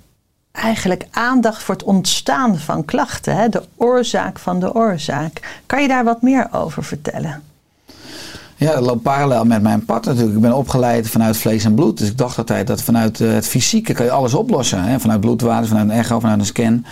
eigenlijk 0.51 1.07
aandacht 1.11 1.63
voor 1.63 1.75
het 1.75 1.83
ontstaan 1.83 2.57
van 2.57 2.85
klachten. 2.85 3.35
Hè? 3.35 3.49
De 3.49 3.63
oorzaak 3.75 4.39
van 4.39 4.59
de 4.59 4.73
oorzaak. 4.73 5.61
Kan 5.65 5.81
je 5.81 5.87
daar 5.87 6.03
wat 6.03 6.21
meer 6.21 6.47
over 6.51 6.83
vertellen? 6.83 7.43
Ja, 8.55 8.73
dat 8.73 8.85
loopt 8.85 9.01
parallel 9.01 9.45
met 9.45 9.61
mijn 9.61 9.85
pad 9.85 10.05
natuurlijk. 10.05 10.35
Ik 10.35 10.41
ben 10.41 10.55
opgeleid 10.55 11.09
vanuit 11.09 11.37
vlees 11.37 11.63
en 11.63 11.75
bloed. 11.75 11.97
Dus 11.97 12.07
ik 12.07 12.17
dacht 12.17 12.37
altijd 12.37 12.67
dat 12.67 12.81
vanuit 12.81 13.21
eh, 13.21 13.31
het 13.31 13.47
fysieke 13.47 13.93
kan 13.93 14.05
je 14.05 14.11
alles 14.11 14.33
oplossen. 14.33 14.83
Hè? 14.83 14.99
Vanuit 14.99 15.19
bloedwaarden, 15.19 15.67
vanuit 15.67 15.89
een 15.89 15.95
echo, 15.95 16.19
vanuit 16.19 16.39
een 16.39 16.45
scan. 16.45 16.85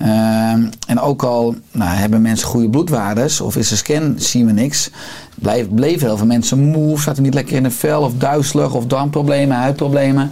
Ehm, 0.00 0.64
en 0.86 1.00
ook 1.00 1.22
al 1.22 1.54
nou, 1.72 1.90
hebben 1.90 2.22
mensen 2.22 2.48
goede 2.48 2.68
bloedwaardes 2.68 3.40
of 3.40 3.56
is 3.56 3.70
een 3.70 3.76
scan, 3.76 4.14
zien 4.16 4.46
we 4.46 4.52
niks. 4.52 4.90
Blijf, 5.34 5.68
bleven 5.74 6.06
heel 6.06 6.16
veel 6.16 6.26
mensen 6.26 6.58
moe, 6.58 7.00
zaten 7.00 7.22
niet 7.22 7.34
lekker 7.34 7.56
in 7.56 7.62
de 7.62 7.70
vel, 7.70 8.02
of 8.02 8.12
duizelig, 8.14 8.74
of 8.74 8.86
darmproblemen, 8.86 9.56
huidproblemen. 9.56 10.30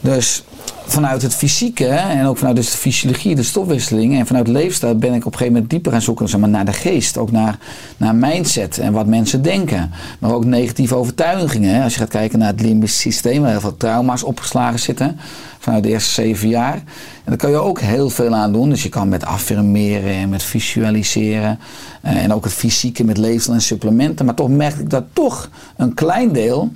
Dus 0.00 0.44
vanuit 0.90 1.22
het 1.22 1.34
fysieke 1.34 1.86
en 1.86 2.26
ook 2.26 2.36
vanuit 2.36 2.56
dus 2.56 2.70
de 2.70 2.76
fysiologie, 2.76 3.34
de 3.34 3.42
stofwisseling 3.42 4.18
en 4.18 4.26
vanuit 4.26 4.48
leefstijl 4.48 4.96
ben 4.96 5.14
ik 5.14 5.18
op 5.18 5.24
een 5.24 5.32
gegeven 5.32 5.52
moment 5.52 5.70
dieper 5.70 5.92
gaan 5.92 6.02
zoeken 6.02 6.28
zeg 6.28 6.40
maar, 6.40 6.48
naar 6.48 6.64
de 6.64 6.72
geest. 6.72 7.16
Ook 7.16 7.30
naar, 7.30 7.58
naar 7.96 8.14
mindset 8.14 8.78
en 8.78 8.92
wat 8.92 9.06
mensen 9.06 9.42
denken. 9.42 9.90
Maar 10.18 10.32
ook 10.32 10.44
negatieve 10.44 10.94
overtuigingen. 10.94 11.82
Als 11.82 11.92
je 11.92 11.98
gaat 11.98 12.08
kijken 12.08 12.38
naar 12.38 12.48
het 12.48 12.60
limbisch 12.60 12.98
systeem, 12.98 13.40
waar 13.40 13.50
heel 13.50 13.60
veel 13.60 13.76
trauma's 13.76 14.22
opgeslagen 14.22 14.78
zitten 14.78 15.18
vanuit 15.58 15.82
de 15.82 15.88
eerste 15.88 16.12
zeven 16.12 16.48
jaar. 16.48 16.74
En 16.74 16.82
daar 17.24 17.36
kan 17.36 17.50
je 17.50 17.56
ook 17.56 17.80
heel 17.80 18.10
veel 18.10 18.34
aan 18.34 18.52
doen. 18.52 18.68
Dus 18.70 18.82
je 18.82 18.88
kan 18.88 19.08
met 19.08 19.24
affirmeren 19.24 20.14
en 20.14 20.28
met 20.28 20.42
visualiseren. 20.42 21.58
eh, 22.02 22.22
en 22.22 22.32
ook 22.32 22.44
het 22.44 22.52
fysieke 22.52 23.04
met 23.04 23.18
leefstijl 23.18 23.56
en 23.56 23.62
supplementen. 23.62 24.24
Maar 24.24 24.34
toch 24.34 24.48
merkte 24.48 24.80
ik 24.80 24.90
dat 24.90 25.04
toch 25.12 25.50
een 25.76 25.94
klein 25.94 26.32
deel 26.32 26.72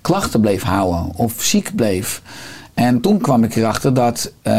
klachten 0.00 0.40
bleef 0.40 0.62
houden 0.62 1.10
of 1.16 1.42
ziek 1.42 1.74
bleef. 1.74 2.22
En 2.78 3.00
toen 3.00 3.18
kwam 3.18 3.44
ik 3.44 3.56
erachter 3.56 3.94
dat 3.94 4.32
eh, 4.42 4.52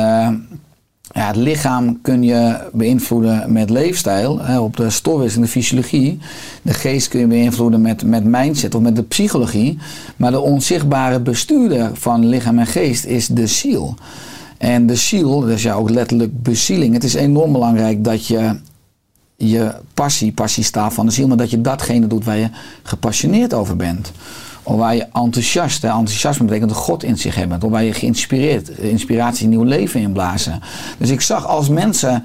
ja, 1.11 1.27
het 1.27 1.35
lichaam 1.35 2.01
kun 2.01 2.23
je 2.23 2.69
beïnvloeden 2.73 3.51
met 3.51 3.69
leefstijl, 3.69 4.39
hè, 4.41 4.59
op 4.59 4.77
de 4.77 4.89
stofwisseling, 4.89 5.45
de 5.45 5.51
fysiologie. 5.51 6.19
De 6.61 6.73
geest 6.73 7.07
kun 7.07 7.19
je 7.19 7.27
beïnvloeden 7.27 7.81
met, 7.81 8.03
met 8.03 8.23
mindset 8.23 8.75
of 8.75 8.81
met 8.81 8.95
de 8.95 9.03
psychologie. 9.03 9.77
Maar 10.15 10.31
de 10.31 10.39
onzichtbare 10.39 11.19
bestuurder 11.19 11.89
van 11.93 12.25
lichaam 12.25 12.59
en 12.59 12.67
geest 12.67 13.05
is 13.05 13.27
de 13.27 13.47
ziel. 13.47 13.95
En 14.57 14.85
de 14.85 14.95
ziel, 14.95 15.39
dat 15.39 15.49
is 15.49 15.63
ja 15.63 15.73
ook 15.73 15.89
letterlijk 15.89 16.43
bezieling. 16.43 16.93
Het 16.93 17.03
is 17.03 17.13
enorm 17.13 17.51
belangrijk 17.51 18.03
dat 18.03 18.25
je 18.25 18.55
je 19.35 19.73
passie, 19.93 20.31
passie 20.31 20.63
staat 20.63 20.93
van 20.93 21.05
de 21.05 21.11
ziel, 21.11 21.27
maar 21.27 21.37
dat 21.37 21.49
je 21.49 21.61
datgene 21.61 22.07
doet 22.07 22.25
waar 22.25 22.37
je 22.37 22.49
gepassioneerd 22.83 23.53
over 23.53 23.75
bent. 23.75 24.11
Waar 24.77 24.95
je 24.95 25.07
enthousiast, 25.13 25.83
enthousiasme 25.83 26.45
betekent 26.45 26.71
God 26.71 27.03
in 27.03 27.17
zich 27.17 27.35
hebben. 27.35 27.69
Waar 27.69 27.83
je 27.83 27.93
geïnspireerd, 27.93 28.69
inspiratie, 28.69 29.47
nieuw 29.47 29.63
leven 29.63 29.99
inblazen. 29.99 30.61
Dus 30.97 31.09
ik 31.09 31.21
zag 31.21 31.47
als 31.47 31.69
mensen 31.69 32.23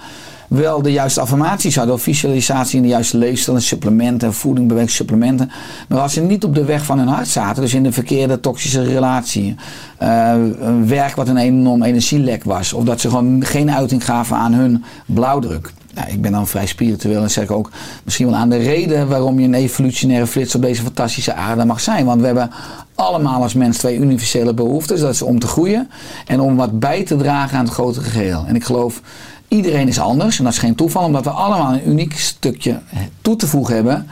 wel 0.49 0.83
de 0.83 0.93
juiste 0.93 1.21
affirmaties 1.21 1.77
hadden, 1.77 1.95
of 1.95 2.03
visualisatie 2.03 2.77
in 2.77 2.83
de 2.83 2.89
juiste 2.89 3.19
leefstijl, 3.19 3.57
en 3.57 3.63
supplementen, 3.63 4.35
voeding, 4.35 4.69
bewegingssupplementen. 4.69 5.51
Maar 5.89 6.01
als 6.01 6.13
ze 6.13 6.21
niet 6.21 6.45
op 6.45 6.55
de 6.55 6.65
weg 6.65 6.85
van 6.85 6.99
hun 6.99 7.09
hart 7.09 7.29
zaten, 7.29 7.63
dus 7.63 7.75
in 7.75 7.83
de 7.83 7.93
verkeerde 7.93 8.41
toxische 8.41 8.83
relatie, 8.83 9.55
eh, 9.99 10.35
een 10.61 10.89
werk 10.89 11.15
wat 11.15 11.29
een 11.29 11.37
enorm 11.37 11.83
energielek 11.83 12.45
was, 12.45 12.73
of 12.73 12.85
dat 12.85 13.01
ze 13.01 13.09
gewoon 13.09 13.45
geen 13.45 13.71
uiting 13.71 14.05
gaven 14.05 14.37
aan 14.37 14.53
hun 14.53 14.85
blauwdruk. 15.07 15.73
Nou, 15.95 16.09
ik 16.09 16.23
ben 16.23 16.33
dan 16.33 16.47
vrij 16.47 16.67
spiritueel 16.67 17.23
en 17.23 17.31
zeg 17.31 17.49
ook 17.49 17.71
misschien 18.05 18.27
wel 18.27 18.37
aan 18.37 18.49
de 18.49 18.57
reden 18.57 19.09
waarom 19.09 19.39
je 19.39 19.47
een 19.47 19.55
evolutionaire 19.55 20.27
flits 20.27 20.55
op 20.55 20.63
deze 20.63 20.83
fantastische 20.83 21.35
aarde 21.35 21.65
mag 21.65 21.81
zijn. 21.81 22.05
Want 22.05 22.21
we 22.21 22.27
hebben 22.27 22.51
allemaal 22.95 23.43
als 23.43 23.55
mens 23.55 23.79
twee 23.79 23.99
universele 23.99 24.55
behoeftes. 24.55 25.01
Dat 25.01 25.15
is 25.15 25.23
om 25.23 25.39
te 25.39 25.47
groeien 25.47 25.91
en 26.27 26.41
om 26.41 26.57
wat 26.57 26.79
bij 26.79 27.05
te 27.05 27.17
dragen 27.17 27.59
aan 27.59 27.65
het 27.65 27.75
grotere 27.75 28.11
geheel. 28.11 28.45
En 28.47 28.55
ik 28.55 28.65
geloof, 28.65 29.01
iedereen 29.49 29.89
is 29.89 29.99
anders 29.99 30.39
en 30.39 30.45
dat 30.45 30.53
is 30.53 30.59
geen 30.59 30.75
toeval, 30.75 31.05
omdat 31.05 31.25
we 31.25 31.31
allemaal 31.31 31.73
een 31.73 31.89
uniek 31.89 32.19
stukje 32.19 32.81
toe 33.23 33.37
te 33.37 33.47
voegen 33.47 33.75
hebben 33.75 34.07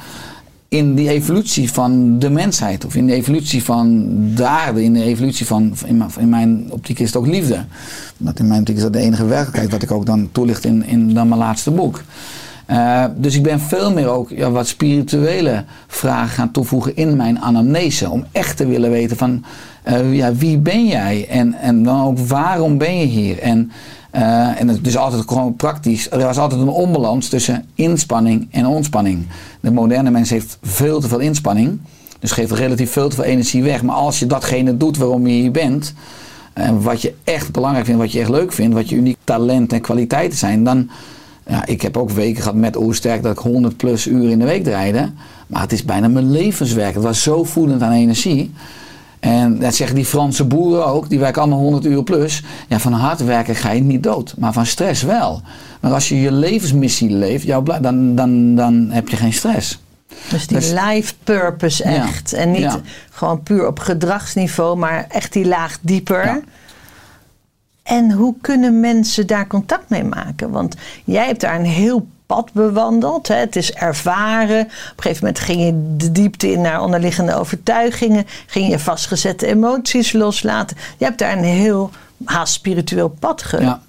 in 0.72 0.94
die 0.94 1.08
evolutie 1.08 1.72
van 1.72 2.18
de 2.18 2.30
mensheid. 2.30 2.84
Of 2.84 2.94
in 2.94 3.06
de 3.06 3.12
evolutie 3.12 3.64
van 3.64 4.08
de 4.34 4.46
aarde. 4.46 4.84
In 4.84 4.92
de 4.92 5.02
evolutie 5.02 5.46
van, 5.46 5.74
in 6.18 6.28
mijn, 6.28 6.66
optiek 6.70 6.98
is 6.98 7.06
het 7.06 7.16
ook 7.16 7.26
liefde. 7.26 7.64
Dat 8.16 8.38
in 8.38 8.46
mijn 8.46 8.60
optiek 8.60 8.76
is 8.76 8.82
dat 8.82 8.92
de 8.92 8.98
enige 8.98 9.26
werkelijkheid 9.26 9.70
wat 9.70 9.82
ik 9.82 9.90
ook 9.90 10.06
dan 10.06 10.28
toelicht 10.32 10.64
in, 10.64 10.84
in 10.84 11.14
dan 11.14 11.28
mijn 11.28 11.40
laatste 11.40 11.70
boek. 11.70 12.02
Uh, 12.70 13.04
dus 13.16 13.36
ik 13.36 13.42
ben 13.42 13.60
veel 13.60 13.92
meer 13.92 14.08
ook 14.08 14.30
ja, 14.30 14.50
wat 14.50 14.66
spirituele 14.66 15.64
vragen 15.86 16.28
gaan 16.28 16.50
toevoegen 16.50 16.96
in 16.96 17.16
mijn 17.16 17.40
anamnese. 17.40 18.10
Om 18.10 18.24
echt 18.32 18.56
te 18.56 18.66
willen 18.66 18.90
weten 18.90 19.16
van 19.16 19.44
uh, 19.88 20.14
ja, 20.14 20.34
wie 20.34 20.58
ben 20.58 20.86
jij? 20.86 21.26
En, 21.28 21.54
en 21.54 21.82
dan 21.82 22.02
ook 22.02 22.18
waarom 22.18 22.78
ben 22.78 22.98
je 22.98 23.06
hier? 23.06 23.38
En, 23.38 23.72
uh, 24.14 24.60
en 24.60 24.68
het 24.68 24.86
is 24.86 24.96
altijd 24.96 25.22
gewoon 25.26 25.56
praktisch. 25.56 26.10
Er 26.10 26.18
was 26.18 26.38
altijd 26.38 26.60
een 26.60 26.68
onbalans 26.68 27.28
tussen 27.28 27.64
inspanning 27.74 28.48
en 28.50 28.66
ontspanning. 28.66 29.26
De 29.60 29.70
moderne 29.70 30.10
mens 30.10 30.30
heeft 30.30 30.58
veel 30.62 31.00
te 31.00 31.08
veel 31.08 31.18
inspanning. 31.18 31.80
Dus 32.18 32.30
geeft 32.30 32.52
relatief 32.52 32.92
veel 32.92 33.08
te 33.08 33.14
veel 33.14 33.24
energie 33.24 33.62
weg. 33.62 33.82
Maar 33.82 33.94
als 33.94 34.18
je 34.18 34.26
datgene 34.26 34.76
doet 34.76 34.96
waarom 34.96 35.26
je 35.26 35.32
hier 35.32 35.50
bent. 35.50 35.94
en 36.52 36.82
wat 36.82 37.02
je 37.02 37.14
echt 37.24 37.52
belangrijk 37.52 37.84
vindt, 37.86 38.00
wat 38.00 38.12
je 38.12 38.20
echt 38.20 38.28
leuk 38.28 38.52
vindt, 38.52 38.74
wat 38.74 38.88
je 38.88 38.96
uniek 38.96 39.16
talent 39.24 39.72
en 39.72 39.80
kwaliteiten 39.80 40.38
zijn, 40.38 40.64
dan. 40.64 40.90
Ja, 41.46 41.66
ik 41.66 41.82
heb 41.82 41.96
ook 41.96 42.10
weken 42.10 42.42
gehad 42.42 42.56
met 42.56 42.76
Oersterk 42.76 43.22
dat 43.22 43.32
ik 43.32 43.38
100 43.38 43.76
plus 43.76 44.06
uur 44.06 44.30
in 44.30 44.38
de 44.38 44.44
week 44.44 44.64
draaide. 44.64 45.10
Maar 45.46 45.60
het 45.60 45.72
is 45.72 45.84
bijna 45.84 46.08
mijn 46.08 46.30
levenswerk. 46.30 46.94
Het 46.94 47.02
was 47.02 47.22
zo 47.22 47.44
voedend 47.44 47.82
aan 47.82 47.92
energie. 47.92 48.52
En 49.22 49.58
dat 49.58 49.74
zeggen 49.74 49.96
die 49.96 50.04
Franse 50.04 50.44
boeren 50.44 50.86
ook, 50.86 51.08
die 51.08 51.18
werken 51.18 51.42
allemaal 51.42 51.60
100 51.60 51.84
uur 51.84 52.02
plus. 52.02 52.42
Ja, 52.68 52.78
van 52.78 52.92
hard 52.92 53.24
werken 53.24 53.54
ga 53.54 53.70
je 53.70 53.80
niet 53.80 54.02
dood, 54.02 54.34
maar 54.38 54.52
van 54.52 54.66
stress 54.66 55.02
wel. 55.02 55.42
Maar 55.80 55.92
als 55.92 56.08
je 56.08 56.20
je 56.20 56.32
levensmissie 56.32 57.10
leeft, 57.10 57.44
jouw, 57.44 57.62
dan, 57.62 58.14
dan, 58.14 58.54
dan 58.54 58.88
heb 58.90 59.08
je 59.08 59.16
geen 59.16 59.32
stress. 59.32 59.80
Dus 60.30 60.46
die 60.46 60.56
Dus- 60.58 60.70
life 60.70 61.14
purpose 61.24 61.88
Ja. 61.90 62.06
echt. 62.06 62.32
En 62.32 62.50
niet 62.50 62.60
Ja. 62.60 62.80
gewoon 63.10 63.42
puur 63.42 63.66
op 63.66 63.78
gedragsniveau, 63.78 64.76
maar 64.78 65.06
echt 65.08 65.32
die 65.32 65.46
laag 65.46 65.78
dieper. 65.80 66.24
Ja. 66.24 66.40
En 67.82 68.12
hoe 68.12 68.34
kunnen 68.40 68.80
mensen 68.80 69.26
daar 69.26 69.46
contact 69.46 69.88
mee 69.88 70.04
maken? 70.04 70.50
Want 70.50 70.74
jij 71.04 71.26
hebt 71.26 71.40
daar 71.40 71.58
een 71.58 71.64
heel 71.64 72.06
pad 72.34 72.52
bewandeld. 72.52 73.28
Hè? 73.28 73.34
Het 73.34 73.56
is 73.56 73.72
ervaren. 73.72 74.60
Op 74.64 74.70
een 74.96 75.02
gegeven 75.02 75.24
moment 75.24 75.38
ging 75.38 75.60
je 75.60 75.96
de 75.96 76.12
diepte 76.12 76.52
in 76.52 76.60
naar 76.60 76.82
onderliggende 76.82 77.34
overtuigingen. 77.34 78.26
Ging 78.46 78.70
je 78.70 78.78
vastgezette 78.78 79.46
emoties 79.46 80.12
loslaten. 80.12 80.76
Je 80.98 81.04
hebt 81.04 81.18
daar 81.18 81.36
een 81.36 81.44
heel 81.44 81.90
haast 82.24 82.52
spiritueel 82.52 83.08
pad 83.08 83.42
ge. 83.42 83.60
Ja. 83.60 83.80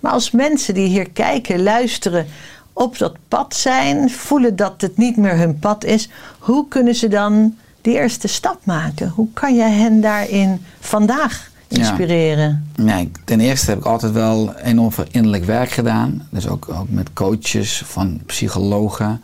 Maar 0.00 0.12
als 0.12 0.30
mensen 0.30 0.74
die 0.74 0.88
hier 0.88 1.10
kijken, 1.10 1.62
luisteren, 1.62 2.26
op 2.72 2.98
dat 2.98 3.16
pad 3.28 3.54
zijn, 3.54 4.10
voelen 4.10 4.56
dat 4.56 4.80
het 4.80 4.96
niet 4.96 5.16
meer 5.16 5.36
hun 5.36 5.58
pad 5.58 5.84
is, 5.84 6.08
hoe 6.38 6.68
kunnen 6.68 6.94
ze 6.94 7.08
dan 7.08 7.56
die 7.80 7.94
eerste 7.94 8.28
stap 8.28 8.64
maken? 8.64 9.08
Hoe 9.08 9.28
kan 9.32 9.54
je 9.54 9.62
hen 9.62 10.00
daarin 10.00 10.64
vandaag 10.80 11.49
inspireren? 11.78 12.66
Nee, 12.76 13.10
ten 13.24 13.40
eerste 13.40 13.70
heb 13.70 13.78
ik 13.78 13.84
altijd 13.84 14.12
wel 14.12 14.54
enorm 14.54 14.92
veel 14.92 15.06
innerlijk 15.10 15.44
werk 15.44 15.70
gedaan. 15.70 16.26
Dus 16.30 16.48
ook, 16.48 16.68
ook 16.68 16.88
met 16.88 17.12
coaches, 17.12 17.82
van 17.86 18.20
psychologen 18.26 19.20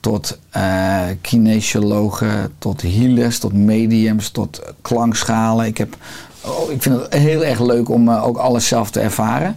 tot 0.00 0.38
eh 0.50 1.02
kinesiologen, 1.20 2.52
tot 2.58 2.82
healers, 2.82 3.38
tot 3.38 3.52
mediums, 3.52 4.28
tot 4.28 4.62
klankschalen. 4.82 5.66
Ik, 5.66 5.78
heb, 5.78 5.96
oh, 6.40 6.70
ik 6.70 6.82
vind 6.82 7.00
het 7.00 7.12
heel 7.12 7.44
erg 7.44 7.60
leuk 7.60 7.88
om 7.88 8.08
eh, 8.08 8.26
ook 8.26 8.36
alles 8.36 8.68
zelf 8.68 8.90
te 8.90 9.00
ervaren. 9.00 9.56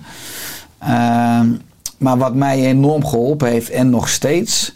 Ehm, 0.79 1.47
maar 1.97 2.17
wat 2.17 2.35
mij 2.35 2.65
enorm 2.65 3.05
geholpen 3.05 3.49
heeft 3.49 3.69
en 3.69 3.89
nog 3.89 4.09
steeds, 4.09 4.75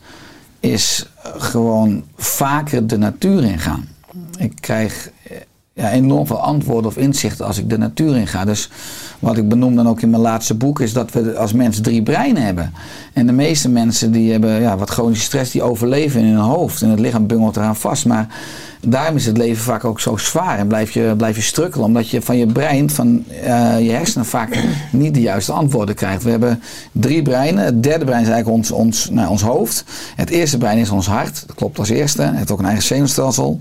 is 0.60 1.06
gewoon 1.38 2.04
vaker 2.18 2.88
de 2.88 2.98
natuur 2.98 3.44
ingaan. 3.44 3.88
Ik 4.38 4.54
krijg 4.60 5.10
ja, 5.74 5.92
enorm 5.92 6.28
veel 6.28 6.40
antwoorden 6.40 6.92
of 6.92 6.98
inzichten 6.98 7.46
als 7.46 7.58
ik 7.58 7.70
de 7.70 7.78
natuur 7.78 8.16
inga. 8.16 8.46
Dus 8.46 8.70
wat 9.20 9.38
ik 9.38 9.50
benoem 9.50 9.76
dan 9.76 9.88
ook 9.88 10.02
in 10.02 10.10
mijn 10.10 10.22
laatste 10.22 10.54
boek 10.54 10.80
is 10.80 10.94
dat 10.94 11.12
we 11.12 11.38
als 11.38 11.54
mens 11.54 11.82
drie 11.82 12.04
breinen 12.04 12.44
hebben. 12.44 12.74
En 13.14 13.26
de 13.26 13.32
meeste 13.32 13.70
mensen 13.70 14.12
die 14.12 14.32
hebben 14.32 14.62
ja, 14.62 14.78
wat 14.78 14.90
chronische 14.90 15.26
stress, 15.26 15.52
die 15.52 15.62
overleven 15.62 16.22
in 16.22 16.28
hun 16.28 16.38
hoofd. 16.38 16.82
En 16.82 16.90
het 16.90 17.00
lichaam 17.00 17.28
bungelt 17.28 17.56
eraan 17.56 17.76
vast. 17.76 18.06
Maar 18.06 18.28
daarom 18.86 19.16
is 19.16 19.26
het 19.26 19.38
leven 19.38 19.64
vaak 19.64 19.86
ook 19.86 20.00
zo 20.00 20.18
zwaar 20.18 20.60
en 20.60 20.68
blijf 20.68 20.92
je, 20.92 21.14
blijf 21.18 21.36
je 21.36 21.42
strukkelen. 21.42 21.86
Omdat 21.86 22.10
je 22.10 22.22
van 22.22 22.38
je 22.38 22.46
brein, 22.46 22.90
van 22.90 23.24
eh, 23.28 23.80
je 23.80 23.92
hersenen 23.92 24.26
vaak 24.26 24.64
niet 24.92 25.14
de 25.14 25.22
juiste 25.22 25.52
antwoorden 25.52 25.96
krijgt. 25.96 26.24
We 26.24 26.30
hebben 26.30 26.62
drie 26.92 27.22
breinen. 27.22 27.64
Het 27.64 27.84
derde 27.84 28.06
brein 28.06 28.22
is 28.22 28.30
eigenlijk 28.30 28.58
ons, 28.58 28.72
ons, 28.72 29.10
nou, 29.10 29.30
ons 29.30 29.42
hoofd. 29.42 29.86
Het 30.16 30.30
eerste 30.30 30.58
brein 30.58 30.78
is 30.78 30.90
ons 30.90 31.08
hart. 31.08 31.44
Dat 31.48 31.56
klopt 31.56 31.80
als 31.80 31.90
eerste. 31.90 32.22
Het 32.22 32.36
heeft 32.36 32.52
ook 32.52 32.60
een 32.60 32.66
eigen 32.66 32.84
zenuwstelsel. 32.84 33.60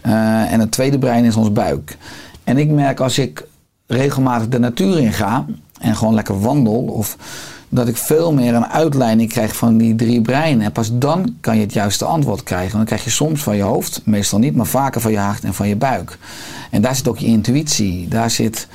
Eh, 0.00 0.52
en 0.52 0.60
het 0.60 0.70
tweede 0.70 0.98
brein 0.98 1.24
is 1.24 1.36
ons 1.36 1.52
buik. 1.52 1.96
En 2.44 2.58
ik 2.58 2.70
merk 2.70 3.00
als 3.00 3.18
ik 3.18 3.46
regelmatig 3.86 4.48
de 4.48 4.58
natuur 4.58 4.98
in 4.98 5.12
ga 5.12 5.46
en 5.80 5.96
gewoon 5.96 6.14
lekker 6.14 6.40
wandel 6.40 6.82
of 6.82 7.16
dat 7.74 7.88
ik 7.88 7.96
veel 7.96 8.32
meer 8.32 8.54
een 8.54 8.66
uitleiding 8.66 9.28
krijg 9.28 9.56
van 9.56 9.76
die 9.76 9.94
drie 9.94 10.20
breinen. 10.20 10.64
En 10.64 10.72
pas 10.72 10.98
dan 10.98 11.36
kan 11.40 11.56
je 11.56 11.62
het 11.62 11.72
juiste 11.72 12.04
antwoord 12.04 12.42
krijgen. 12.42 12.76
Dan 12.76 12.86
krijg 12.86 13.04
je 13.04 13.10
soms 13.10 13.42
van 13.42 13.56
je 13.56 13.62
hoofd, 13.62 14.00
meestal 14.04 14.38
niet, 14.38 14.56
maar 14.56 14.66
vaker 14.66 15.00
van 15.00 15.10
je 15.10 15.18
hart 15.18 15.44
en 15.44 15.54
van 15.54 15.68
je 15.68 15.76
buik. 15.76 16.18
En 16.70 16.82
daar 16.82 16.96
zit 16.96 17.08
ook 17.08 17.18
je 17.18 17.26
intuïtie. 17.26 18.08
Daar 18.08 18.30
zit 18.30 18.68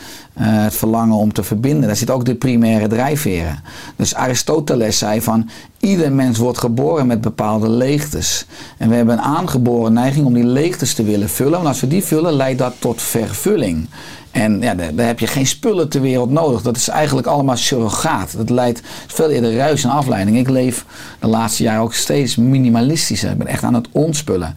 het 0.44 0.76
verlangen 0.76 1.16
om 1.16 1.34
te 1.34 1.44
verbinden. 1.44 1.88
Daar 1.88 1.96
zit 1.96 2.10
ook 2.10 2.26
de 2.26 2.36
primaire 2.36 2.88
drijfveren. 2.88 3.64
Dus 3.96 4.16
Aristoteles 4.16 4.98
zei 4.98 5.22
van 5.22 5.50
ieder 5.80 6.12
mens 6.12 6.38
wordt 6.38 6.58
geboren 6.58 7.08
met 7.08 7.22
bepaalde 7.22 7.70
leegtes. 7.70 8.46
En 8.78 8.90
we 8.90 8.96
hebben 8.96 9.14
een 9.14 9.24
aangeboren 9.24 9.94
neiging 9.94 10.26
om 10.26 10.34
die 10.34 10.46
leegtes 10.46 10.94
te 10.94 11.04
willen 11.04 11.30
vullen. 11.30 11.52
Want 11.52 11.68
als 11.68 11.80
we 11.80 11.88
die 11.88 12.04
vullen, 12.04 12.34
leidt 12.34 12.60
dat 12.60 12.74
tot 12.80 13.02
vervulling. 13.02 13.88
En 14.32 14.62
ja, 14.62 14.76
daar 14.76 15.08
heb 15.08 15.20
je 15.20 15.28
geen 15.28 15.48
spullen 15.48 15.90
ter 15.90 16.02
wereld 16.02 16.32
nodig. 16.32 16.62
Dat 16.62 16.76
is 16.76 16.88
eigenlijk 16.88 17.28
allemaal 17.28 17.58
surrogaat. 17.58 18.38
Dat 18.38 18.50
leidt 18.50 18.82
veel 19.08 19.30
eerder 19.30 19.56
ruis 19.56 19.84
en 19.84 19.90
afleiding. 19.90 20.38
Ik 20.38 20.50
leef 20.50 20.86
de 21.20 21.28
laatste 21.28 21.64
jaren 21.64 21.82
ook 21.82 21.94
steeds 21.94 22.36
minimalistischer. 22.36 23.32
Ik 23.32 23.38
ben 23.38 23.48
echt 23.48 23.64
aan 23.64 23.74
het 23.74 23.88
ontspullen 23.92 24.56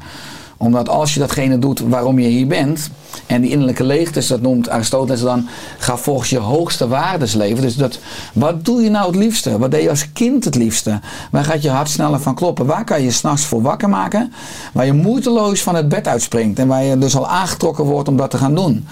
omdat 0.62 0.88
als 0.88 1.14
je 1.14 1.20
datgene 1.20 1.58
doet 1.58 1.80
waarom 1.80 2.18
je 2.18 2.28
hier 2.28 2.46
bent, 2.46 2.90
en 3.26 3.40
die 3.40 3.50
innerlijke 3.50 3.84
leegtes, 3.84 4.26
dat 4.26 4.40
noemt 4.40 4.68
Aristoteles 4.68 5.20
dan, 5.20 5.48
ga 5.78 5.96
volgens 5.96 6.30
je 6.30 6.38
hoogste 6.38 6.88
waardes 6.88 7.34
leven. 7.34 7.62
Dus 7.62 7.76
dat, 7.76 7.98
wat 8.34 8.64
doe 8.64 8.82
je 8.82 8.90
nou 8.90 9.06
het 9.06 9.16
liefste? 9.16 9.58
Wat 9.58 9.70
deed 9.70 9.82
je 9.82 9.90
als 9.90 10.12
kind 10.12 10.44
het 10.44 10.54
liefste? 10.54 11.00
Waar 11.30 11.44
gaat 11.44 11.62
je 11.62 11.70
hart 11.70 11.88
sneller 11.88 12.20
van 12.20 12.34
kloppen? 12.34 12.66
Waar 12.66 12.84
kan 12.84 13.02
je 13.02 13.10
s'nachts 13.10 13.44
voor 13.44 13.62
wakker 13.62 13.88
maken? 13.88 14.32
Waar 14.72 14.86
je 14.86 14.92
moeiteloos 14.92 15.62
van 15.62 15.74
het 15.74 15.88
bed 15.88 16.08
uitspringt 16.08 16.58
en 16.58 16.68
waar 16.68 16.84
je 16.84 16.98
dus 16.98 17.16
al 17.16 17.28
aangetrokken 17.28 17.84
wordt 17.84 18.08
om 18.08 18.16
dat 18.16 18.30
te 18.30 18.38
gaan 18.38 18.54
doen. 18.54 18.86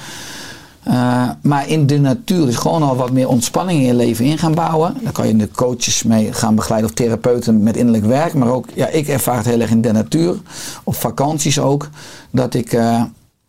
Uh, 0.88 1.30
maar 1.42 1.68
in 1.68 1.86
de 1.86 1.98
natuur 1.98 2.48
is 2.48 2.56
gewoon 2.56 2.82
al 2.82 2.96
wat 2.96 3.10
meer 3.10 3.28
ontspanning 3.28 3.80
in 3.80 3.86
je 3.86 3.94
leven 3.94 4.24
in 4.24 4.38
gaan 4.38 4.54
bouwen. 4.54 4.94
Daar 5.02 5.12
kan 5.12 5.26
je 5.26 5.36
de 5.36 5.50
coaches 5.50 6.02
mee 6.02 6.32
gaan 6.32 6.54
begeleiden 6.54 6.90
of 6.90 6.96
therapeuten 6.96 7.62
met 7.62 7.76
innerlijk 7.76 8.04
werk. 8.04 8.34
Maar 8.34 8.48
ook, 8.48 8.66
ja, 8.74 8.86
ik 8.86 9.08
ervaar 9.08 9.36
het 9.36 9.46
heel 9.46 9.60
erg 9.60 9.70
in 9.70 9.80
de 9.80 9.92
natuur. 9.92 10.36
Op 10.84 10.94
vakanties 10.94 11.58
ook. 11.58 11.88
Dat 12.30 12.54
ik 12.54 12.72
uh, 12.72 13.02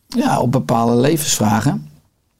ja, 0.08 0.40
op 0.40 0.52
bepaalde 0.52 0.96
levensvragen. 0.96 1.90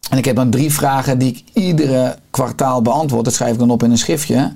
En 0.10 0.18
ik 0.18 0.26
heb 0.26 0.36
dan 0.36 0.50
drie 0.50 0.72
vragen 0.72 1.18
die 1.18 1.30
ik 1.30 1.44
iedere 1.54 2.18
kwartaal 2.30 2.82
beantwoord. 2.82 3.26
Dat 3.26 3.34
schrijf 3.34 3.54
ik 3.54 3.60
dan 3.60 3.72
op 3.72 3.84
in 3.84 3.92
een 3.92 3.98
schriftje. 3.98 4.54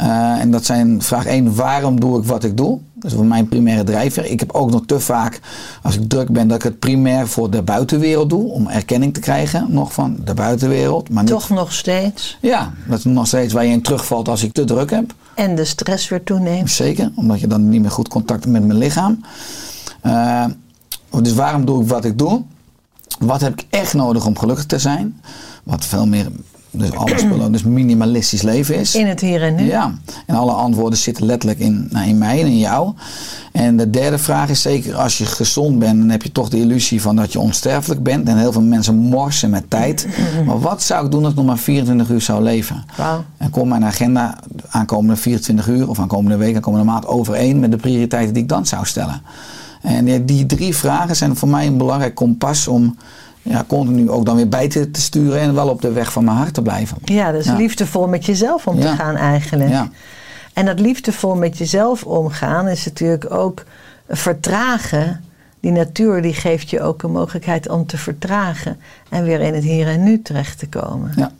Uh, 0.00 0.40
en 0.40 0.50
dat 0.50 0.64
zijn 0.64 1.02
vraag 1.02 1.26
1, 1.26 1.54
waarom 1.54 2.00
doe 2.00 2.18
ik 2.18 2.24
wat 2.24 2.44
ik 2.44 2.56
doe? 2.56 2.78
Dat 2.94 3.10
is 3.10 3.16
voor 3.16 3.26
mijn 3.26 3.48
primaire 3.48 3.84
drijver. 3.84 4.24
Ik 4.24 4.40
heb 4.40 4.52
ook 4.52 4.70
nog 4.70 4.82
te 4.86 5.00
vaak, 5.00 5.40
als 5.82 5.96
ik 5.96 6.08
druk 6.08 6.32
ben, 6.32 6.48
dat 6.48 6.56
ik 6.56 6.62
het 6.62 6.78
primair 6.78 7.28
voor 7.28 7.50
de 7.50 7.62
buitenwereld 7.62 8.30
doe. 8.30 8.50
Om 8.50 8.68
erkenning 8.68 9.14
te 9.14 9.20
krijgen 9.20 9.66
nog 9.68 9.92
van 9.92 10.16
de 10.24 10.34
buitenwereld. 10.34 11.10
Maar 11.10 11.24
Toch 11.24 11.48
niet, 11.48 11.58
nog 11.58 11.72
steeds. 11.72 12.38
Ja, 12.40 12.72
dat 12.88 12.98
is 12.98 13.04
nog 13.04 13.26
steeds 13.26 13.52
waar 13.52 13.64
je 13.64 13.72
in 13.72 13.82
terugvalt 13.82 14.28
als 14.28 14.42
ik 14.42 14.52
te 14.52 14.64
druk 14.64 14.90
heb. 14.90 15.14
En 15.34 15.54
de 15.54 15.64
stress 15.64 16.08
weer 16.08 16.22
toeneemt. 16.22 16.70
Zeker, 16.70 17.12
omdat 17.14 17.40
je 17.40 17.46
dan 17.46 17.68
niet 17.68 17.80
meer 17.80 17.90
goed 17.90 18.08
contact 18.08 18.44
hebt 18.44 18.52
met 18.52 18.66
mijn 18.66 18.78
lichaam. 18.78 19.20
Uh, 20.06 20.44
dus 21.22 21.34
waarom 21.34 21.64
doe 21.64 21.82
ik 21.82 21.88
wat 21.88 22.04
ik 22.04 22.18
doe? 22.18 22.42
Wat 23.18 23.40
heb 23.40 23.52
ik 23.60 23.66
echt 23.70 23.94
nodig 23.94 24.26
om 24.26 24.38
gelukkig 24.38 24.66
te 24.66 24.78
zijn? 24.78 25.20
Wat 25.62 25.84
veel 25.84 26.06
meer 26.06 26.26
dus 26.78 26.92
alle 26.92 27.18
spullen, 27.18 27.52
dus 27.52 27.62
minimalistisch 27.62 28.42
leven 28.42 28.76
is. 28.76 28.94
In 28.94 29.06
het 29.06 29.20
hier 29.20 29.42
en 29.42 29.54
nu. 29.54 29.64
Ja, 29.64 29.94
en 30.26 30.34
alle 30.34 30.52
antwoorden 30.52 30.98
zitten 30.98 31.26
letterlijk 31.26 31.60
in, 31.60 31.88
nou, 31.90 32.08
in 32.08 32.18
mij 32.18 32.40
en 32.40 32.46
in 32.46 32.58
jou. 32.58 32.92
En 33.52 33.76
de 33.76 33.90
derde 33.90 34.18
vraag 34.18 34.48
is 34.48 34.62
zeker, 34.62 34.94
als 34.94 35.18
je 35.18 35.26
gezond 35.26 35.78
bent, 35.78 35.98
dan 35.98 36.08
heb 36.08 36.22
je 36.22 36.32
toch 36.32 36.48
de 36.48 36.58
illusie 36.58 37.00
van 37.00 37.16
dat 37.16 37.32
je 37.32 37.40
onsterfelijk 37.40 38.02
bent. 38.02 38.28
En 38.28 38.38
heel 38.38 38.52
veel 38.52 38.62
mensen 38.62 38.94
morsen 38.94 39.50
met 39.50 39.70
tijd. 39.70 40.06
Maar 40.46 40.60
wat 40.60 40.82
zou 40.82 41.04
ik 41.04 41.10
doen 41.10 41.22
als 41.22 41.30
ik 41.30 41.36
nog 41.36 41.46
maar 41.46 41.58
24 41.58 42.08
uur 42.08 42.20
zou 42.20 42.42
leven? 42.42 42.84
Wow. 42.96 43.20
En 43.36 43.50
kom 43.50 43.68
mijn 43.68 43.84
agenda 43.84 44.38
aankomende 44.68 45.16
24 45.16 45.68
uur 45.68 45.88
of 45.88 45.98
aankomende 45.98 46.36
week, 46.36 46.54
aankomende 46.54 46.86
maand 46.86 47.06
overeen 47.06 47.60
met 47.60 47.70
de 47.70 47.76
prioriteiten 47.76 48.34
die 48.34 48.42
ik 48.42 48.48
dan 48.48 48.66
zou 48.66 48.86
stellen. 48.86 49.22
En 49.82 50.26
die 50.26 50.46
drie 50.46 50.76
vragen 50.76 51.16
zijn 51.16 51.36
voor 51.36 51.48
mij 51.48 51.66
een 51.66 51.78
belangrijk 51.78 52.14
kompas 52.14 52.68
om 52.68 52.96
ja, 53.48 53.64
continu 53.66 54.10
ook 54.10 54.24
dan 54.24 54.36
weer 54.36 54.48
bij 54.48 54.68
te, 54.68 54.90
te, 54.90 55.00
sturen 55.00 55.40
en 55.40 55.54
wel 55.54 55.68
op 55.68 55.80
de 55.80 55.92
weg 55.92 56.12
van 56.12 56.24
mijn 56.24 56.36
hart 56.36 56.54
te 56.54 56.62
blijven. 56.62 56.96
Ja, 57.04 57.32
dus 57.32 57.46
ja. 57.46 57.56
liefdevol 57.56 58.08
met 58.08 58.26
jezelf 58.26 58.66
om 58.66 58.78
ja. 58.78 58.90
te 58.90 58.96
gaan 58.96 59.16
eigenlijk. 59.16 59.70
Ja. 59.70 59.88
En 60.52 60.66
dat 60.66 60.80
liefdevol 60.80 61.34
met 61.34 61.58
jezelf 61.58 62.04
omgaan 62.04 62.68
is 62.68 62.84
natuurlijk 62.84 63.30
ook 63.30 63.64
vertragen. 64.08 65.24
Die 65.60 65.72
natuur 65.72 66.22
die 66.22 66.34
geeft 66.34 66.70
je 66.70 66.80
ook 66.80 67.02
een 67.02 67.10
mogelijkheid 67.10 67.68
om 67.68 67.86
te 67.86 67.96
vertragen 67.96 68.80
en 69.08 69.24
weer 69.24 69.40
in 69.40 69.54
het 69.54 69.64
hier 69.64 69.88
en 69.88 70.02
nu 70.02 70.22
terecht 70.22 70.58
te 70.58 70.68
komen. 70.68 71.12
Ja. 71.16 71.30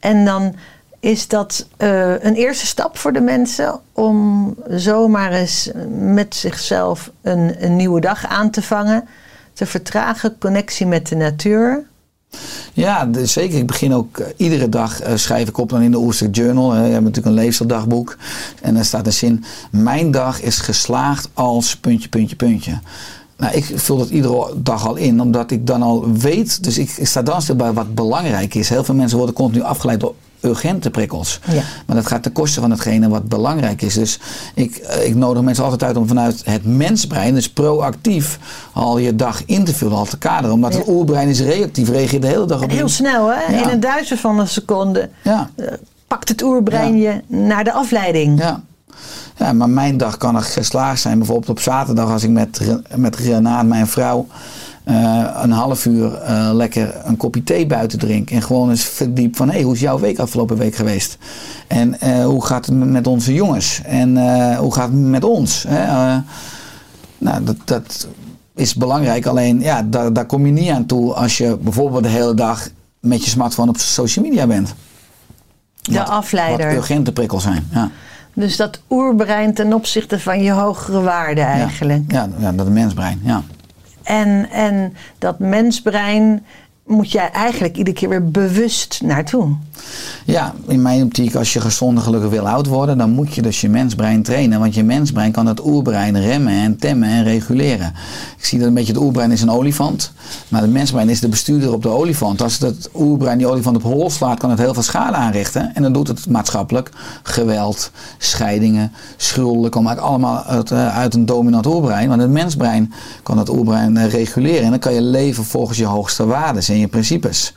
En 0.00 0.24
dan 0.24 0.54
is 1.00 1.28
dat 1.28 1.66
uh, 1.78 2.24
een 2.24 2.34
eerste 2.34 2.66
stap 2.66 2.98
voor 2.98 3.12
de 3.12 3.20
mensen 3.20 3.80
om 3.92 4.54
zomaar 4.68 5.32
eens 5.32 5.70
met 5.90 6.34
zichzelf 6.34 7.10
een, 7.22 7.64
een 7.64 7.76
nieuwe 7.76 8.00
dag 8.00 8.26
aan 8.26 8.50
te 8.50 8.62
vangen 8.62 9.08
te 9.56 9.66
vertragen, 9.66 10.36
connectie 10.38 10.86
met 10.86 11.08
de 11.08 11.16
natuur. 11.16 11.84
Ja, 12.72 13.08
zeker. 13.22 13.58
Ik 13.58 13.66
begin 13.66 13.94
ook 13.94 14.18
uh, 14.18 14.26
iedere 14.36 14.68
dag 14.68 15.06
uh, 15.06 15.16
schrijf 15.16 15.48
ik 15.48 15.58
op 15.58 15.68
dan 15.68 15.82
in 15.82 15.90
de 15.90 15.98
Oerstek 15.98 16.36
Journal. 16.36 16.74
Uh, 16.74 16.86
je 16.86 16.92
hebt 16.92 17.04
natuurlijk 17.04 17.26
een 17.26 17.42
leefstildagboek. 17.42 18.16
En 18.62 18.74
daar 18.74 18.84
staat 18.84 19.06
een 19.06 19.12
zin. 19.12 19.44
Mijn 19.70 20.10
dag 20.10 20.42
is 20.42 20.58
geslaagd 20.58 21.28
als 21.34 21.76
puntje, 21.76 22.08
puntje, 22.08 22.36
puntje. 22.36 22.78
Nou, 23.36 23.54
ik 23.54 23.72
vul 23.74 23.96
dat 23.96 24.08
iedere 24.08 24.54
dag 24.56 24.86
al 24.86 24.96
in, 24.96 25.20
omdat 25.20 25.50
ik 25.50 25.66
dan 25.66 25.82
al 25.82 26.12
weet. 26.12 26.64
Dus 26.64 26.78
ik, 26.78 26.90
ik 26.90 27.06
sta 27.06 27.22
dan 27.22 27.42
stil 27.42 27.56
bij 27.56 27.72
wat 27.72 27.94
belangrijk 27.94 28.54
is. 28.54 28.68
Heel 28.68 28.84
veel 28.84 28.94
mensen 28.94 29.18
worden 29.18 29.34
continu 29.34 29.64
afgeleid 29.64 30.00
door 30.00 30.14
urgente 30.46 30.90
prikkels. 30.90 31.40
Ja. 31.50 31.62
Maar 31.86 31.96
dat 31.96 32.06
gaat 32.06 32.22
ten 32.22 32.32
koste 32.32 32.60
van 32.60 32.70
hetgene 32.70 33.08
wat 33.08 33.28
belangrijk 33.28 33.82
is. 33.82 33.94
Dus 33.94 34.18
ik, 34.54 34.76
eh, 34.76 35.06
ik 35.06 35.14
nodig 35.14 35.42
mensen 35.42 35.64
altijd 35.64 35.82
uit 35.82 35.96
om 35.96 36.06
vanuit 36.08 36.42
het 36.44 36.64
mensbrein, 36.64 37.34
dus 37.34 37.50
proactief, 37.50 38.38
al 38.72 38.98
je 38.98 39.16
dag 39.16 39.42
in 39.46 39.64
te 39.64 39.74
vullen, 39.74 39.96
al 39.96 40.04
te 40.04 40.18
kaderen. 40.18 40.52
Omdat 40.54 40.72
Ja. 40.72 40.78
het 40.78 40.88
oerbrein 40.88 41.28
is 41.28 41.40
reactief, 41.40 41.88
reageert 41.88 42.22
de 42.22 42.28
hele 42.28 42.46
dag 42.46 42.62
op 42.62 42.70
Heel 42.70 42.88
snel, 42.88 43.28
hè? 43.32 43.52
Ja. 43.52 43.62
In 43.62 43.68
een 43.68 43.80
duizend 43.80 44.20
van 44.20 44.38
een 44.38 44.48
seconde 44.48 45.08
Ja. 45.22 45.50
eh, 45.56 45.66
pakt 46.06 46.28
het 46.28 46.42
oerbrein 46.42 46.96
je 46.98 47.20
naar 47.26 47.64
de 47.64 47.72
afleiding. 47.72 48.38
Ja. 48.38 48.60
ja, 49.36 49.52
maar 49.52 49.68
mijn 49.70 49.96
dag 49.96 50.16
kan 50.16 50.36
er 50.36 50.42
geslaagd 50.42 51.00
zijn. 51.00 51.18
Bijvoorbeeld 51.18 51.48
op 51.50 51.60
zaterdag 51.60 52.10
als 52.10 52.22
ik 52.22 52.30
met, 52.30 52.60
met 52.94 53.16
Renate, 53.16 53.66
mijn 53.66 53.86
vrouw, 53.86 54.26
een 55.42 55.50
half 55.50 55.86
uur 55.86 56.14
eh, 56.14 56.50
lekker 56.52 56.94
een 57.04 57.16
kopje 57.16 57.42
thee 57.42 57.66
buiten 57.66 57.98
drink. 57.98 58.30
En 58.30 58.42
gewoon 58.42 58.70
eens 58.70 58.84
verdiep 58.84 59.36
van, 59.36 59.48
hé, 59.48 59.54
hey, 59.54 59.62
hoe 59.62 59.74
is 59.74 59.80
jouw 59.80 59.98
week 59.98 60.18
afgelopen 60.18 60.56
week 60.56 60.74
geweest? 60.74 61.18
En 61.66 62.00
eh, 62.00 62.24
hoe 62.24 62.44
gaat 62.44 62.66
het 62.66 62.74
met 62.90 63.06
onze 63.06 63.34
jongens? 63.34 63.80
En 63.84 64.16
eh, 64.16 64.58
hoe 64.58 64.74
gaat 64.74 64.88
het 64.88 64.98
met 65.00 65.24
ons? 65.24 65.64
Hè? 65.68 65.82
Eh, 65.84 66.16
nou, 67.18 67.44
dat, 67.44 67.56
dat 67.64 68.08
is 68.54 68.74
belangrijk. 68.74 69.26
Alleen, 69.26 69.60
ja, 69.60 69.82
daar, 69.82 70.12
daar 70.12 70.26
kom 70.26 70.46
je 70.46 70.52
niet 70.52 70.70
aan 70.70 70.86
toe 70.86 71.12
als 71.14 71.38
je 71.38 71.56
bijvoorbeeld 71.60 72.02
de 72.02 72.08
hele 72.08 72.34
dag 72.34 72.68
met 73.00 73.24
je 73.24 73.30
smartphone 73.30 73.70
op 73.70 73.78
social 73.78 74.24
media 74.24 74.46
bent. 74.46 74.74
De 75.82 75.98
Wat- 75.98 76.08
afleider. 76.08 76.66
Wat 76.66 76.76
urgente 76.76 77.12
prikkels 77.12 77.42
zijn, 77.42 77.68
ja. 77.72 77.90
Dus 78.34 78.56
dat 78.56 78.80
oerbrein 78.90 79.54
ten 79.54 79.72
opzichte 79.72 80.20
van 80.20 80.42
je 80.42 80.50
hogere 80.50 81.00
waarde 81.00 81.40
eigenlijk. 81.40 82.12
Ja, 82.12 82.28
ja, 82.38 82.52
dat 82.52 82.68
mensbrein, 82.68 83.20
ja. 83.22 83.42
En, 84.06 84.50
en 84.50 84.96
dat 85.18 85.38
mensbrein 85.38 86.46
moet 86.86 87.12
jij 87.12 87.30
eigenlijk 87.30 87.76
iedere 87.76 87.96
keer 87.96 88.08
weer 88.08 88.30
bewust 88.30 89.00
naartoe. 89.04 89.54
Ja, 90.24 90.54
in 90.66 90.82
mijn 90.82 91.02
optiek, 91.02 91.34
als 91.34 91.52
je 91.52 91.60
gezond 91.60 91.96
en 91.96 92.02
gelukkig 92.02 92.30
wil 92.30 92.48
oud 92.48 92.66
worden, 92.66 92.98
dan 92.98 93.10
moet 93.10 93.34
je 93.34 93.42
dus 93.42 93.60
je 93.60 93.68
mensbrein 93.68 94.22
trainen. 94.22 94.60
Want 94.60 94.74
je 94.74 94.84
mensbrein 94.84 95.32
kan 95.32 95.46
het 95.46 95.66
oerbrein 95.66 96.20
remmen 96.20 96.52
en 96.52 96.78
temmen 96.78 97.08
en 97.08 97.24
reguleren. 97.24 97.94
Ik 98.38 98.44
zie 98.44 98.58
dat 98.58 98.68
een 98.68 98.74
beetje 98.74 98.92
het 98.92 99.02
oerbrein 99.02 99.30
is 99.30 99.42
een 99.42 99.50
olifant, 99.50 100.12
maar 100.48 100.62
het 100.62 100.70
mensbrein 100.70 101.08
is 101.08 101.20
de 101.20 101.28
bestuurder 101.28 101.72
op 101.72 101.82
de 101.82 101.88
olifant. 101.88 102.42
Als 102.42 102.58
het 102.58 102.90
oerbrein 102.94 103.38
die 103.38 103.46
olifant 103.46 103.76
op 103.76 103.82
hol 103.82 104.10
slaat, 104.10 104.38
kan 104.38 104.50
het 104.50 104.58
heel 104.58 104.74
veel 104.74 104.82
schade 104.82 105.16
aanrichten. 105.16 105.74
En 105.74 105.82
dan 105.82 105.92
doet 105.92 106.08
het 106.08 106.28
maatschappelijk 106.28 106.90
geweld, 107.22 107.90
scheidingen, 108.18 108.92
schulden, 109.16 109.72
eigenlijk 109.72 110.00
allemaal 110.00 110.42
uit, 110.42 110.70
eh, 110.70 110.98
uit 110.98 111.14
een 111.14 111.26
dominant 111.26 111.66
oerbrein. 111.66 112.08
Want 112.08 112.20
het 112.20 112.30
mensbrein 112.30 112.92
kan 113.22 113.38
het 113.38 113.48
oerbrein 113.48 113.96
eh, 113.96 114.10
reguleren 114.10 114.62
en 114.64 114.70
dan 114.70 114.78
kan 114.78 114.94
je 114.94 115.02
leven 115.02 115.44
volgens 115.44 115.78
je 115.78 115.84
hoogste 115.84 116.26
waarden 116.26 116.62
en 116.76 116.82
je 116.82 116.88
principes. 116.88 117.52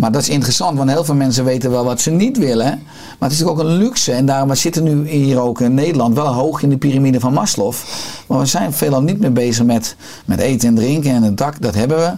Maar 0.00 0.12
dat 0.12 0.22
is 0.22 0.28
interessant, 0.28 0.78
want 0.78 0.90
heel 0.90 1.04
veel 1.04 1.14
mensen 1.14 1.44
weten 1.44 1.70
wel 1.70 1.84
wat 1.84 2.00
ze 2.00 2.10
niet 2.10 2.38
willen. 2.38 2.82
Maar 3.18 3.28
het 3.28 3.38
is 3.38 3.44
ook 3.44 3.58
een 3.58 3.76
luxe. 3.76 4.12
En 4.12 4.26
daarom 4.26 4.48
we 4.48 4.54
zitten 4.54 4.82
nu 4.82 5.08
hier 5.08 5.40
ook 5.40 5.60
in 5.60 5.74
Nederland 5.74 6.14
wel 6.14 6.26
hoog 6.26 6.62
in 6.62 6.68
de 6.68 6.76
piramide 6.76 7.20
van 7.20 7.32
Maslow. 7.32 7.72
Maar 8.26 8.38
we 8.38 8.46
zijn 8.46 8.72
veelal 8.72 9.02
niet 9.02 9.20
meer 9.20 9.32
bezig 9.32 9.64
met, 9.64 9.96
met 10.24 10.38
eten 10.38 10.68
en 10.68 10.74
drinken 10.74 11.10
en 11.10 11.22
het 11.22 11.36
dak. 11.36 11.60
Dat 11.60 11.74
hebben 11.74 11.98
we. 11.98 12.12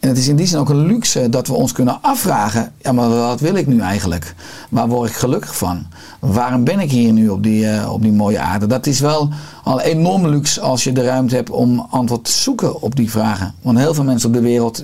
En 0.00 0.08
het 0.08 0.18
is 0.18 0.28
in 0.28 0.36
die 0.36 0.46
zin 0.46 0.58
ook 0.58 0.68
een 0.68 0.86
luxe 0.86 1.28
dat 1.28 1.46
we 1.46 1.54
ons 1.54 1.72
kunnen 1.72 1.98
afvragen. 2.02 2.72
Ja, 2.82 2.92
maar 2.92 3.08
wat 3.08 3.40
wil 3.40 3.54
ik 3.54 3.66
nu 3.66 3.80
eigenlijk? 3.80 4.34
Waar 4.70 4.88
word 4.88 5.10
ik 5.10 5.16
gelukkig 5.16 5.56
van? 5.56 5.86
Waarom 6.20 6.64
ben 6.64 6.80
ik 6.80 6.90
hier 6.90 7.12
nu 7.12 7.28
op 7.28 7.42
die, 7.42 7.68
eh, 7.70 7.92
op 7.92 8.02
die 8.02 8.12
mooie 8.12 8.38
aarde? 8.38 8.66
Dat 8.66 8.86
is 8.86 9.00
wel 9.00 9.28
al 9.68 9.80
enorm 9.80 10.26
luxe 10.28 10.60
als 10.60 10.84
je 10.84 10.92
de 10.92 11.04
ruimte 11.04 11.34
hebt 11.34 11.50
om 11.50 11.86
antwoord 11.90 12.24
te 12.24 12.32
zoeken 12.32 12.82
op 12.82 12.96
die 12.96 13.10
vragen. 13.10 13.54
Want 13.62 13.78
heel 13.78 13.94
veel 13.94 14.04
mensen 14.04 14.28
op 14.28 14.34
de 14.34 14.40
wereld, 14.40 14.82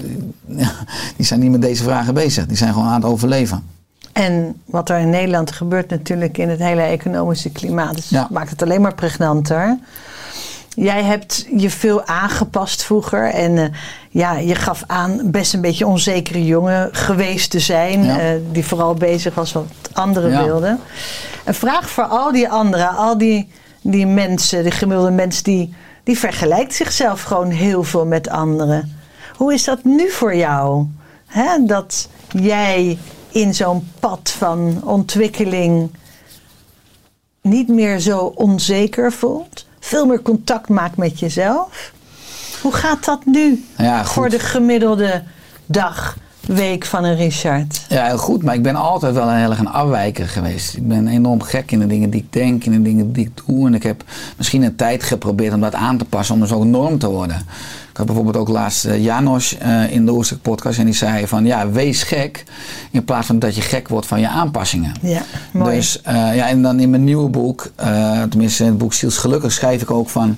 eh, 0.57 0.68
die 1.16 1.26
zijn 1.26 1.41
niet 1.41 1.51
met 1.51 1.62
deze 1.62 1.82
vragen 1.82 2.14
bezig. 2.14 2.47
Die 2.47 2.57
zijn 2.57 2.72
gewoon 2.72 2.89
aan 2.89 3.01
het 3.03 3.11
overleven. 3.11 3.68
En 4.12 4.61
wat 4.64 4.89
er 4.91 4.99
in 4.99 5.11
Nederland 5.11 5.53
gebeurt 5.53 5.91
natuurlijk 5.91 6.39
in 6.39 6.49
het 6.49 6.59
hele 6.59 6.80
economische 6.82 7.51
klimaat. 7.51 7.95
Dus 7.97 8.09
Ja. 8.09 8.28
maakt 8.30 8.51
het 8.51 8.62
alleen 8.62 8.80
maar 8.80 8.95
pregnanter. 8.95 9.78
Jij 10.76 11.03
hebt 11.03 11.47
je 11.57 11.70
veel 11.70 12.05
aangepast 12.05 12.82
vroeger. 12.85 13.30
En 13.30 13.59
eh, 13.59 13.64
ja, 14.11 14.37
je 14.39 14.55
gaf 14.55 14.82
aan 14.87 15.20
best 15.24 15.55
een 15.55 15.61
beetje 15.61 15.87
onzekere 15.87 16.45
jongen 16.45 16.89
geweest 16.93 17.51
te 17.51 17.59
zijn. 17.61 18.05
Ja. 18.05 18.18
eh, 18.18 18.26
die 18.53 18.64
vooral 18.64 18.95
bezig 18.95 19.35
was 19.35 19.53
wat 19.53 19.66
anderen 19.93 20.30
Ja. 20.30 20.45
wilden. 20.45 20.80
Een 21.45 21.55
vraag 21.55 21.91
voor 21.91 22.05
al 22.05 22.32
die 22.32 22.49
anderen, 22.51 22.97
al 22.97 23.18
die, 23.18 23.49
die 23.87 24.07
mensen, 24.07 24.64
de 24.64 24.70
gemiddelde 24.70 25.11
mens, 25.11 25.43
die, 25.43 25.74
die 26.03 26.18
vergelijkt 26.18 26.74
zichzelf 26.74 27.22
gewoon 27.22 27.51
heel 27.51 27.82
veel 27.85 28.07
met 28.07 28.28
anderen. 28.28 28.97
Hoe 29.37 29.53
is 29.55 29.64
dat 29.64 29.85
nu 29.85 30.11
voor 30.11 30.35
jou? 30.37 30.87
Dat 31.66 32.09
jij 32.28 32.99
in 33.30 33.55
zo'n 33.55 33.89
pad 34.01 34.35
van 34.39 34.80
ontwikkeling 34.85 35.91
niet 37.41 37.68
meer 37.68 37.99
zo 37.99 38.18
onzeker 38.18 39.12
voelt, 39.12 39.66
veel 39.80 40.07
meer 40.07 40.22
contact 40.22 40.68
maakt 40.68 40.97
met 40.97 41.18
jezelf. 41.18 41.93
Hoe 42.62 42.72
gaat 42.72 43.05
dat 43.05 43.24
nu 43.24 43.64
Ja, 43.76 44.03
goed. 44.03 44.12
voor 44.12 44.28
de 44.28 44.39
gemiddelde 44.39 45.22
dag, 45.66 46.16
week 46.47 46.85
van 46.85 47.05
een 47.05 47.17
Richard? 47.17 47.83
Ja, 47.89 48.07
heel 48.07 48.19
goed. 48.19 48.43
Maar 48.43 48.55
ik 48.55 48.63
ben 48.63 48.77
altijd 48.77 49.15
wel 49.15 49.29
een 49.29 49.37
heel 49.37 49.51
erg 49.51 49.59
een 49.59 49.69
afwijker 49.69 50.29
geweest. 50.29 50.77
Ik 50.77 50.89
ben 50.89 51.09
enorm 51.09 51.43
gek 51.43 51.71
in 51.71 51.79
de 51.79 51.87
dingen 51.87 52.11
die 52.11 52.21
ik 52.21 52.33
denk, 52.33 52.65
in 52.65 52.73
de 52.73 52.83
dingen 52.83 53.13
die 53.13 53.25
ik 53.25 53.41
doe. 53.47 53.67
En 53.67 53.75
ik 53.75 53.83
heb 53.83 54.05
misschien 54.37 54.63
een 54.63 54.77
tijd 54.77 55.03
geprobeerd 55.03 55.55
om 55.55 55.61
dat 55.61 55.75
aan 55.75 55.99
te 55.99 56.05
passen, 56.05 56.35
om 56.35 56.41
dus 56.41 56.53
ook 56.53 56.65
norm 56.65 56.99
te 56.99 57.09
worden. 57.09 57.47
Ik 57.95 58.01
had 58.01 58.07
bijvoorbeeld 58.09 58.37
ook 58.37 58.49
laatst 58.49 58.85
eh, 58.85 59.05
Janos 59.05 59.59
eh, 59.59 59.93
in 59.93 60.05
de 60.05 60.13
Oerstuk 60.13 60.43
podcast 60.43 60.79
en 60.79 60.85
die 60.85 60.95
zei 60.95 61.27
van 61.27 61.45
ja, 61.45 61.71
wees 61.71 62.03
gek 62.03 62.45
in 62.91 63.05
plaats 63.05 63.27
van 63.27 63.39
dat 63.39 63.55
je 63.55 63.61
gek 63.61 63.89
wordt 63.89 64.07
van 64.07 64.21
je 64.21 64.29
aanpassingen. 64.29 64.93
Ja, 65.01 65.23
mooi. 65.53 65.77
Dus 65.77 66.03
eh, 66.03 66.37
ja, 66.37 66.49
en 66.49 66.63
dan 66.63 66.81
in 66.81 66.91
mijn 66.91 67.05
nieuwe 67.05 67.29
boek, 67.29 67.71
tenminste 68.31 68.63
in 68.63 68.69
het 68.69 68.79
boek 68.79 68.93
Ziels 68.93 69.19
Gelukkig, 69.19 69.53
schrijf 69.53 69.83
ik 69.83 69.91
ook 69.91 70.09
van 70.09 70.37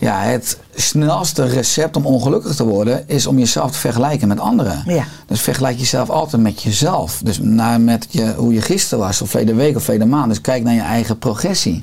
ja, 0.00 0.20
het 0.20 0.58
snelste 0.74 1.44
recept 1.44 1.96
om 1.96 2.06
ongelukkig 2.06 2.54
te 2.54 2.64
worden 2.64 3.08
is 3.08 3.26
om 3.26 3.38
jezelf 3.38 3.70
te 3.70 3.78
vergelijken 3.78 4.28
met 4.28 4.40
anderen. 4.40 4.82
Ja. 4.86 5.04
Dus 5.26 5.40
vergelijk 5.40 5.78
jezelf 5.78 6.10
altijd 6.10 6.42
met 6.42 6.62
jezelf. 6.62 7.20
Dus 7.24 7.38
naar 7.42 7.80
met 7.80 8.06
je, 8.10 8.34
hoe 8.36 8.52
je 8.52 8.62
gisteren 8.62 9.04
was, 9.04 9.22
of 9.22 9.30
verleden 9.30 9.56
week 9.56 9.76
of 9.76 9.82
verleden 9.82 10.08
maand. 10.08 10.28
Dus 10.28 10.40
kijk 10.40 10.62
naar 10.62 10.74
je 10.74 10.80
eigen 10.80 11.18
progressie. 11.18 11.82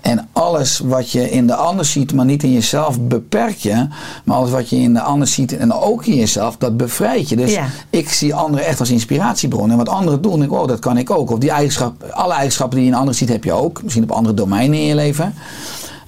En 0.00 0.28
alles 0.32 0.78
wat 0.78 1.10
je 1.10 1.30
in 1.30 1.46
de 1.46 1.54
ander 1.54 1.84
ziet, 1.84 2.14
maar 2.14 2.24
niet 2.24 2.42
in 2.42 2.52
jezelf, 2.52 3.00
beperkt 3.00 3.62
je. 3.62 3.86
Maar 4.24 4.36
alles 4.36 4.50
wat 4.50 4.68
je 4.68 4.76
in 4.76 4.92
de 4.94 5.00
ander 5.00 5.28
ziet 5.28 5.56
en 5.56 5.72
ook 5.72 6.06
in 6.06 6.14
jezelf, 6.16 6.56
dat 6.56 6.76
bevrijdt 6.76 7.28
je. 7.28 7.36
Dus 7.36 7.52
Ja. 7.52 7.66
ik 7.90 8.08
zie 8.08 8.34
anderen 8.34 8.66
echt 8.66 8.80
als 8.80 8.90
inspiratiebron. 8.90 9.70
En 9.70 9.76
wat 9.76 9.88
anderen 9.88 10.22
doen, 10.22 10.38
denk 10.38 10.50
ik, 10.52 10.58
oh, 10.58 10.68
dat 10.68 10.78
kan 10.78 10.96
ik 10.96 11.10
ook. 11.10 11.30
Of 11.30 11.38
die 11.38 11.50
eigenschap, 11.50 12.04
alle 12.10 12.32
eigenschappen 12.32 12.76
die 12.76 12.86
je 12.86 12.92
in 12.92 12.98
anderen 12.98 13.18
ziet, 13.18 13.28
heb 13.28 13.44
je 13.44 13.52
ook. 13.52 13.82
Misschien 13.82 14.04
op 14.04 14.10
andere 14.10 14.34
domeinen 14.34 14.78
in 14.78 14.86
je 14.86 14.94
leven. 14.94 15.34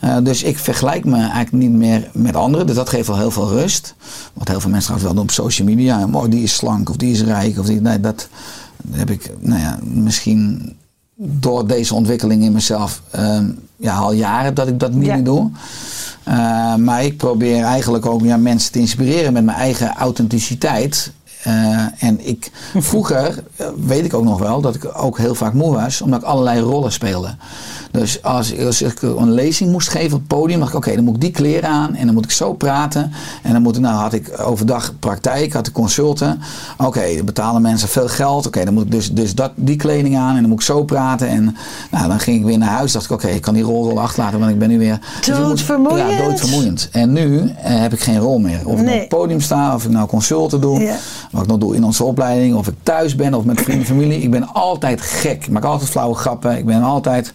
Eh, 0.01 0.17
dus 0.23 0.43
ik 0.43 0.59
vergelijk 0.59 1.05
me 1.05 1.17
eigenlijk 1.17 1.53
niet 1.53 1.71
meer 1.73 2.11
met 2.13 2.37
anderen. 2.37 2.67
Dus 2.67 2.77
dat 2.77 2.89
geeft 2.89 3.07
wel 3.07 3.19
heel 3.19 3.31
veel 3.31 3.49
rust. 3.49 3.95
Wat 4.33 4.49
heel 4.49 4.61
veel 4.61 4.71
mensen 4.71 4.95
trouwens 4.95 5.03
wel 5.05 5.15
doen 5.15 5.23
op 5.23 5.47
social 5.47 5.69
media. 5.69 6.07
Oh, 6.13 6.31
die 6.31 6.43
is 6.43 6.55
slank 6.55 6.91
of 6.91 6.97
die 6.97 7.13
is 7.13 7.23
rijk. 7.23 7.59
Of 7.59 7.67
die, 7.67 7.81
nee, 7.81 8.01
dat 8.01 8.29
heb 8.91 9.11
ik 9.11 9.31
nou 9.41 9.61
ja, 9.61 9.79
misschien 9.83 10.77
door 11.23 11.67
deze 11.67 11.95
ontwikkeling 11.95 12.43
in 12.43 12.53
mezelf 12.53 13.03
ehm, 13.11 13.51
ja, 13.77 13.97
al 13.97 14.13
jaren 14.13 14.55
dat 14.55 14.69
ik 14.69 14.81
dat 14.81 14.93
niet 14.93 15.07
Ja. 15.07 15.15
meer 15.15 15.25
doe. 15.25 15.51
Eh, 16.25 16.75
maar 16.75 17.05
ik 17.05 17.17
probeer 17.17 17.63
eigenlijk 17.65 18.07
ook 18.07 18.23
ja, 18.23 18.37
mensen 18.37 18.73
te 18.73 18.79
inspireren 18.79 19.33
met 19.33 19.45
mijn 19.45 19.59
eigen 19.59 19.95
authenticiteit. 19.95 21.13
Eh, 21.43 21.85
en 21.99 22.27
ik, 22.27 22.51
vroeger 22.77 23.45
eh, 23.57 23.67
weet 23.87 24.05
ik 24.05 24.15
ook 24.15 24.25
nog 24.25 24.39
wel 24.39 24.61
dat 24.61 24.75
ik 24.75 24.91
ook 24.97 25.19
heel 25.19 25.35
vaak 25.35 25.53
moe 25.53 25.75
was, 25.75 26.01
omdat 26.01 26.21
ik 26.21 26.27
allerlei 26.27 26.61
rollen 26.61 26.93
speelde. 26.93 27.35
Dus 27.91 28.23
als, 28.23 28.59
als 28.59 28.83
ik 28.83 29.03
een 29.03 29.33
lezing 29.33 29.71
moest 29.71 29.89
geven 29.89 30.13
op 30.13 30.19
het 30.19 30.27
podium, 30.27 30.59
dacht 30.59 30.71
ik: 30.71 30.77
oké, 30.77 30.95
dan 30.95 31.05
moet 31.05 31.15
ik 31.15 31.21
die 31.21 31.31
kleren 31.31 31.69
aan 31.69 31.95
en 31.95 32.05
dan 32.05 32.15
moet 32.15 32.25
ik 32.25 32.31
zo 32.31 32.53
praten. 32.53 33.13
En 33.43 33.53
dan 33.53 33.63
moet 33.63 33.77
ik, 33.77 33.83
nou 33.83 33.95
had 33.95 34.13
ik 34.13 34.41
overdag 34.41 34.93
praktijk, 34.99 35.53
had 35.53 35.67
ik 35.67 35.73
consulten. 35.73 36.41
Oké, 36.77 37.17
dan 37.17 37.25
betalen 37.25 37.63
mensen 37.63 37.89
veel 37.89 38.09
geld. 38.09 38.47
Oké, 38.47 38.65
dan 38.65 38.75
moet 38.75 38.85
ik 38.85 38.91
dus, 38.91 39.13
dus 39.13 39.35
dat, 39.35 39.53
die 39.55 39.77
kleding 39.77 40.17
aan 40.17 40.35
en 40.35 40.41
dan 40.41 40.49
moet 40.51 40.61
ik 40.61 40.67
zo 40.67 40.85
praten. 40.85 41.29
En 41.29 41.57
nou, 41.91 42.09
dan 42.09 42.21
ging 42.21 42.39
ik 42.39 42.45
weer 42.45 42.59
naar 42.59 42.69
huis. 42.69 42.93
Dacht 42.93 43.05
ik: 43.05 43.11
oké, 43.11 43.29
ik 43.29 43.41
kan 43.41 43.55
die 43.55 43.63
rol 43.63 43.87
wel 43.87 44.01
achterlaten, 44.01 44.39
want 44.39 44.51
ik 44.51 44.59
ben 44.59 44.69
nu 44.69 44.79
weer. 44.79 44.99
Dus 45.25 45.37
Doodvermoeiend. 45.37 46.11
Ja, 46.11 46.25
doodvermoeiend. 46.25 46.89
En 46.93 47.13
nu 47.13 47.41
eh, 47.41 47.81
heb 47.81 47.93
ik 47.93 48.01
geen 48.01 48.19
rol 48.19 48.39
meer. 48.39 48.61
Of 48.65 48.79
ik 48.79 48.85
nou 48.85 48.95
op 48.95 49.01
het 49.01 49.09
podium 49.09 49.41
sta, 49.41 49.75
of 49.75 49.85
ik 49.85 49.91
nou 49.91 50.09
consulten 50.09 50.61
doe. 50.61 50.81
Ja. 50.81 50.97
Wat 51.31 51.43
ik 51.43 51.49
nog 51.49 51.59
doe 51.59 51.77
in 51.77 51.85
onze 51.85 52.05
opleiding, 52.05 52.55
of 52.55 52.69
ik 52.69 52.75
thuis 52.83 53.15
ben 53.15 53.35
of 53.35 53.45
met 53.45 53.61
vrienden 53.61 53.87
en 53.87 53.93
familie. 53.93 54.23
Ik 54.23 54.31
ben 54.31 54.53
altijd 54.53 55.01
gek. 55.01 55.45
Ik 55.45 55.51
maak 55.51 55.65
altijd 55.65 55.91
flauwe 55.91 56.15
grappen. 56.15 56.59
Ik 56.59 56.67
ben 56.67 56.83
altijd. 56.83 57.33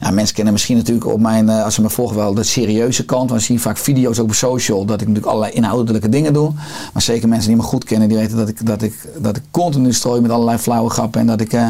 Ja, 0.00 0.10
mensen 0.10 0.34
kennen 0.34 0.52
misschien 0.52 0.76
natuurlijk 0.76 1.06
op 1.06 1.20
mijn, 1.20 1.48
eh, 1.48 1.64
als 1.64 1.74
ze 1.74 1.82
me 1.82 1.90
volgen, 1.90 2.16
wel 2.16 2.34
de 2.34 2.42
serieuze 2.42 3.04
kant. 3.04 3.28
Want 3.30 3.40
ze 3.40 3.46
zien 3.46 3.60
vaak 3.60 3.76
video's 3.76 4.18
ook 4.18 4.26
op 4.26 4.34
social 4.34 4.84
dat 4.84 5.00
ik 5.00 5.06
natuurlijk 5.06 5.32
allerlei 5.34 5.52
inhoudelijke 5.52 6.08
dingen 6.08 6.32
doe. 6.32 6.52
Maar 6.92 7.02
zeker 7.02 7.28
mensen 7.28 7.48
die 7.48 7.56
me 7.56 7.62
goed 7.62 7.84
kennen, 7.84 8.08
die 8.08 8.16
weten 8.16 8.36
dat 8.36 8.48
ik, 8.48 8.66
dat 8.66 8.82
ik, 8.82 8.94
dat 9.18 9.36
ik 9.36 9.42
continu 9.50 9.92
strooi 9.92 10.20
met 10.20 10.30
allerlei 10.30 10.58
flauwe 10.58 10.90
grappen. 10.90 11.20
En 11.20 11.26
dat 11.26 11.40
ik. 11.40 11.52
eh, 11.52 11.68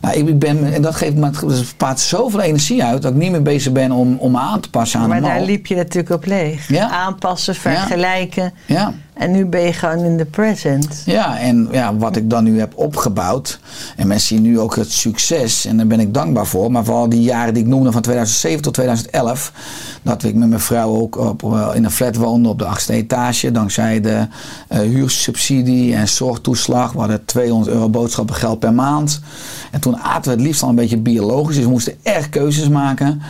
nou, 0.00 0.16
ik 0.16 0.38
ben, 0.38 0.72
en 0.72 0.82
dat 0.82 0.94
geeft 0.94 1.14
me 1.14 1.30
dat 1.30 1.52
spaart 1.64 2.00
zoveel 2.00 2.40
energie 2.40 2.84
uit 2.84 3.02
dat 3.02 3.12
ik 3.12 3.18
niet 3.18 3.30
meer 3.30 3.42
bezig 3.42 3.72
ben 3.72 3.92
om, 3.92 4.16
om 4.18 4.32
me 4.32 4.38
aan 4.38 4.60
te 4.60 4.70
passen 4.70 5.00
aan 5.00 5.08
Maar 5.08 5.20
daar 5.20 5.42
liep 5.42 5.66
je 5.66 5.74
natuurlijk 5.74 6.10
op 6.14 6.24
leeg. 6.24 6.68
Ja. 6.68 6.88
Aanpassen, 6.90 7.54
vergelijken. 7.54 8.52
Ja. 8.66 8.94
En 9.12 9.30
nu 9.30 9.46
ben 9.46 9.60
je 9.60 9.72
gewoon 9.72 10.04
in 10.04 10.16
de 10.16 10.24
present. 10.24 11.02
Ja, 11.04 11.38
en 11.38 11.68
ja, 11.70 11.96
wat 11.96 12.16
ik 12.16 12.30
dan 12.30 12.44
nu 12.44 12.58
heb 12.58 12.72
opgebouwd. 12.76 13.60
En 13.96 14.06
mensen 14.06 14.28
zien 14.28 14.42
nu 14.42 14.60
ook 14.60 14.76
het 14.76 14.92
succes. 14.92 15.64
En 15.64 15.76
daar 15.76 15.86
ben 15.86 16.00
ik 16.00 16.14
dankbaar 16.14 16.46
voor. 16.46 16.72
Maar 16.72 16.84
vooral 16.84 17.08
die 17.08 17.22
jaren 17.22 17.54
die 17.54 17.62
ik 17.62 17.68
noemde 17.68 17.92
van 17.92 18.02
2007 18.02 18.62
tot 18.62 18.74
2011. 18.74 19.52
Dat 20.02 20.22
ik 20.22 20.34
met 20.34 20.48
mijn 20.48 20.60
vrouw 20.60 20.96
ook 20.96 21.16
op, 21.16 21.42
eh, 21.42 21.70
in 21.74 21.84
een 21.84 21.90
flat 21.90 22.16
woonde 22.16 22.48
op 22.48 22.58
de 22.58 22.64
achtste 22.64 22.92
etage. 22.92 23.50
Dankzij 23.50 24.00
de 24.00 24.26
eh, 24.68 24.78
huursubsidie 24.78 25.94
en 25.94 26.08
zorgtoeslag. 26.08 26.92
We 26.92 26.98
hadden 26.98 27.24
200 27.24 27.70
euro 27.74 27.88
boodschappengeld 27.88 28.58
per 28.58 28.74
maand. 28.74 29.20
En 29.70 29.80
toen 29.80 29.98
aten 29.98 30.30
we 30.30 30.36
het 30.36 30.46
liefst 30.46 30.62
al 30.62 30.68
een 30.68 30.74
beetje 30.74 30.98
biologisch. 30.98 31.54
Dus 31.54 31.64
we 31.64 31.70
moesten 31.70 31.96
echt 32.02 32.28
keuzes 32.28 32.68
maken. 32.68 33.22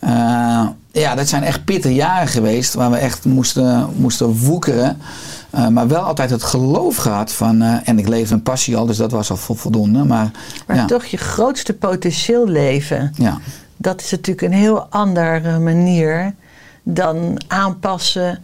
Eh, 0.00 0.66
ja, 0.92 1.14
dat 1.14 1.28
zijn 1.28 1.42
echt 1.42 1.64
pittige 1.64 1.94
jaren 1.94 2.28
geweest. 2.28 2.74
Waar 2.74 2.90
we 2.90 2.96
echt 2.96 3.24
moesten, 3.24 3.88
moesten 3.96 4.26
woekeren. 4.38 4.98
Eh, 5.50 5.68
maar 5.68 5.88
wel 5.88 6.00
altijd 6.02 6.30
het 6.30 6.42
geloof 6.42 6.96
gehad 6.96 7.32
van. 7.32 7.62
eh, 7.62 7.74
en 7.84 7.98
ik 7.98 8.08
leefde 8.08 8.34
een 8.34 8.42
passie 8.42 8.76
al, 8.76 8.86
dus 8.86 8.96
dat 8.96 9.10
was 9.12 9.30
al 9.30 9.36
vo- 9.36 9.54
voldoende. 9.54 10.04
Maar, 10.04 10.30
Maar 10.66 10.76
ja, 10.76 10.84
toch 10.84 11.04
je 11.04 11.16
grootste 11.16 11.74
potentieel 11.74 12.46
leven. 12.48 13.12
ja, 13.14 13.38
Dat 13.76 14.00
is 14.00 14.10
natuurlijk 14.10 14.42
een 14.52 14.58
heel 14.58 14.86
andere 14.90 15.58
manier 15.58 16.34
dan 16.82 17.40
aanpassen 17.46 18.38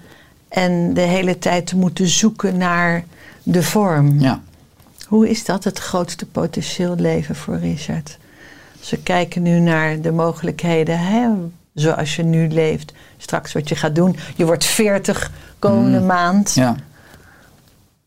en 0.48 0.94
de 0.94 1.00
hele 1.00 1.38
tijd 1.38 1.66
te 1.66 1.76
moeten 1.76 2.09
zoeken 2.09 2.57
naar 2.57 3.05
de 3.42 3.62
vorm. 3.62 4.20
ja. 4.20 4.40
Hoe 5.09 5.28
is 5.30 5.44
dat, 5.44 5.64
het 5.64 5.78
grootste 5.78 6.26
potentieel 6.26 6.94
leven 6.96 7.36
voor 7.36 7.59
Richard? 7.59 8.18
We 8.91 8.99
kijken 9.03 9.43
nu 9.43 9.59
naar 9.61 10.01
de 10.01 10.12
mogelijkheden, 10.12 10.99
hè, 10.99 11.28
zoals 11.74 12.16
je 12.16 12.22
nu 12.22 12.49
leeft, 12.49 12.93
straks 13.18 13.53
wat 13.53 13.68
je 13.68 13.76
gaat 13.76 13.95
doen. 13.95 14.16
Je 14.37 14.47
wordt 14.47 14.64
40 14.64 15.30
komende 15.59 16.01
maand. 16.01 16.57
Mm. 16.57 16.62
ja, 16.62 16.76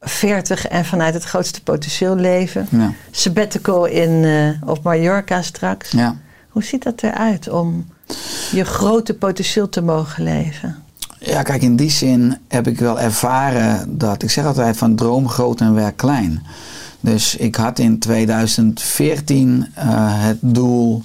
40 0.02 0.68
en 0.68 0.86
vanuit 0.86 1.14
het 1.14 1.24
grootste 1.24 1.64
potentieel 1.64 2.16
leven. 2.16 2.68
ja, 2.72 2.92
Sabbatical 3.12 3.86
in, 3.86 4.24
eh, 4.26 4.70
op 4.70 4.84
Mallorca 4.84 5.42
straks. 5.42 5.92
ja. 5.92 6.16
Hoe 6.50 6.66
ziet 6.66 6.84
dat 6.84 7.04
eruit 7.04 7.50
om 7.50 7.88
je 8.52 8.64
grote 8.66 9.14
potentieel 9.14 9.70
te 9.70 9.82
mogen 9.82 10.24
leven? 10.24 10.84
Ja, 11.20 11.44
kijk, 11.44 11.62
in 11.62 11.76
die 11.76 11.90
zin 11.90 12.38
heb 12.48 12.68
ik 12.68 12.80
wel 12.80 13.00
ervaren 13.00 13.98
dat 13.98 14.24
ik 14.24 14.30
zeg 14.30 14.46
altijd 14.46 14.78
van 14.78 14.96
droom 14.96 15.30
groot 15.30 15.62
en 15.62 15.74
werk 15.74 15.98
klein. 15.98 16.46
Dus 17.14 17.36
ik 17.36 17.56
had 17.56 17.80
in 17.80 18.00
2014 18.00 19.68
eh, 19.74 19.86
het 20.00 20.38
doel 20.42 21.04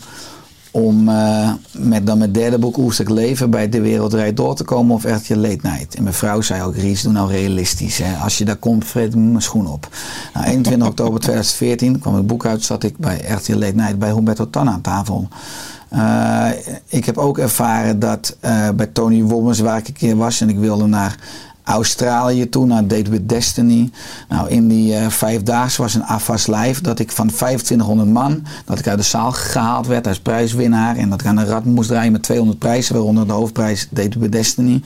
om 0.70 1.08
eh, 1.08 1.52
met 1.72 2.06
dan 2.06 2.18
mijn 2.18 2.32
derde 2.32 2.58
boek 2.58 2.76
Oerstek 2.76 3.08
Leven 3.08 3.50
bij 3.50 3.68
De 3.68 3.80
Wereld 3.80 4.10
Draait 4.10 4.36
Door 4.36 4.54
te 4.54 4.64
komen 4.64 4.94
of 4.94 5.04
echt 5.04 5.26
je 5.26 5.36
late. 5.36 5.96
En 5.96 6.02
mijn 6.02 6.14
vrouw 6.14 6.40
zei 6.40 6.62
ook, 6.62 6.76
Ries, 6.76 7.02
doe 7.02 7.12
nou 7.12 7.30
realistisch. 7.30 7.98
Hè. 7.98 8.16
Als 8.16 8.38
je 8.38 8.44
daar 8.44 8.56
komt, 8.56 8.84
vreet 8.84 9.14
mijn 9.14 9.42
schoen 9.42 9.66
op. 9.66 9.88
Nou, 10.34 10.46
21 10.46 10.88
oktober 10.88 11.20
2014 11.28 11.98
kwam 11.98 12.14
het 12.14 12.26
boek 12.26 12.46
uit, 12.46 12.62
zat 12.62 12.82
ik 12.82 12.96
bij 12.98 13.20
echt 13.20 13.46
je 13.46 13.58
late 13.58 13.96
bij 13.96 14.12
Humberto 14.12 14.50
Tan 14.50 14.68
aan 14.68 14.80
tafel. 14.80 15.28
Eh, 15.88 16.48
ik 16.86 17.04
heb 17.04 17.18
ook 17.18 17.38
ervaren 17.38 17.98
dat 17.98 18.36
bij 18.74 18.86
Tony 18.86 19.22
Wommers, 19.22 19.58
waar 19.58 19.78
ik 19.78 19.88
een 19.88 19.94
keer 19.94 20.16
was 20.16 20.40
en 20.40 20.48
ik 20.48 20.58
wilde 20.58 20.86
naar 20.86 21.16
Australië 21.64 22.48
toe, 22.48 22.66
naar 22.66 22.86
Date 22.86 23.10
with 23.10 23.28
Destiny. 23.28 23.90
Nou, 24.28 24.48
in 24.48 24.68
die 24.68 24.94
eh 24.94 25.08
vijfdaagse 25.08 25.82
was 25.82 25.94
een 25.94 26.04
afwas 26.04 26.46
live 26.46 26.82
dat 26.82 26.98
ik 26.98 27.12
van 27.12 27.26
2500 27.26 28.08
man, 28.08 28.44
dat 28.64 28.78
ik 28.78 28.88
uit 28.88 28.98
de 28.98 29.04
zaal 29.04 29.32
gehaald 29.32 29.86
werd 29.86 30.06
als 30.06 30.20
prijswinnaar. 30.20 30.96
En 30.96 31.10
dat 31.10 31.20
ik 31.20 31.26
aan 31.26 31.36
een 31.36 31.46
rad 31.46 31.64
moest 31.64 31.88
draaien 31.88 32.12
met 32.12 32.22
200 32.22 32.58
prijzen, 32.58 32.94
waaronder 32.94 33.26
de 33.26 33.32
hoofdprijs 33.32 33.86
Date 33.90 34.18
with 34.18 34.32
Destiny. 34.32 34.82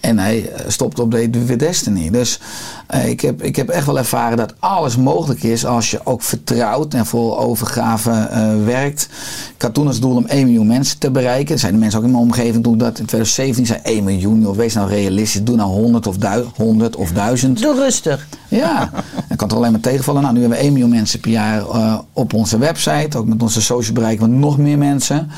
En 0.00 0.18
hij 0.18 0.52
eh, 0.52 0.64
stopte 0.68 1.02
op 1.02 1.10
Date 1.10 1.44
with 1.44 1.58
Destiny. 1.58 2.10
Dus 2.10 2.40
eh, 2.86 3.08
ik, 3.08 3.20
heb, 3.20 3.42
ik 3.42 3.56
heb 3.56 3.68
echt 3.68 3.86
wel 3.86 3.98
ervaren 3.98 4.36
dat 4.36 4.54
alles 4.58 4.96
mogelijk 4.96 5.42
is 5.42 5.66
als 5.66 5.90
je 5.90 6.00
ook 6.04 6.22
vertrouwt 6.22 6.94
en 6.94 7.06
vol 7.06 7.38
overgave 7.38 8.10
eh, 8.10 8.64
werkt. 8.64 9.08
Ik 9.54 9.62
had 9.62 9.74
toen 9.74 9.86
als 9.86 10.00
doel 10.00 10.16
om 10.16 10.26
1 10.26 10.44
miljoen 10.44 10.66
mensen 10.66 10.98
te 10.98 11.10
bereiken. 11.10 11.54
Er 11.54 11.60
zijn 11.60 11.72
de 11.72 11.78
mensen 11.78 11.98
ook 11.98 12.04
in 12.04 12.10
mijn 12.10 12.22
omgeving 12.22 12.62
toen 12.62 12.78
dat 12.78 12.98
in 12.98 13.06
2017 13.06 13.66
zei 13.66 13.80
1 13.82 14.04
miljoen. 14.04 14.54
Wees 14.54 14.74
nou 14.74 14.88
realistisch, 14.88 15.44
doe 15.44 15.56
nou 15.56 15.70
100 15.70 16.06
of, 16.06 16.16
du 16.16 16.44
100 16.56 16.96
of 16.96 17.12
1000. 17.12 17.60
Doe 17.60 17.74
rustig. 17.74 18.26
Ja, 18.48 18.90
dan 19.28 19.36
kan 19.36 19.48
het 19.48 19.56
alleen 19.56 19.72
maar 19.72 19.80
tegenvallen. 19.80 20.22
Nou, 20.22 20.34
nu 20.34 20.40
hebben 20.40 20.58
we 20.58 20.64
1 20.64 20.72
miljoen 20.72 20.90
mensen 20.90 21.20
per 21.20 21.30
jaar 21.30 21.64
op 22.12 22.34
onze 22.34 22.58
website. 22.58 23.18
Ook 23.18 23.26
met 23.26 23.42
onze 23.42 23.62
social 23.62 23.94
bereiken 23.94 24.30
we 24.30 24.36
nog 24.36 24.58
meer 24.58 24.78
mensen. 24.78 25.30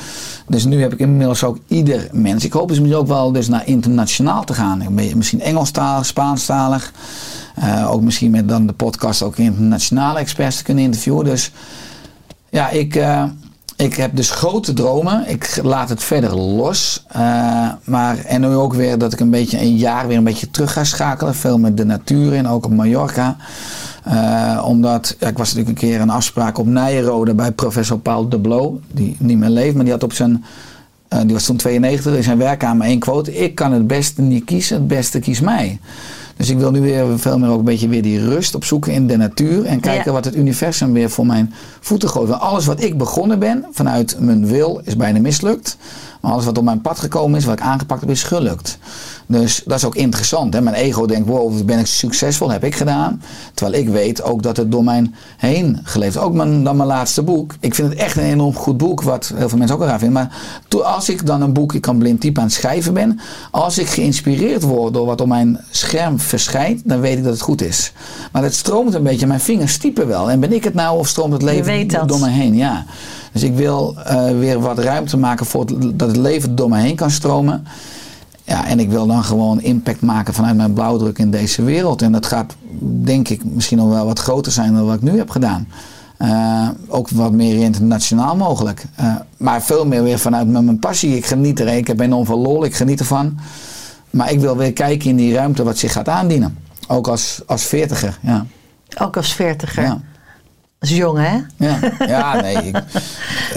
Dus 0.49 0.65
nu 0.65 0.81
heb 0.81 0.93
ik 0.93 0.99
inmiddels 0.99 1.45
ook 1.45 1.59
ieder 1.67 2.09
mens. 2.13 2.45
Ik 2.45 2.53
hoop 2.53 2.69
dus 2.69 2.79
misschien 2.79 3.01
ook 3.01 3.07
wel 3.07 3.33
dus 3.33 3.49
naar 3.49 3.67
internationaal 3.67 4.45
te 4.45 4.55
gaan. 4.55 4.95
Misschien 5.15 5.41
Engelstalig, 5.41 6.07
Spaanstalig. 6.07 6.93
Eh, 7.55 7.91
ook 7.91 8.03
misschien 8.03 8.31
met 8.31 8.49
dan 8.49 8.67
de 8.67 8.73
podcast 8.73 9.23
ook 9.23 9.37
internationale 9.37 10.19
experts 10.19 10.57
te 10.57 10.63
kunnen 10.63 10.85
interviewen. 10.85 11.25
Dus 11.25 11.53
ja, 12.51 12.69
ik, 12.69 12.97
eh, 12.97 13.25
ik 13.77 13.95
heb 13.95 14.17
dus 14.17 14.31
grote 14.31 14.73
dromen. 14.73 15.29
Ik 15.29 15.59
laat 15.63 15.89
het 15.89 16.03
verder 16.03 16.37
los. 16.37 17.05
Eh, 17.09 17.69
maar, 17.85 18.19
en 18.19 18.41
nu 18.41 18.55
ook 18.55 18.75
weer 18.75 18.99
dat 18.99 19.13
ik 19.13 19.21
een 19.21 19.31
beetje 19.31 19.61
een 19.61 19.77
jaar 19.77 20.07
weer 20.07 20.17
een 20.17 20.25
beetje 20.25 20.51
terug 20.51 20.73
ga 20.73 20.85
schakelen. 20.85 21.35
Veel 21.35 21.59
met 21.59 21.77
de 21.77 21.85
natuur 21.85 22.33
in, 22.33 22.49
ook 22.49 22.65
op 22.65 22.73
Mallorca. 22.73 23.37
Eh, 24.03 24.65
omdat, 24.67 25.17
ja, 25.19 25.29
ik 25.29 25.39
was 25.39 25.53
natuurlijk 25.55 25.83
een 25.83 25.89
keer 25.89 26.01
een 26.01 26.11
afspraak 26.11 26.59
op 26.59 26.67
Nijenrode 26.67 27.35
bij 27.35 27.53
professor 27.53 27.99
Paul 27.99 28.29
de 28.29 28.41
Blo. 28.41 28.81
Die 28.93 29.17
niet 29.19 29.39
meer 29.39 29.49
leeft, 29.49 29.75
maar 29.75 29.85
die 29.85 29.93
had 29.93 30.03
op 30.03 30.13
zijn... 30.13 30.45
eh, 31.09 31.21
die 31.21 31.33
was 31.33 31.45
toen 31.45 31.57
92, 31.57 32.17
in 32.17 32.23
zijn 32.23 32.39
werkkamer 32.39 32.87
één 32.87 32.99
quote. 32.99 33.37
Ik 33.37 33.55
kan 33.55 33.73
het 33.73 33.87
beste 33.87 34.23
niet 34.23 34.45
kiezen, 34.45 34.77
het 34.77 34.87
beste 34.89 35.19
kies 35.19 35.41
mij. 35.41 35.79
Dus 36.37 36.51
ik 36.51 36.59
wil 36.59 36.71
nu 36.71 36.81
weer 36.81 37.19
veel 37.19 37.39
meer 37.39 37.51
ook 37.51 37.59
een 37.59 37.65
beetje 37.65 37.89
weer 37.89 38.03
die 38.03 38.25
rust 38.29 38.55
opzoeken 38.55 38.93
in 38.93 39.07
de 39.07 39.17
natuur. 39.17 39.65
En 39.65 39.81
kijken 39.81 40.05
Ja. 40.05 40.13
wat 40.13 40.25
het 40.25 40.37
universum 40.37 40.93
weer 40.93 41.11
voor 41.11 41.27
mijn 41.27 41.53
voeten 41.81 42.09
gooit. 42.09 42.29
Want 42.29 42.41
alles 42.41 42.67
wat 42.67 42.83
ik 42.83 42.99
begonnen 42.99 43.39
ben, 43.39 43.65
vanuit 43.73 44.17
mijn 44.21 44.47
wil, 44.47 44.81
is 44.85 44.97
bijna 44.97 45.21
mislukt. 45.21 45.77
Maar 46.23 46.33
alles 46.33 46.45
wat 46.45 46.59
op 46.59 46.65
mijn 46.65 46.81
pad 46.81 46.99
gekomen 46.99 47.39
is, 47.39 47.45
wat 47.45 47.59
ik 47.59 47.65
aangepakt 47.65 48.01
heb, 48.01 48.11
is 48.11 48.23
gelukt. 48.23 48.79
Dus 49.27 49.63
dat 49.67 49.79
is 49.79 49.85
ook 49.85 49.95
interessant. 49.97 50.55
Hè? 50.55 50.61
Mijn 50.61 50.77
ego 50.77 51.07
denkt, 51.07 51.29
wow, 51.29 51.63
ben 51.65 51.79
ik 51.79 51.87
succesvol, 51.87 52.51
heb 52.51 52.65
ik 52.65 52.75
gedaan. 52.75 53.23
Terwijl 53.55 53.83
ik 53.83 53.89
weet 53.89 54.23
ook 54.23 54.43
dat 54.43 54.57
het 54.57 54.71
door 54.71 54.85
mijn 54.85 55.15
heen 55.37 55.79
geleefd. 55.83 56.17
Ook 56.17 56.33
mijn, 56.35 56.65
dan 56.65 56.77
mijn 56.77 56.89
laatste 56.89 57.23
boek. 57.23 57.55
Ik 57.61 57.75
vind 57.75 57.89
het 57.91 57.99
echt 57.99 58.17
een 58.17 58.23
enorm 58.23 58.55
goed 58.55 58.77
boek, 58.77 59.03
wat 59.03 59.33
heel 59.35 59.49
veel 59.49 59.59
mensen 59.59 59.77
ook 59.77 59.83
al 59.83 59.89
raar 59.89 59.99
vinden. 59.99 60.23
Maar 60.23 60.37
to- 60.69 60.81
als 60.81 61.09
ik 61.09 61.27
dan 61.27 61.43
een 61.43 61.53
boek, 61.53 61.73
ik 61.75 61.81
kan 61.81 61.99
blind 61.99 62.21
type 62.21 62.41
aan 62.41 62.47
het 62.47 62.55
schrijven 62.55 62.95
ben. 62.95 63.21
Als 63.51 63.79
ik 63.79 63.87
geïnspireerd 63.89 64.63
word 64.63 64.95
door 64.95 65.07
wat 65.07 65.21
op 65.21 65.27
mijn 65.27 65.59
scherm 65.71 66.19
verschijnt, 66.21 66.81
dan 66.85 67.01
weet 67.01 67.17
ik 67.19 67.25
dat 67.25 67.33
het 67.33 67.43
goed 67.43 67.63
is. 67.63 67.93
Maar 68.33 68.43
het 68.43 68.55
stroomt 68.55 68.95
een 68.95 69.03
beetje, 69.03 69.27
mijn 69.27 69.41
vingers 69.41 69.79
typen 69.79 70.07
wel. 70.07 70.31
En 70.31 70.41
ben 70.41 70.53
ik 70.53 70.65
het 70.65 70.75
nou 70.75 70.99
of 70.99 71.09
stroomt 71.09 71.33
het 71.33 71.43
leven 71.43 71.65
door 72.09 72.21
me 72.21 72.29
heen? 72.29 72.55
Ja. 72.55 72.85
Dus 73.33 73.43
ik 73.43 73.55
wil 73.55 73.95
eh, 74.05 74.39
weer 74.39 74.61
wat 74.61 74.79
ruimte 74.79 75.17
maken 75.17 75.47
voor 75.47 75.61
het, 75.61 75.99
dat 75.99 76.09
het 76.09 76.17
leven 76.17 76.55
door 76.55 76.69
me 76.69 76.79
heen 76.79 76.97
kan 76.97 77.11
stromen. 77.11 77.67
Ja, 78.45 78.67
en 78.67 78.81
ik 78.81 78.91
wil 78.91 79.07
dan 79.07 79.25
gewoon 79.25 79.61
impact 79.61 80.01
maken 80.01 80.35
vanuit 80.35 80.57
mijn 80.57 80.73
blauwdruk 80.73 81.19
in 81.19 81.31
deze 81.31 81.63
wereld. 81.63 82.03
En 82.03 82.13
dat 82.13 82.27
gaat, 82.27 82.55
denk 82.81 83.29
ik, 83.29 83.45
misschien 83.45 83.79
nog 83.79 83.89
wel 83.89 84.07
wat 84.07 84.19
groter 84.19 84.53
zijn 84.53 84.75
dan 84.75 84.87
wat 84.87 84.95
ik 84.95 85.03
nu 85.03 85.19
heb 85.19 85.31
gedaan. 85.31 85.69
Eh, 86.17 86.69
ook 86.89 87.09
wat 87.09 87.33
meer 87.33 87.63
internationaal 87.63 88.37
mogelijk. 88.37 88.85
Eh, 88.95 89.15
maar 89.37 89.63
veel 89.63 89.87
meer 89.87 90.03
weer 90.03 90.19
vanuit 90.19 90.49
mijn, 90.49 90.65
mijn 90.65 90.79
passie. 90.79 91.17
Ik 91.17 91.27
geniet 91.27 91.61
er. 91.61 91.69
Ik 91.69 91.87
heb 91.87 92.01
enorm 92.01 92.27
veel 92.27 92.39
lol. 92.39 92.65
Ik 92.65 92.75
geniet 92.75 93.01
ervan. 93.01 93.39
Maar 94.11 94.33
ik 94.33 94.41
wil 94.41 94.57
weer 94.57 94.73
kijken 94.73 95.11
in 95.11 95.17
die 95.17 95.35
ruimte 95.35 95.63
wat 95.63 95.79
zich 95.79 95.93
gaat 95.93 96.09
aandienen. 96.09 96.59
Ook 96.89 97.09
als, 97.09 97.43
als 97.47 97.65
veertiger. 97.65 98.19
Ja. 98.21 98.47
Ook 98.99 99.17
als 99.17 99.33
veertiger. 99.33 99.83
Ja. 99.83 100.01
Dat 100.83 100.91
is 100.91 100.97
jong, 100.97 101.19
hè? 101.19 101.37
Ja, 101.67 101.79
ja 102.07 102.41
nee. 102.41 102.57
Ik, 102.57 102.77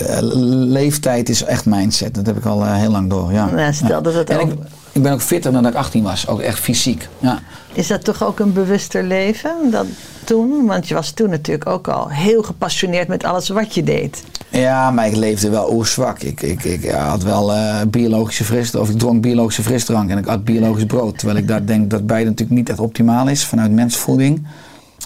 eh, 0.07 0.17
leeftijd 0.21 1.29
is 1.29 1.43
echt 1.43 1.65
mindset. 1.65 2.13
Dat 2.15 2.25
heb 2.25 2.37
ik 2.37 2.45
al 2.45 2.63
eh, 2.65 2.73
heel 2.75 2.91
lang 2.91 3.09
door. 3.09 3.31
Ja. 3.31 3.45
Nou, 3.45 3.73
stel 3.73 3.89
Ja. 3.89 4.01
dat 4.01 4.13
het 4.13 4.29
en 4.29 4.39
ook- 4.39 4.51
ik 4.91 5.01
ben 5.03 5.11
ook 5.11 5.21
fitter 5.21 5.51
dan 5.51 5.63
dat 5.63 5.71
ik 5.71 5.77
18 5.77 6.03
was. 6.03 6.27
Ook 6.27 6.39
echt 6.39 6.59
fysiek. 6.59 7.07
Ja. 7.19 7.39
Is 7.73 7.87
dat 7.87 8.03
toch 8.03 8.23
ook 8.23 8.39
een 8.39 8.53
bewuster 8.53 9.03
leven 9.03 9.51
dan 9.71 9.87
toen? 10.23 10.65
Want 10.65 10.87
je 10.87 10.93
was 10.93 11.11
toen 11.11 11.29
natuurlijk 11.29 11.69
ook 11.69 11.87
al 11.87 12.09
heel 12.09 12.43
gepassioneerd 12.43 13.07
met 13.07 13.23
alles 13.23 13.49
wat 13.49 13.75
je 13.75 13.83
deed. 13.83 14.23
Ja, 14.49 14.91
maar 14.91 15.07
ik 15.07 15.15
leefde 15.15 15.49
wel 15.49 15.73
oerzwak. 15.73 16.19
Ik, 16.19 16.41
ik, 16.41 16.63
ik 16.63 16.89
had 16.91 17.23
wel 17.23 17.53
eh, 17.53 17.75
biologische 17.87 18.43
frisdrank, 18.43 18.85
of 18.85 18.91
ik 18.91 18.99
dronk 18.99 19.21
biologische 19.21 19.63
frisdrank 19.63 20.09
en 20.09 20.17
ik 20.17 20.27
at 20.27 20.43
biologisch 20.43 20.85
brood. 20.85 21.17
Terwijl 21.17 21.39
ik 21.39 21.47
daar 21.47 21.65
denk 21.65 21.89
dat 21.89 22.07
beide 22.07 22.29
natuurlijk 22.29 22.57
niet 22.57 22.69
echt 22.69 22.79
optimaal 22.79 23.27
is 23.27 23.45
vanuit 23.45 23.71
mensvoeding. 23.71 24.47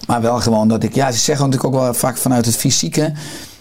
Maar 0.08 0.22
wel 0.22 0.40
gewoon 0.40 0.68
dat 0.68 0.84
ik, 0.84 0.96
ja, 0.96 1.12
ze 1.12 1.18
zeggen 1.20 1.46
natuurlijk 1.46 1.76
ook 1.76 1.82
wel 1.82 1.94
vaak 1.94 2.18
vanuit 2.18 2.46
het 2.46 2.56
fysieke. 2.56 3.12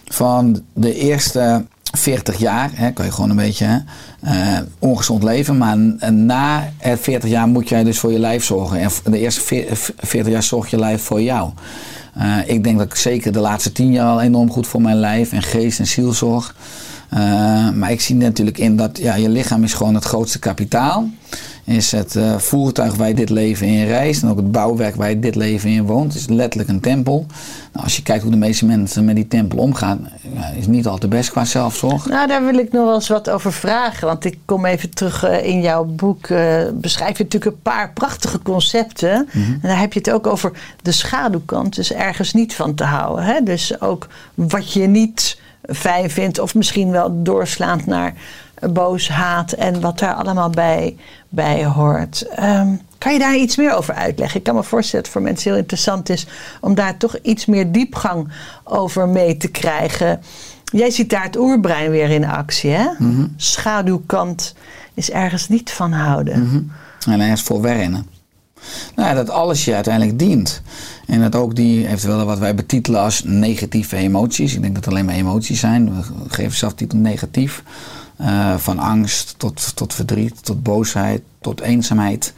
Van 0.05 0.61
de 0.73 0.93
eerste 0.95 1.65
40 1.97 2.37
jaar, 2.37 2.69
hè, 2.73 2.91
kan 2.91 3.05
je 3.05 3.11
gewoon 3.11 3.29
een 3.29 3.35
beetje 3.35 3.83
eh, 4.21 4.57
ongezond 4.79 5.23
leven. 5.23 5.57
Maar 5.57 5.77
na 6.13 6.69
het 6.77 6.99
40 6.99 7.29
jaar 7.29 7.47
moet 7.47 7.69
jij 7.69 7.83
dus 7.83 7.99
voor 7.99 8.11
je 8.11 8.19
lijf 8.19 8.43
zorgen. 8.43 8.79
En 8.79 8.89
de 9.11 9.19
eerste 9.19 9.41
veer- 9.41 9.77
40 9.97 10.33
jaar 10.33 10.43
zorgt 10.43 10.69
je 10.69 10.77
lijf 10.79 11.03
voor 11.03 11.21
jou. 11.21 11.49
Eh, 12.13 12.37
ik 12.45 12.63
denk 12.63 12.77
dat 12.77 12.87
ik 12.87 12.95
zeker 12.95 13.31
de 13.31 13.39
laatste 13.39 13.71
10 13.71 13.91
jaar 13.91 14.07
al 14.07 14.21
enorm 14.21 14.51
goed 14.51 14.67
voor 14.67 14.81
mijn 14.81 14.97
lijf 14.97 15.31
en 15.31 15.43
geest 15.43 15.79
en 15.79 15.87
ziel 15.87 16.13
zorg. 16.13 16.55
Eh, 17.09 17.69
maar 17.69 17.91
ik 17.91 18.01
zie 18.01 18.15
natuurlijk 18.15 18.57
in 18.57 18.75
dat 18.75 18.97
ja, 18.97 19.15
je 19.15 19.29
lichaam 19.29 19.63
is 19.63 19.73
gewoon 19.73 19.95
het 19.95 20.03
grootste 20.03 20.39
kapitaal. 20.39 21.09
Is 21.63 21.91
het 21.91 22.15
eh, 22.15 22.37
voertuig 22.37 22.95
waar 22.95 23.07
je 23.07 23.13
dit 23.13 23.29
leven 23.29 23.67
in 23.67 23.85
reist. 23.85 24.23
En 24.23 24.29
ook 24.29 24.37
het 24.37 24.51
bouwwerk 24.51 24.95
waar 24.95 25.09
je 25.09 25.19
dit 25.19 25.35
leven 25.35 25.69
in 25.69 25.85
woont. 25.85 26.13
Het 26.13 26.21
is 26.21 26.27
letterlijk 26.27 26.69
een 26.69 26.79
tempel. 26.79 27.25
Nou, 27.73 27.83
als 27.83 27.95
je 27.95 28.03
kijkt 28.03 28.21
hoe 28.21 28.31
de 28.31 28.37
meeste 28.37 28.65
mensen 28.65 29.05
met 29.05 29.15
die 29.15 29.27
tempel 29.27 29.57
omgaan. 29.57 30.09
Is 30.57 30.67
niet 30.67 30.87
al 30.87 30.97
te 30.97 31.07
best 31.07 31.31
qua 31.31 31.45
zelfzorg. 31.45 32.05
Nou, 32.05 32.27
daar 32.27 32.45
wil 32.45 32.57
ik 32.57 32.71
nog 32.71 32.85
wel 32.85 32.93
eens 32.93 33.07
wat 33.07 33.29
over 33.29 33.53
vragen. 33.53 34.07
Want 34.07 34.25
ik 34.25 34.37
kom 34.45 34.65
even 34.65 34.89
terug 34.89 35.23
eh, 35.23 35.45
in 35.45 35.61
jouw 35.61 35.83
boek. 35.85 36.27
beschrijf 36.73 37.17
je 37.17 37.23
natuurlijk 37.23 37.55
een 37.55 37.61
paar 37.61 37.93
prachtige 37.93 38.41
concepten. 38.41 39.27
En 39.33 39.59
daar 39.61 39.79
heb 39.79 39.93
je 39.93 39.99
het 39.99 40.11
ook 40.11 40.27
over 40.27 40.51
de 40.81 40.91
schaduwkant. 40.91 41.75
Dus 41.75 41.93
ergens 41.93 42.33
niet 42.33 42.55
van 42.55 42.75
te 42.75 42.83
houden. 42.83 43.23
Hè? 43.23 43.43
Dus 43.43 43.81
ook 43.81 44.07
wat 44.33 44.73
je 44.73 44.87
niet 44.87 45.37
fijn 45.73 46.09
vindt. 46.09 46.39
Of 46.39 46.55
misschien 46.55 46.91
wel 46.91 47.23
doorslaand 47.23 47.85
naar 47.85 48.13
boos, 48.69 49.09
haat. 49.09 49.51
En 49.51 49.81
wat 49.81 49.99
daar 49.99 50.13
allemaal 50.13 50.49
bij, 50.49 50.95
bij 51.29 51.65
hoort. 51.65 52.27
Ehm, 52.35 52.75
kan 52.97 53.13
je 53.13 53.19
daar 53.19 53.35
iets 53.35 53.55
meer 53.55 53.73
over 53.73 53.93
uitleggen? 53.93 54.37
Ik 54.37 54.45
kan 54.45 54.55
me 54.55 54.63
voorstellen 54.63 55.05
dat 55.05 55.13
het 55.13 55.21
voor 55.21 55.31
mensen 55.31 55.49
heel 55.51 55.59
interessant 55.59 56.09
is 56.09 56.27
om 56.61 56.75
daar 56.75 56.97
toch 56.97 57.17
iets 57.21 57.45
meer 57.45 57.71
diepgang 57.71 58.29
over 58.63 59.07
mee 59.07 59.37
te 59.37 59.47
krijgen. 59.47 60.21
Jij 60.63 60.91
ziet 60.91 61.09
daar 61.09 61.23
het 61.23 61.37
oerbrein 61.37 61.91
weer 61.91 62.09
in 62.09 62.25
actie, 62.25 62.69
hè? 62.69 62.87
Schaduwkant 63.35 64.55
is 64.93 65.11
ergens 65.11 65.49
niet 65.49 65.71
van 65.71 65.91
houden. 65.91 66.33
En 67.07 67.21
ergens 67.21 67.41
voor 67.41 67.61
wennen. 67.61 68.05
Nou 68.95 69.09
ja, 69.09 69.15
dat 69.15 69.29
alles 69.29 69.65
je 69.65 69.75
uiteindelijk 69.75 70.19
dient. 70.19 70.61
En 71.07 71.21
dat 71.21 71.35
ook 71.35 71.55
die, 71.55 71.87
eventueel 71.87 72.25
wat 72.25 72.39
wij 72.39 72.55
betitelen 72.55 73.01
als 73.01 73.23
negatieve 73.23 73.95
emoties. 73.95 74.53
Ik 74.55 74.61
denk 74.61 74.75
dat 74.75 74.85
het 74.85 74.93
alleen 74.93 75.05
maar 75.05 75.15
emoties 75.15 75.59
zijn. 75.59 75.95
We 75.95 76.01
geven 76.27 76.57
zelf 76.57 76.73
titel 76.73 76.97
negatief. 76.97 77.63
Eh, 78.19 78.55
van 78.57 78.79
angst 78.79 79.35
tot, 79.37 79.75
tot 79.75 79.93
verdriet, 79.93 80.45
tot 80.45 80.63
boosheid, 80.63 81.21
tot 81.41 81.61
eenzaamheid. 81.61 82.33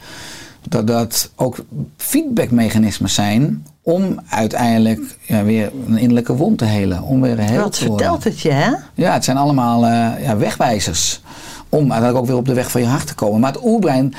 Dat 0.68 0.86
dat 0.86 1.30
ook 1.36 1.64
feedbackmechanismen 1.96 3.10
zijn 3.10 3.66
om 3.82 4.20
uiteindelijk 4.28 5.16
ja, 5.26 5.44
weer 5.44 5.72
een 5.86 5.96
innerlijke 5.98 6.36
wond 6.36 6.58
te 6.58 6.64
helen. 6.64 7.02
Om 7.02 7.20
weer 7.20 7.38
heel 7.38 7.60
Wat 7.62 7.72
te 7.72 7.86
worden. 7.86 8.06
vertelt 8.06 8.24
het 8.24 8.40
je, 8.40 8.50
hè? 8.50 8.70
Ja, 8.94 9.12
het 9.12 9.24
zijn 9.24 9.36
allemaal 9.36 9.86
eh, 9.86 10.24
ja, 10.24 10.36
wegwijzers. 10.36 11.20
Om 11.68 11.78
uiteindelijk 11.78 12.18
ook 12.18 12.26
weer 12.26 12.36
op 12.36 12.46
de 12.46 12.54
weg 12.54 12.70
van 12.70 12.80
je 12.80 12.86
hart 12.86 13.06
te 13.06 13.14
komen. 13.14 13.40
Maar 13.40 13.52
het 13.52 13.64
oerbrein 13.64 14.14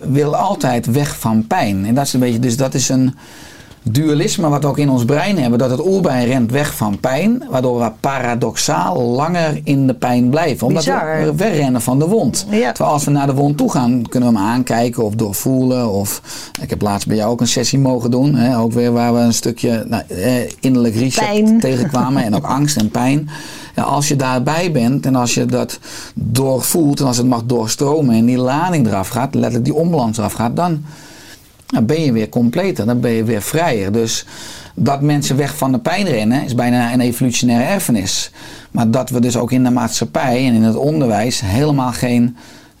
wil 0.00 0.36
altijd 0.36 0.86
weg 0.86 1.18
van 1.18 1.46
pijn. 1.46 1.86
En 1.86 1.94
dat 1.94 2.06
is 2.06 2.12
een 2.12 2.20
beetje, 2.20 2.38
dus 2.38 2.56
dat 2.56 2.74
is 2.74 2.88
een 2.88 3.14
dualisme 3.82 4.48
wat 4.48 4.62
we 4.62 4.68
ook 4.68 4.78
in 4.78 4.90
ons 4.90 5.04
brein 5.04 5.38
hebben. 5.38 5.58
Dat 5.58 5.70
het 5.70 5.86
oerbrein 5.86 6.26
rent 6.26 6.50
weg 6.50 6.74
van 6.74 7.00
pijn. 7.00 7.44
Waardoor 7.50 7.80
we 7.80 7.92
paradoxaal 8.00 9.02
langer 9.02 9.60
in 9.64 9.86
de 9.86 9.94
pijn 9.94 10.30
blijven. 10.30 10.66
Omdat 10.66 10.84
Bizar. 10.84 11.24
we 11.24 11.34
wegrennen 11.34 11.82
van 11.82 11.98
de 11.98 12.06
wond. 12.06 12.46
Ja. 12.50 12.72
Terwijl 12.72 12.94
als 12.94 13.04
we 13.04 13.10
naar 13.10 13.26
de 13.26 13.34
wond 13.34 13.56
toe 13.56 13.70
gaan, 13.70 14.02
kunnen 14.08 14.32
we 14.32 14.38
hem 14.38 14.46
aankijken 14.46 15.04
of 15.04 15.14
doorvoelen. 15.14 15.90
Of, 15.90 16.22
ik 16.62 16.70
heb 16.70 16.82
laatst 16.82 17.06
bij 17.06 17.16
jou 17.16 17.30
ook 17.30 17.40
een 17.40 17.48
sessie 17.48 17.78
mogen 17.78 18.10
doen. 18.10 18.34
Hè, 18.34 18.58
ook 18.58 18.72
weer 18.72 18.92
waar 18.92 19.14
we 19.14 19.20
een 19.20 19.34
stukje 19.34 19.84
nou, 19.88 20.02
eh, 20.08 20.34
innerlijk 20.60 20.94
reset 20.94 21.24
Pijn. 21.24 21.60
tegenkwamen. 21.60 22.24
En 22.24 22.34
ook 22.34 22.46
angst 22.58 22.76
en 22.76 22.90
pijn. 22.90 23.28
Ja, 23.74 23.82
als 23.82 24.08
je 24.08 24.16
daarbij 24.16 24.72
bent 24.72 25.06
en 25.06 25.14
als 25.14 25.34
je 25.34 25.46
dat 25.46 25.78
doorvoelt 26.14 27.00
en 27.00 27.06
als 27.06 27.16
het 27.16 27.26
mag 27.26 27.42
doorstromen 27.44 28.14
en 28.14 28.24
die 28.24 28.38
lading 28.38 28.86
eraf 28.86 29.08
gaat, 29.08 29.34
letterlijk 29.34 29.64
die 29.64 29.74
onbalans 29.74 30.18
eraf 30.18 30.32
gaat, 30.32 30.56
dan 30.56 30.84
dan 31.70 31.86
ben 31.86 32.02
je 32.02 32.12
weer 32.12 32.28
completer, 32.28 32.86
dan 32.86 33.00
ben 33.00 33.10
je 33.10 33.24
weer 33.24 33.42
vrijer. 33.42 33.92
Dus 33.92 34.26
dat 34.74 35.00
mensen 35.00 35.36
weg 35.36 35.56
van 35.56 35.72
de 35.72 35.78
pijn 35.78 36.06
rennen 36.06 36.44
is 36.44 36.54
bijna 36.54 36.92
een 36.92 37.00
evolutionaire 37.00 37.64
erfenis. 37.64 38.30
Maar 38.70 38.90
dat 38.90 39.10
we 39.10 39.20
dus 39.20 39.36
ook 39.36 39.52
in 39.52 39.64
de 39.64 39.70
maatschappij 39.70 40.46
en 40.46 40.54
in 40.54 40.62
het 40.62 40.76
onderwijs 40.76 41.40
helemaal 41.40 41.92
geen 41.92 42.36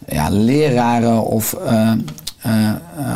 ja, 0.08 0.28
leraren 0.30 1.24
of 1.24 1.52
eh, 1.52 1.92
eh, 2.40 2.68
eh, 2.68 2.74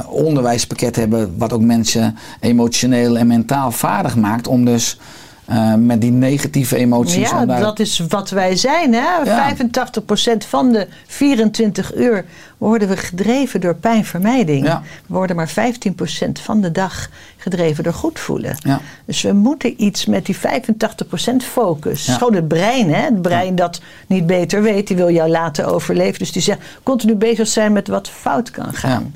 onderwijspakket 0.08 0.96
hebben 0.96 1.34
wat 1.38 1.52
ook 1.52 1.60
mensen 1.60 2.16
emotioneel 2.40 3.16
en 3.16 3.26
mentaal 3.26 3.70
vaardig 3.70 4.16
maakt 4.16 4.46
om 4.46 4.64
dus 4.64 4.98
eh, 5.44 5.74
met 5.74 6.00
die 6.00 6.10
negatieve 6.10 6.76
emoties 6.76 7.30
Ja, 7.30 7.46
daar- 7.46 7.60
dat 7.60 7.78
is 7.78 7.98
wat 8.08 8.30
wij 8.30 8.56
zijn. 8.56 8.92
Hè? 8.94 9.00
Ja. 9.24 9.24
85% 9.24 10.44
van 10.44 10.72
de 10.72 10.88
24 11.06 11.94
uur 11.94 12.24
worden 12.58 12.88
we 12.88 12.96
gedreven 12.96 13.60
door 13.60 13.74
pijnvermijding. 13.74 14.66
Ja. 14.66 14.82
We 15.06 15.14
worden 15.14 15.36
maar 15.36 15.48
15% 15.48 16.40
van 16.40 16.60
de 16.60 16.72
dag 16.72 17.08
gedreven 17.36 17.84
door 17.84 17.92
goed 17.92 18.18
voelen. 18.18 18.56
Ja. 18.58 18.80
Dus 19.04 19.22
we 19.22 19.32
moeten 19.32 19.82
iets 19.82 20.06
met 20.06 20.26
die 20.26 20.36
85% 20.36 21.44
focus. 21.44 22.06
Ja. 22.06 22.14
Gewoon 22.14 22.34
het 22.34 22.48
brein, 22.48 22.94
hè? 22.94 23.00
het 23.02 23.22
brein 23.22 23.54
dat 23.54 23.80
niet 24.06 24.26
beter 24.26 24.62
weet, 24.62 24.86
die 24.86 24.96
wil 24.96 25.10
jou 25.10 25.30
laten 25.30 25.66
overleven. 25.66 26.18
Dus 26.18 26.32
die 26.32 26.42
zegt 26.42 26.60
continu 26.82 27.14
bezig 27.14 27.48
zijn 27.48 27.72
met 27.72 27.88
wat 27.88 28.08
fout 28.08 28.50
kan 28.50 28.72
gaan. 28.74 29.14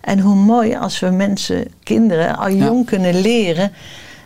En 0.00 0.18
hoe 0.20 0.34
mooi 0.34 0.74
als 0.76 1.00
we 1.00 1.10
mensen, 1.10 1.64
kinderen, 1.82 2.36
al 2.38 2.50
jong 2.50 2.86
kunnen 2.86 3.20
leren 3.20 3.72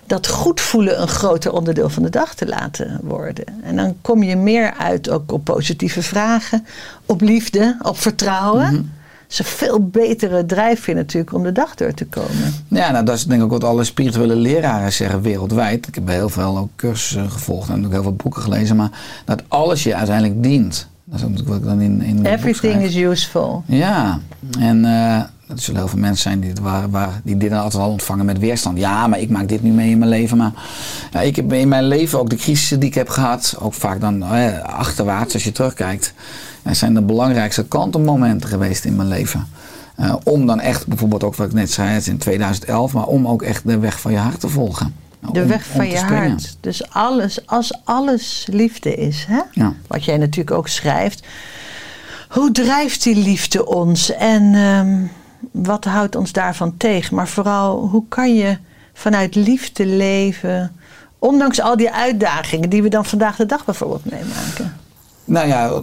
dat 0.07 0.27
goed 0.27 0.61
voelen 0.61 1.01
een 1.01 1.09
groter 1.09 1.53
onderdeel 1.53 1.89
van 1.89 2.03
de 2.03 2.11
dag 2.11 2.35
te 2.35 2.47
laten 2.47 3.01
worden. 3.03 3.45
En 3.63 3.77
dan 3.77 3.97
kom 4.01 4.23
je 4.23 4.37
meer 4.37 4.75
uit 4.75 5.11
ook 5.11 5.33
op 5.33 5.45
positieve 5.45 6.03
vragen, 6.03 6.67
op 7.07 7.21
liefde, 7.21 7.77
op 7.83 7.99
vertrouwen. 7.99 8.73
Dat 8.73 9.33
is 9.33 9.39
een 9.39 9.45
veel 9.45 9.89
betere 9.89 10.47
drijfveer 10.47 10.95
natuurlijk 10.95 11.33
om 11.33 11.43
de 11.43 11.53
dag 11.53 11.75
door 11.75 11.95
te 11.95 12.07
komen. 12.07 12.55
Ja, 12.69 12.91
nou, 12.91 13.05
dat 13.05 13.17
is 13.17 13.25
denk 13.25 13.41
ik 13.41 13.47
ook 13.47 13.61
wat 13.61 13.71
alle 13.71 13.85
spirituele 13.85 14.37
leraren 14.37 14.93
zeggen 14.93 15.21
wereldwijd. 15.23 15.89
Ik 15.89 15.95
heb 15.95 16.09
heel 16.09 16.29
veel 16.29 16.59
ook 16.59 16.71
cursussen 16.77 17.31
gevolgd 17.31 17.69
en 17.69 17.87
ook 17.87 17.93
heel 17.93 18.03
veel 18.03 18.15
boeken 18.15 18.43
gelezen. 18.43 18.77
Maar 18.77 18.91
dat 19.25 19.43
alles 19.49 19.83
je 19.83 19.95
uiteindelijk 19.95 20.43
dient. 20.43 20.89
Dat 21.05 21.15
is 21.19 21.23
natuurlijk 21.23 21.49
wat 21.49 21.59
ik 21.59 21.65
dan 21.65 21.81
in, 21.81 22.03
in 22.03 22.27
Everything 22.27 22.83
is 22.83 22.97
useful. 22.97 23.63
Ja, 23.67 24.21
en 24.59 24.85
eh, 24.85 25.23
er 25.47 25.59
zullen 25.61 25.81
heel 25.81 25.89
veel 25.89 25.99
mensen 25.99 26.23
zijn 26.23 26.41
die, 26.41 26.51
het 26.51 26.59
waar, 26.59 26.91
waar, 26.91 27.21
die 27.25 27.37
dit 27.37 27.53
altijd 27.53 27.83
al 27.83 27.91
ontvangen 27.91 28.25
met 28.25 28.39
weerstand. 28.39 28.79
Ja, 28.79 29.07
maar 29.07 29.19
ik 29.19 29.31
maak 29.31 29.49
dit 29.49 29.63
nu 29.63 29.71
mee 29.71 29.91
in 29.91 29.99
mijn 29.99 30.11
leven. 30.11 30.37
Maar 30.37 30.53
ja, 31.13 31.21
ik 31.21 31.37
heb 31.37 31.53
in 31.53 31.69
mijn 31.69 31.85
leven 31.85 32.19
ook 32.19 32.31
de 32.31 32.37
crisissen 32.37 32.81
die 32.81 32.89
ik 32.89 32.95
heb 32.95 33.09
gehad, 33.09 33.57
ook 33.59 33.75
vaak 33.75 34.01
dan 34.01 34.23
eh, 34.25 34.63
achterwaarts 34.63 35.35
als 35.35 35.45
je 35.45 35.53
terugkijkt, 35.53 36.13
ja, 36.65 36.75
zijn 36.75 36.95
de 36.95 37.03
belangrijkste 37.03 37.65
kantelmomenten 37.65 38.49
geweest 38.49 38.85
in 38.85 38.97
mijn 38.97 39.09
leven. 39.09 39.47
Eh, 39.97 40.15
om 40.25 40.47
dan 40.47 40.61
echt, 40.61 40.87
bijvoorbeeld 40.87 41.25
ook 41.25 41.35
wat 41.35 41.47
ik 41.47 41.53
net 41.53 41.73
zei, 41.73 41.89
het 41.89 42.01
is 42.01 42.09
in 42.09 42.19
2011, 42.19 42.93
maar 42.93 43.07
om 43.07 43.29
ook 43.29 43.43
echt 43.43 43.67
de 43.67 43.79
weg 43.79 44.01
van 44.01 44.13
je 44.13 44.19
hart 44.19 44.41
te 44.41 44.49
volgen. 44.49 44.95
De 45.33 45.41
Om- 45.41 45.49
weg 45.49 45.67
van 45.67 45.89
je 45.89 45.97
springen. 45.97 46.31
hart. 46.31 46.57
Dus 46.61 46.91
alles, 46.91 47.47
als 47.47 47.81
alles 47.85 48.47
liefde 48.51 48.95
is, 48.95 49.25
hè? 49.29 49.41
Ja. 49.53 49.73
wat 49.87 50.05
jij 50.05 50.17
natuurlijk 50.17 50.57
ook 50.57 50.69
schrijft. 50.69 51.27
Hoe 52.29 52.53
drijft 52.53 53.03
die 53.03 53.17
liefde 53.17 53.67
ons 53.67 54.13
en 54.15 54.55
ehm, 54.55 54.97
wat 55.63 55.85
houdt 55.85 56.17
ons 56.17 56.33
daarvan 56.33 56.77
tegen? 56.77 57.15
Maar 57.15 57.29
vooral, 57.29 57.89
hoe 57.89 58.05
kan 58.09 58.35
je 58.35 58.59
vanuit 58.93 59.35
liefde 59.35 59.87
leven, 59.87 60.77
ondanks 61.19 61.61
al 61.61 61.77
die 61.77 61.91
uitdagingen 61.91 62.71
die 62.71 62.83
we 62.83 62.89
dan 62.89 63.05
vandaag 63.05 63.37
de 63.37 63.47
dag 63.47 63.65
bijvoorbeeld 63.65 64.05
meemaken? 64.05 64.77
Nou 65.25 65.49
ja, 65.49 65.83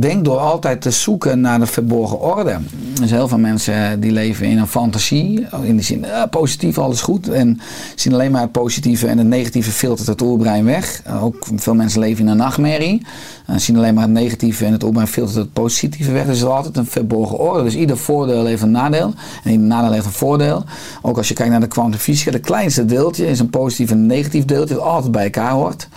denk 0.00 0.24
door 0.24 0.38
altijd 0.38 0.80
te 0.80 0.90
zoeken 0.90 1.40
naar 1.40 1.58
de 1.58 1.66
verborgen 1.66 2.20
orde. 2.20 2.58
Zijn 2.94 3.08
heel 3.08 3.28
veel 3.28 3.38
mensen 3.38 4.00
die 4.00 4.12
leven 4.12 4.46
in 4.46 4.58
een 4.58 4.66
fantasie. 4.66 5.46
In 5.62 5.76
de 5.76 5.82
zin, 5.82 6.04
eh, 6.04 6.22
positief, 6.30 6.78
alles 6.78 7.00
goed. 7.00 7.28
En 7.28 7.60
zien 7.94 8.12
alleen 8.12 8.30
maar 8.30 8.40
het 8.40 8.52
positieve 8.52 9.06
en 9.06 9.18
het 9.18 9.26
negatieve 9.26 9.70
filtert 9.70 10.08
het 10.08 10.22
oerbrein 10.22 10.64
weg. 10.64 11.02
Ook 11.20 11.46
veel 11.56 11.74
mensen 11.74 12.00
leven 12.00 12.24
in 12.24 12.30
een 12.30 12.36
nachtmerrie. 12.36 13.06
En 13.46 13.60
zien 13.60 13.76
alleen 13.76 13.94
maar 13.94 14.02
het 14.02 14.12
negatieve 14.12 14.64
en 14.64 14.72
het 14.72 14.82
oerbrein 14.82 15.08
filtert 15.08 15.36
het 15.36 15.52
positieve 15.52 16.12
weg. 16.12 16.26
Dus 16.26 16.40
er 16.40 16.46
is 16.46 16.52
altijd 16.52 16.76
een 16.76 16.86
verborgen 16.86 17.38
orde. 17.38 17.62
Dus 17.62 17.74
ieder 17.74 17.98
voordeel 17.98 18.44
heeft 18.44 18.62
een 18.62 18.70
nadeel. 18.70 19.14
En 19.44 19.50
ieder 19.50 19.66
nadeel 19.66 19.92
heeft 19.92 20.06
een 20.06 20.12
voordeel. 20.12 20.64
Ook 21.02 21.16
als 21.16 21.28
je 21.28 21.34
kijkt 21.34 21.50
naar 21.50 21.60
de 21.60 21.66
kwantumfysica, 21.66 22.30
de 22.30 22.38
kleinste 22.38 22.84
deeltje 22.84 23.26
is 23.26 23.38
een 23.38 23.50
positief 23.50 23.90
en 23.90 24.06
negatief 24.06 24.44
deeltje 24.44 24.74
dat 24.74 24.84
altijd 24.84 25.12
bij 25.12 25.24
elkaar 25.24 25.52
hoort. 25.52 25.88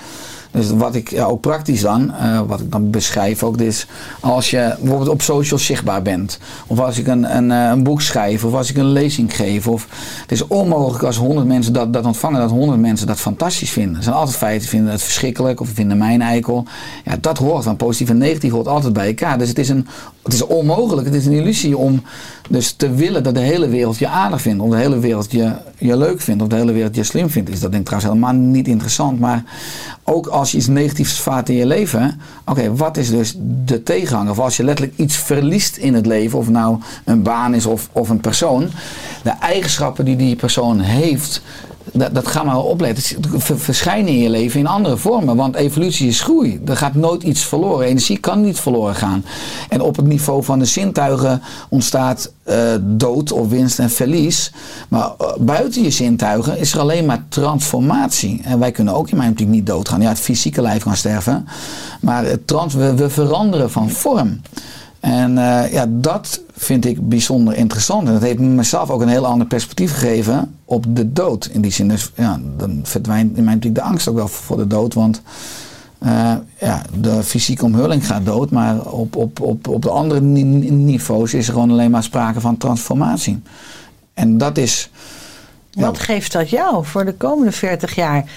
Dus 0.56 0.70
wat 0.70 0.95
ik 0.95 1.16
ook 1.20 1.41
praktisch 1.41 1.82
dan, 1.82 2.14
eh, 2.14 2.41
wat 2.47 2.60
ik 2.60 2.72
dan 2.72 2.89
beschrijf 2.89 3.43
ook, 3.43 3.58
is 3.58 3.88
als 4.20 4.49
je 4.49 4.76
bijvoorbeeld 4.80 5.10
op 5.10 5.22
social 5.22 5.60
zichtbaar 5.60 6.01
bent, 6.01 6.39
of 6.68 6.80
als 6.80 6.97
ik 6.97 7.08
een, 7.08 7.36
een, 7.36 7.51
eh, 7.51 7.70
een 7.70 7.84
boek 7.84 8.01
schrijf, 8.01 8.43
of 8.43 8.53
als 8.53 8.70
ik 8.70 8.78
een 8.78 8.91
lezing 8.91 9.36
geef, 9.36 9.68
of 9.68 9.88
het 10.22 10.32
is 10.32 10.47
onmogelijk 10.47 11.03
als 11.03 11.18
100 11.18 11.47
mensen 11.47 11.74
dat, 11.74 11.93
dat 11.93 12.06
ontvangen, 12.06 12.39
dat 12.39 12.49
100 12.49 12.80
mensen 12.80 13.08
dat 13.08 13.20
fantastisch 13.20 13.70
vinden. 13.70 13.95
Er 13.95 14.03
zijn 14.03 14.16
altijd 14.16 14.38
feiten 14.38 14.70
vinden 14.70 14.91
het 14.91 15.03
verschrikkelijk, 15.03 15.60
of 15.60 15.70
vinden 15.74 15.97
mij 15.97 16.14
een 16.14 16.22
eikel. 16.22 16.66
Ja, 17.06 17.16
dat 17.22 17.38
hoort, 17.38 17.66
want 17.66 17.78
positief 17.78 18.10
en 18.10 18.18
negatief 18.18 18.51
hoort 18.51 18.68
altijd 18.68 18.93
bij 18.93 19.08
elkaar. 19.08 19.38
Dus 19.38 19.49
het 19.49 19.60
is 19.60 19.70
een 19.70 19.88
het 20.26 20.34
is 20.34 20.45
onmogelijk, 20.45 21.07
het 21.07 21.15
is 21.15 21.26
een 21.26 21.32
illusie 21.32 21.78
om 21.78 22.01
dus 22.49 22.71
te 22.71 22.91
willen 22.91 23.23
dat 23.23 23.34
de 23.34 23.39
hele 23.39 23.67
wereld 23.67 23.97
je 23.97 24.07
aardig 24.07 24.41
vindt. 24.41 24.61
Of 24.61 24.69
de 24.69 24.76
hele 24.76 24.99
wereld 24.99 25.32
je, 25.32 25.53
je 25.78 25.97
leuk 25.97 26.21
vindt. 26.21 26.41
Of 26.41 26.47
de 26.47 26.55
hele 26.55 26.71
wereld 26.71 26.95
je 26.95 27.03
slim 27.03 27.30
vindt. 27.30 27.49
Is 27.49 27.59
dat 27.59 27.71
denk 27.71 27.82
ik 27.82 27.88
trouwens 27.88 28.13
helemaal 28.13 28.41
niet 28.41 28.67
interessant. 28.67 29.19
Maar 29.19 29.43
ook 30.03 30.28
als 30.28 30.51
je 30.51 30.57
iets 30.57 30.67
negatiefs 30.67 31.19
vaart 31.19 31.49
in 31.49 31.55
je 31.55 31.65
leven. 31.65 32.19
Oké, 32.45 32.76
wat 32.76 32.97
is 32.97 33.09
dus 33.09 33.36
de 33.65 33.84
tegenhanger? 33.84 34.32
Of 34.32 34.39
als 34.39 34.57
je 34.57 34.63
letterlijk 34.63 34.97
iets 34.97 35.15
verliest 35.15 35.78
in 35.78 35.93
het 35.93 36.05
leven. 36.05 36.39
Of 36.39 36.49
nou 36.49 36.78
een 37.03 37.23
baan 37.23 37.53
is 37.53 37.65
of, 37.65 37.89
of 37.91 38.09
een 38.09 38.19
persoon. 38.19 38.69
De 39.23 39.34
eigenschappen 39.39 40.05
die 40.05 40.15
die 40.15 40.36
persoon 40.36 40.80
heeft 40.80 41.41
dat, 41.95 42.15
dat 42.15 42.27
gaan 42.27 42.45
we 42.45 42.51
wel 42.51 42.61
opletten. 42.61 43.21
Verschijnen 43.39 44.11
in 44.11 44.19
je 44.19 44.29
leven 44.29 44.59
in 44.59 44.67
andere 44.67 44.97
vormen. 44.97 45.35
Want 45.35 45.55
evolutie 45.55 46.07
is 46.07 46.21
groei. 46.21 46.61
Er 46.65 46.77
gaat 46.77 46.93
nooit 46.93 47.23
iets 47.23 47.45
verloren. 47.45 47.87
Energie 47.87 48.17
kan 48.17 48.41
niet 48.41 48.59
verloren 48.59 48.95
gaan. 48.95 49.25
En 49.69 49.81
op 49.81 49.95
het 49.95 50.05
niveau 50.05 50.43
van 50.43 50.59
de 50.59 50.65
zintuigen 50.65 51.41
ontstaat 51.69 52.31
uh, 52.49 52.55
dood 52.81 53.31
of 53.31 53.49
winst 53.49 53.79
en 53.79 53.89
verlies. 53.89 54.51
Maar 54.89 55.11
uh, 55.21 55.27
buiten 55.39 55.83
je 55.83 55.89
zintuigen 55.89 56.59
is 56.59 56.73
er 56.73 56.79
alleen 56.79 57.05
maar 57.05 57.23
transformatie. 57.29 58.41
En 58.43 58.59
wij 58.59 58.71
kunnen 58.71 58.93
ook 58.93 59.09
in 59.09 59.17
mijn 59.17 59.29
optiek 59.29 59.47
niet 59.47 59.65
doodgaan. 59.65 60.01
Ja, 60.01 60.09
het 60.09 60.19
fysieke 60.19 60.61
lijf 60.61 60.83
kan 60.83 60.95
sterven. 60.95 61.47
Maar 62.01 62.25
het 62.25 62.47
trans, 62.47 62.73
we 62.73 63.09
veranderen 63.09 63.71
van 63.71 63.89
vorm. 63.89 64.41
En 65.06 65.32
uh, 65.32 65.72
ja, 65.72 65.86
dat 65.89 66.41
vind 66.56 66.86
ik 66.86 67.10
bijzonder 67.10 67.56
interessant. 67.56 68.08
En 68.08 68.14
dat 68.14 68.22
heeft 68.22 68.39
mezelf 68.39 68.89
ook 68.89 69.01
een 69.01 69.08
heel 69.08 69.26
ander 69.26 69.47
perspectief 69.47 69.93
gegeven 69.93 70.56
op 70.66 70.86
de 70.95 71.14
dood. 71.14 71.45
In 71.45 71.62
die 71.62 71.72
zin, 71.72 71.88
dus 71.88 72.12
ja, 72.16 72.39
dan 72.58 72.80
verdwijnt 72.84 73.38
in 73.38 73.43
mijn 73.43 73.56
optiek 73.56 73.76
de 73.76 73.82
angst 73.82 74.08
ook 74.08 74.16
wel 74.16 74.28
voor 74.28 74.58
de 74.58 74.68
dood. 74.68 74.93
Want 74.93 75.22
uh, 76.03 76.34
ja, 76.60 76.82
de 76.99 77.24
fysieke 77.24 77.66
omhulling 77.66 78.08
gaat 78.08 78.26
dood, 78.26 78.51
maar 78.51 78.82
op, 78.82 79.16
op, 79.16 79.39
op, 79.39 79.68
op 79.68 79.82
de 79.82 79.89
andere 79.89 80.22
niveaus 80.22 81.34
is 81.34 81.47
er 81.47 81.53
gewoon 81.53 81.72
alleen 81.72 81.91
maar 81.91 82.03
sprake 82.03 82.41
van 82.41 82.58
transformatie. 82.58 83.41
En 84.14 84.38
dat 84.38 84.58
is. 84.58 84.89
Wat 85.74 85.99
geeft 85.99 86.32
dat 86.32 86.49
jou 86.49 86.86
voor 86.86 87.06
de 87.06 87.14
komende 87.14 87.51
40 87.51 87.95
jaar? 87.95 88.32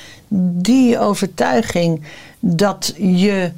Die 0.61 0.99
overtuiging 0.99 2.01
dat 2.41 2.95
je 2.97 3.53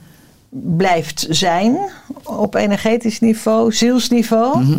blijft 0.51 1.27
zijn 1.29 1.77
op 2.23 2.55
energetisch 2.55 3.21
niveau, 3.21 3.73
zielsniveau. 3.73 4.65
Mhm. 4.65 4.79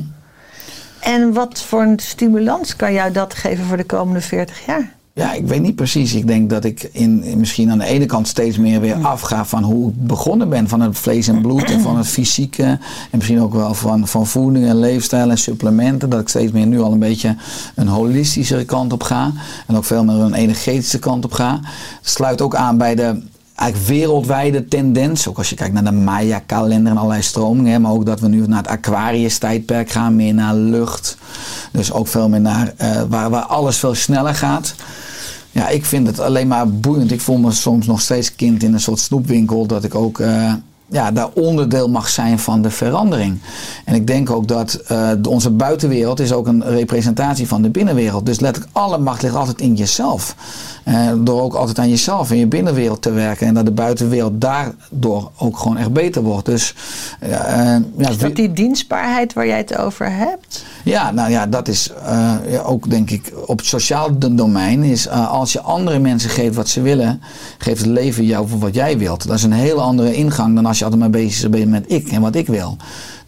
En 0.99 1.33
wat 1.33 1.61
voor 1.61 1.81
een 1.81 1.99
stimulans 1.99 2.75
kan 2.75 2.93
jou 2.93 3.11
dat 3.11 3.33
geven 3.33 3.65
voor 3.65 3.77
de 3.77 3.83
komende 3.83 4.21
40 4.21 4.65
jaar? 4.65 4.93
Ja, 5.13 5.33
ik 5.33 5.47
weet 5.47 5.61
niet 5.61 5.75
precies. 5.75 6.13
Ik 6.13 6.27
denk 6.27 6.49
dat 6.49 6.63
ik 6.63 6.89
in, 6.91 7.23
misschien 7.37 7.71
aan 7.71 7.77
de 7.77 7.85
ene 7.85 8.05
kant 8.05 8.27
steeds 8.27 8.57
meer 8.57 8.81
weer 8.81 8.95
afga 8.95 9.45
van 9.45 9.63
hoe 9.63 9.89
ik 9.89 10.07
begonnen 10.07 10.49
ben. 10.49 10.67
Van 10.67 10.81
het 10.81 10.97
vlees 10.97 11.27
en 11.27 11.41
bloed 11.41 11.71
en 11.71 11.81
van 11.81 11.97
het 11.97 12.07
fysieke. 12.07 12.63
En 12.63 12.79
misschien 13.11 13.41
ook 13.41 13.53
wel 13.53 13.73
van, 13.73 14.07
van 14.07 14.27
voeding 14.27 14.65
en 14.65 14.79
leefstijl 14.79 15.29
en 15.29 15.37
supplementen. 15.37 16.09
Dat 16.09 16.19
ik 16.19 16.29
steeds 16.29 16.51
meer 16.51 16.65
nu 16.65 16.81
al 16.81 16.91
een 16.91 16.99
beetje 16.99 17.35
een 17.75 17.87
holistischere 17.87 18.65
kant 18.65 18.93
op 18.93 19.03
ga. 19.03 19.31
En 19.67 19.75
ook 19.75 19.85
veel 19.85 20.03
meer 20.03 20.15
een 20.15 20.33
energetische 20.33 20.99
kant 20.99 21.25
op 21.25 21.31
ga. 21.33 21.59
Het 22.01 22.09
sluit 22.09 22.41
ook 22.41 22.55
aan 22.55 22.77
bij 22.77 22.95
de 22.95 23.21
eigenlijk 23.61 23.91
wereldwijde 23.91 24.67
tendens. 24.67 25.27
Ook 25.27 25.37
als 25.37 25.49
je 25.49 25.55
kijkt 25.55 25.73
naar 25.73 25.83
de 25.83 25.91
Maya-kalender 25.91 26.91
en 26.91 26.97
allerlei 26.97 27.21
stromingen. 27.21 27.81
Maar 27.81 27.91
ook 27.91 28.05
dat 28.05 28.19
we 28.19 28.27
nu 28.27 28.47
naar 28.47 28.57
het 28.57 28.67
Aquarius-tijdperk 28.67 29.89
gaan. 29.89 30.15
Meer 30.15 30.33
naar 30.33 30.55
lucht. 30.55 31.17
Dus 31.71 31.91
ook 31.91 32.07
veel 32.07 32.29
meer 32.29 32.41
naar 32.41 32.73
uh, 32.81 33.01
waar, 33.09 33.29
waar 33.29 33.43
alles 33.43 33.77
veel 33.77 33.95
sneller 33.95 34.35
gaat. 34.35 34.75
Ja, 35.51 35.67
ik 35.67 35.85
vind 35.85 36.07
het 36.07 36.19
alleen 36.19 36.47
maar 36.47 36.69
boeiend. 36.69 37.11
Ik 37.11 37.21
voel 37.21 37.37
me 37.37 37.51
soms 37.51 37.87
nog 37.87 38.01
steeds 38.01 38.35
kind 38.35 38.63
in 38.63 38.73
een 38.73 38.79
soort 38.79 38.99
snoepwinkel. 38.99 39.65
Dat 39.65 39.83
ik 39.83 39.95
ook... 39.95 40.19
Uh, 40.19 40.53
ja, 40.91 41.11
daar 41.11 41.29
onderdeel 41.33 41.89
mag 41.89 42.09
zijn 42.09 42.39
van 42.39 42.61
de 42.61 42.69
verandering. 42.69 43.39
En 43.85 43.95
ik 43.95 44.07
denk 44.07 44.29
ook 44.29 44.47
dat 44.47 44.81
uh, 44.91 45.11
onze 45.29 45.49
buitenwereld 45.49 46.19
is 46.19 46.33
ook 46.33 46.47
een 46.47 46.63
representatie 46.63 47.47
van 47.47 47.61
de 47.61 47.69
binnenwereld. 47.69 48.25
Dus 48.25 48.39
letterlijk 48.39 48.75
alle 48.75 48.97
macht 48.97 49.21
ligt 49.21 49.35
altijd 49.35 49.61
in 49.61 49.75
jezelf. 49.75 50.35
Uh, 50.85 51.11
door 51.17 51.41
ook 51.41 51.53
altijd 51.53 51.79
aan 51.79 51.89
jezelf 51.89 52.31
en 52.31 52.37
je 52.37 52.47
binnenwereld 52.47 53.01
te 53.01 53.11
werken. 53.11 53.47
En 53.47 53.53
dat 53.53 53.65
de 53.65 53.71
buitenwereld 53.71 54.41
daardoor 54.41 55.31
ook 55.37 55.57
gewoon 55.57 55.77
echt 55.77 55.93
beter 55.93 56.21
wordt. 56.21 56.45
Dus, 56.45 56.75
uh, 57.23 57.29
ja, 57.97 58.09
is 58.09 58.17
dat 58.17 58.35
die 58.35 58.53
dienstbaarheid 58.53 59.33
waar 59.33 59.47
jij 59.47 59.57
het 59.57 59.77
over 59.77 60.11
hebt? 60.11 60.65
Ja, 60.83 61.11
nou 61.11 61.31
ja, 61.31 61.47
dat 61.47 61.67
is 61.67 61.91
ja, 62.49 62.61
ook 62.61 62.89
denk 62.89 63.09
ik 63.09 63.33
op 63.45 63.57
het 63.57 63.67
sociaal 63.67 64.17
domein. 64.17 64.83
Is 64.83 65.09
als 65.09 65.53
je 65.53 65.61
andere 65.61 65.99
mensen 65.99 66.29
geeft 66.29 66.55
wat 66.55 66.69
ze 66.69 66.81
willen, 66.81 67.21
geeft 67.57 67.81
het 67.81 67.89
leven 67.89 68.25
jou 68.25 68.47
voor 68.47 68.59
wat 68.59 68.75
jij 68.75 68.97
wilt. 68.97 69.27
Dat 69.27 69.37
is 69.37 69.43
een 69.43 69.51
hele 69.51 69.81
andere 69.81 70.13
ingang 70.13 70.55
dan 70.55 70.65
als 70.65 70.77
je 70.77 70.83
altijd 70.83 71.01
maar 71.01 71.09
bezig 71.09 71.49
bent 71.49 71.69
met 71.69 71.91
ik 71.91 72.07
en 72.07 72.21
wat 72.21 72.35
ik 72.35 72.47
wil. 72.47 72.77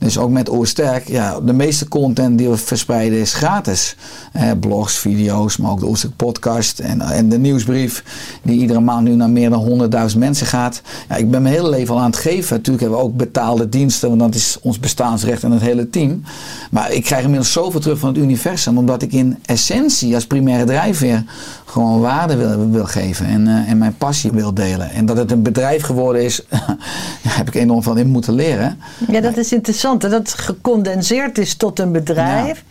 Dus 0.03 0.17
ook 0.17 0.29
met 0.29 0.49
Oersterk, 0.49 1.07
ja, 1.07 1.39
de 1.39 1.53
meeste 1.53 1.87
content 1.87 2.37
die 2.37 2.49
we 2.49 2.57
verspreiden 2.57 3.19
is 3.19 3.33
gratis. 3.33 3.95
Eh, 4.31 4.51
blogs, 4.59 4.97
video's, 4.97 5.57
maar 5.57 5.71
ook 5.71 5.79
de 5.79 5.85
Oersterk 5.85 6.15
podcast 6.15 6.79
en, 6.79 7.01
en 7.01 7.29
de 7.29 7.37
nieuwsbrief 7.37 8.03
die 8.41 8.59
iedere 8.59 8.79
maand 8.79 9.07
nu 9.07 9.15
naar 9.15 9.29
meer 9.29 9.49
dan 9.49 9.89
100.000 10.11 10.17
mensen 10.17 10.47
gaat. 10.47 10.81
Ja, 11.09 11.15
ik 11.15 11.31
ben 11.31 11.41
mijn 11.41 11.55
hele 11.55 11.69
leven 11.69 11.93
al 11.95 11.99
aan 11.99 12.09
het 12.09 12.19
geven. 12.19 12.55
Natuurlijk 12.55 12.83
hebben 12.83 12.99
we 12.99 13.05
ook 13.05 13.17
betaalde 13.17 13.69
diensten, 13.69 14.09
want 14.09 14.21
dat 14.21 14.35
is 14.35 14.57
ons 14.61 14.79
bestaansrecht 14.79 15.43
en 15.43 15.51
het 15.51 15.61
hele 15.61 15.89
team. 15.89 16.23
Maar 16.71 16.91
ik 16.91 17.03
krijg 17.03 17.23
inmiddels 17.23 17.51
zoveel 17.51 17.79
terug 17.79 17.99
van 17.99 18.09
het 18.09 18.17
universum, 18.17 18.77
omdat 18.77 19.01
ik 19.01 19.13
in 19.13 19.37
essentie 19.45 20.15
als 20.15 20.27
primaire 20.27 20.65
drijfveer 20.65 21.23
gewoon 21.65 21.99
waarde 21.99 22.35
wil, 22.35 22.69
wil 22.69 22.85
geven 22.85 23.25
en, 23.25 23.47
uh, 23.47 23.69
en 23.69 23.77
mijn 23.77 23.97
passie 23.97 24.31
wil 24.31 24.53
delen. 24.53 24.89
En 24.91 25.05
dat 25.05 25.17
het 25.17 25.31
een 25.31 25.41
bedrijf 25.41 25.83
geworden 25.83 26.23
is, 26.23 26.41
heb 27.27 27.47
ik 27.47 27.55
enorm 27.55 27.83
van 27.83 27.97
in 27.97 28.07
moeten 28.07 28.33
leren. 28.33 28.79
Ja, 29.07 29.21
dat 29.21 29.37
is 29.37 29.53
interessant 29.53 29.92
dat 30.01 30.11
het 30.11 30.33
gecondenseerd 30.33 31.37
is 31.37 31.55
tot 31.55 31.79
een 31.79 31.91
bedrijf. 31.91 32.63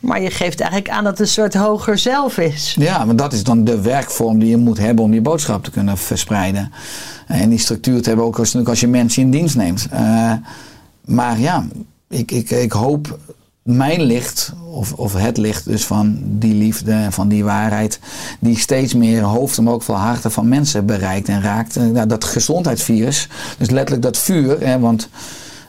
Maar 0.00 0.22
je 0.22 0.30
geeft 0.30 0.60
eigenlijk 0.60 0.90
aan 0.90 1.04
dat 1.04 1.12
het 1.12 1.20
een 1.20 1.32
soort 1.32 1.54
hoger 1.54 1.98
zelf 1.98 2.38
is. 2.38 2.76
Ja, 2.78 3.04
maar 3.04 3.16
dat 3.16 3.32
is 3.32 3.44
dan 3.44 3.64
de 3.64 3.80
werkvorm 3.80 4.38
die 4.38 4.48
je 4.48 4.56
moet 4.56 4.78
hebben 4.78 5.04
om 5.04 5.14
je 5.14 5.20
boodschap 5.20 5.64
te 5.64 5.70
kunnen 5.70 5.98
verspreiden. 5.98 6.72
En 7.26 7.48
die 7.48 7.58
structuur 7.58 8.02
te 8.02 8.08
hebben 8.08 8.26
ook 8.26 8.38
als, 8.38 8.66
als 8.66 8.80
je 8.80 8.88
mensen 8.88 9.22
in 9.22 9.30
dienst 9.30 9.56
neemt. 9.56 9.88
Uh, 9.92 10.32
maar 11.04 11.40
ja, 11.40 11.66
ik, 12.08 12.30
ik, 12.30 12.50
ik 12.50 12.72
hoop 12.72 13.18
mijn 13.62 14.02
licht, 14.02 14.52
of, 14.70 14.92
of 14.92 15.12
het 15.14 15.36
licht 15.36 15.64
dus 15.64 15.84
van 15.84 16.18
die 16.22 16.54
liefde 16.54 16.92
en 16.92 17.12
van 17.12 17.28
die 17.28 17.44
waarheid, 17.44 18.00
die 18.40 18.58
steeds 18.58 18.94
meer 18.94 19.22
hoofden, 19.22 19.64
maar 19.64 19.72
ook 19.72 19.82
veel 19.82 19.94
harten 19.94 20.32
van 20.32 20.48
mensen 20.48 20.86
bereikt 20.86 21.28
en 21.28 21.42
raakt. 21.42 21.76
Uh, 21.76 22.02
dat 22.06 22.24
gezondheidsvirus, 22.24 23.28
dus 23.58 23.70
letterlijk 23.70 24.02
dat 24.02 24.18
vuur, 24.18 24.60
hè, 24.60 24.78
want 24.78 25.08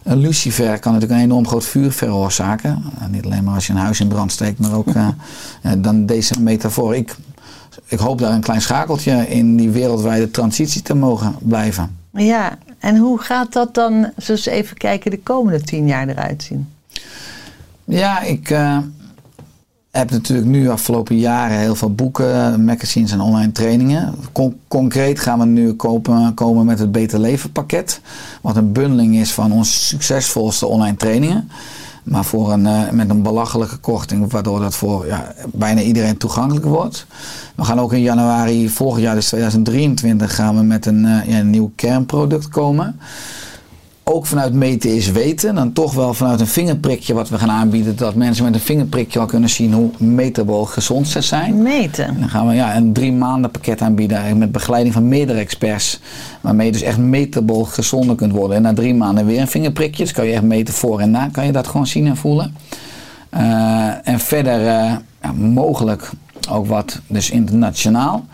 een 0.04 0.18
lucifer 0.18 0.80
kan 0.80 0.94
natuurlijk 0.94 1.20
een 1.20 1.26
enorm 1.26 1.48
groot 1.48 1.66
vuur 1.66 1.92
veroorzaken. 1.92 2.84
Uh, 3.00 3.08
niet 3.08 3.26
alleen 3.26 3.44
maar 3.44 3.54
als 3.54 3.68
je 3.68 3.74
een 3.74 3.80
huis 3.80 4.00
in 4.00 4.08
brand 4.08 4.32
steekt, 4.32 4.60
maar 4.60 4.74
ook 4.74 4.88
uh, 4.88 5.08
dan 5.78 6.06
deze 6.06 6.42
metafoor. 6.42 6.96
Ik, 6.96 7.16
ik 7.86 8.00
hoop 8.00 8.20
daar 8.20 8.34
een 8.34 8.42
klein 8.42 8.62
schakeltje 8.62 9.28
in 9.28 9.56
die 9.56 9.70
wereldwijde 9.70 10.32
transitie 10.32 10.82
te 10.82 10.96
mogen 10.96 11.36
blijven. 11.40 11.98
Ja, 12.12 12.58
en 12.80 12.98
hoe 12.98 13.20
gaat 13.20 13.54
dat 13.54 13.74
dan, 13.74 14.12
zoals 14.18 14.46
even 14.46 14.78
kijken, 14.78 15.12
de 15.12 15.20
komende 15.20 15.62
tien 15.62 15.88
jaar 15.88 16.08
eruit 16.08 16.44
zien? 16.44 16.68
Ja, 17.84 18.22
ik, 18.22 18.50
uh, 18.50 18.78
heb 19.92 20.12
natuurlijk 20.12 20.48
nu 20.48 20.70
afgelopen 20.70 21.18
jaren 21.18 21.58
heel 21.58 21.76
veel 21.76 21.94
boeken, 21.94 22.66
magazines 22.66 23.12
en 23.12 23.22
online 23.22 23.52
trainingen. 23.52 24.16
concreet 24.68 25.20
gaan 25.20 25.40
we 25.40 25.46
nu 25.46 25.74
komen 26.34 26.66
met 26.66 26.80
het 26.80 26.92
Beter 26.92 27.20
Leven 27.20 27.52
pakket. 27.52 28.02
Wat 28.42 28.56
een 28.56 28.72
bundeling 28.72 29.16
is 29.16 29.32
van 29.32 29.52
onze 29.52 29.80
succesvolste 29.80 30.66
online 30.66 30.98
trainingen. 30.98 31.50
Maar 32.04 32.26
voor 32.26 32.52
een, 32.52 32.66
uh, 32.66 32.90
met 32.90 33.10
een 33.10 33.22
belachelijke 33.22 33.78
korting, 33.78 34.32
waardoor 34.32 34.60
dat 34.60 34.76
voor 34.76 35.06
ja, 35.06 35.34
bijna 35.54 35.82
iedereen 35.82 36.18
toegankelijk 36.18 36.66
wordt. 36.66 37.06
We 37.56 37.64
gaan 37.64 37.80
ook 37.80 37.94
in 37.94 38.02
januari 38.02 38.70
volgend 38.70 39.02
jaar, 39.02 39.16
dus 39.16 39.28
2023, 39.28 40.36
gaan 40.36 40.56
we 40.56 40.64
met 40.64 40.86
een, 40.86 41.06
uh, 41.06 41.28
ja, 41.28 41.40
een 41.40 41.50
nieuw 41.50 41.72
kernproduct 41.76 42.48
komen 42.48 43.00
ook 44.14 44.26
vanuit 44.26 44.54
meten 44.54 44.96
is 44.96 45.12
weten. 45.12 45.56
Dan 45.56 45.74
toch 45.74 45.94
wel 45.94 46.14
vanuit 46.14 46.40
een 46.40 46.48
vingerprikje 46.48 47.14
wat 47.14 47.30
we 47.30 47.38
gaan 47.38 47.52
aanbieden. 47.52 47.96
Dat 47.96 48.16
mensen 48.16 48.44
met 48.44 48.54
een 48.54 48.60
vingerprikje 48.60 49.20
al 49.20 49.26
kunnen 49.26 49.50
zien 49.50 49.74
hoe 49.74 49.90
metabol 49.98 50.66
gezond 50.66 51.08
ze 51.08 51.22
zijn. 51.22 51.62
Meten. 51.62 52.20
dan 52.20 52.30
gaan 52.30 52.48
we 52.48 52.54
ja, 52.54 52.76
een 52.76 52.94
drie 52.94 53.12
maanden 53.12 53.52
pakket 53.52 53.82
aanbieden. 53.82 54.38
Met 54.38 54.52
begeleiding 54.52 54.94
van 54.94 55.08
meerdere 55.08 55.40
experts. 55.40 56.00
Waarmee 56.42 56.66
je 56.66 56.72
dus 56.72 56.82
echt 56.82 56.98
metabol 56.98 57.64
gezonder 57.64 58.16
kunt 58.16 58.32
worden. 58.32 58.56
En 58.58 58.62
na 58.62 58.74
drie 58.74 58.96
maanden 58.96 59.26
weer 59.26 59.40
een 59.40 59.48
vingerprikje. 59.48 60.04
Dus 60.04 60.14
kan 60.14 60.26
je 60.26 60.34
echt 60.34 60.44
meten 60.44 60.74
voor 60.74 61.00
en 61.00 61.12
na. 61.12 61.30
Kan 61.32 61.46
je 61.46 61.52
dat 61.52 61.68
gewoon 61.68 61.88
zien 61.88 62.08
en 62.08 62.18
voelen. 62.18 62.56
Uh, 63.34 64.08
en 64.08 64.20
verder 64.20 64.62
uh, 64.62 64.96
ja, 65.22 65.32
mogelijk 65.32 66.10
ook 66.50 66.68
wat 66.68 67.00
dus 67.08 67.30
internationaal. 67.30 68.26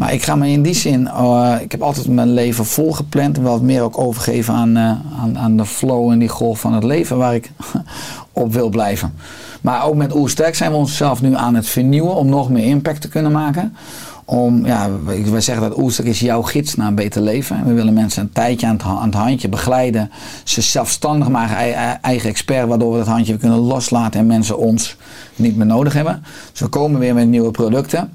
Maar 0.00 0.12
ik 0.12 0.22
ga 0.22 0.34
me 0.36 0.48
in 0.48 0.62
die 0.62 0.74
zin, 0.74 1.02
uh, 1.02 1.54
ik 1.60 1.70
heb 1.70 1.82
altijd 1.82 2.08
mijn 2.08 2.32
leven 2.32 2.64
volgepland 2.66 3.36
en 3.36 3.42
wel 3.42 3.60
meer 3.62 3.82
ook 3.82 3.98
overgeven 3.98 4.54
aan, 4.54 4.76
uh, 4.76 4.92
aan, 5.20 5.38
aan 5.38 5.56
de 5.56 5.66
flow 5.66 6.10
en 6.10 6.18
die 6.18 6.28
golf 6.28 6.60
van 6.60 6.72
het 6.72 6.84
leven 6.84 7.16
waar 7.16 7.34
ik 7.34 7.50
op 8.32 8.52
wil 8.52 8.68
blijven. 8.68 9.14
Maar 9.60 9.84
ook 9.84 9.94
met 9.94 10.14
Oersterk 10.14 10.54
zijn 10.54 10.70
we 10.70 10.76
onszelf 10.76 11.22
nu 11.22 11.34
aan 11.34 11.54
het 11.54 11.68
vernieuwen 11.68 12.14
om 12.14 12.28
nog 12.28 12.50
meer 12.50 12.64
impact 12.64 13.00
te 13.00 13.08
kunnen 13.08 13.32
maken. 13.32 13.76
Om, 14.24 14.66
ja, 14.66 14.90
wij 15.04 15.40
zeggen 15.40 15.68
dat 15.68 15.78
Oersterk 15.78 16.08
is 16.08 16.20
jouw 16.20 16.42
gids 16.42 16.74
naar 16.74 16.86
een 16.86 16.94
beter 16.94 17.22
leven. 17.22 17.64
We 17.64 17.72
willen 17.72 17.94
mensen 17.94 18.22
een 18.22 18.32
tijdje 18.32 18.66
aan 18.66 19.02
het, 19.02 19.14
handje 19.14 19.48
begeleiden. 19.48 20.10
Ze 20.44 20.60
zelfstandig 20.60 21.28
maken, 21.28 21.56
ei- 21.56 21.72
ei- 21.72 21.98
eigen 22.00 22.28
expert, 22.28 22.68
waardoor 22.68 22.92
we 22.92 22.98
dat 22.98 23.06
handje 23.06 23.36
kunnen 23.36 23.58
loslaten 23.58 24.20
en 24.20 24.26
mensen 24.26 24.58
ons 24.58 24.96
niet 25.36 25.56
meer 25.56 25.66
nodig 25.66 25.92
hebben. 25.92 26.24
Dus 26.50 26.60
we 26.60 26.68
komen 26.68 27.00
weer 27.00 27.14
met 27.14 27.28
nieuwe 27.28 27.50
producten. 27.50 28.10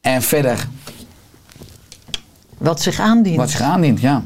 En 0.00 0.22
verder, 0.22 0.68
Wat 2.60 2.80
zich 2.80 3.00
aandient. 3.00 3.36
wat 3.36 3.50
zich 3.50 3.60
aandient, 3.60 4.00
ja. 4.00 4.22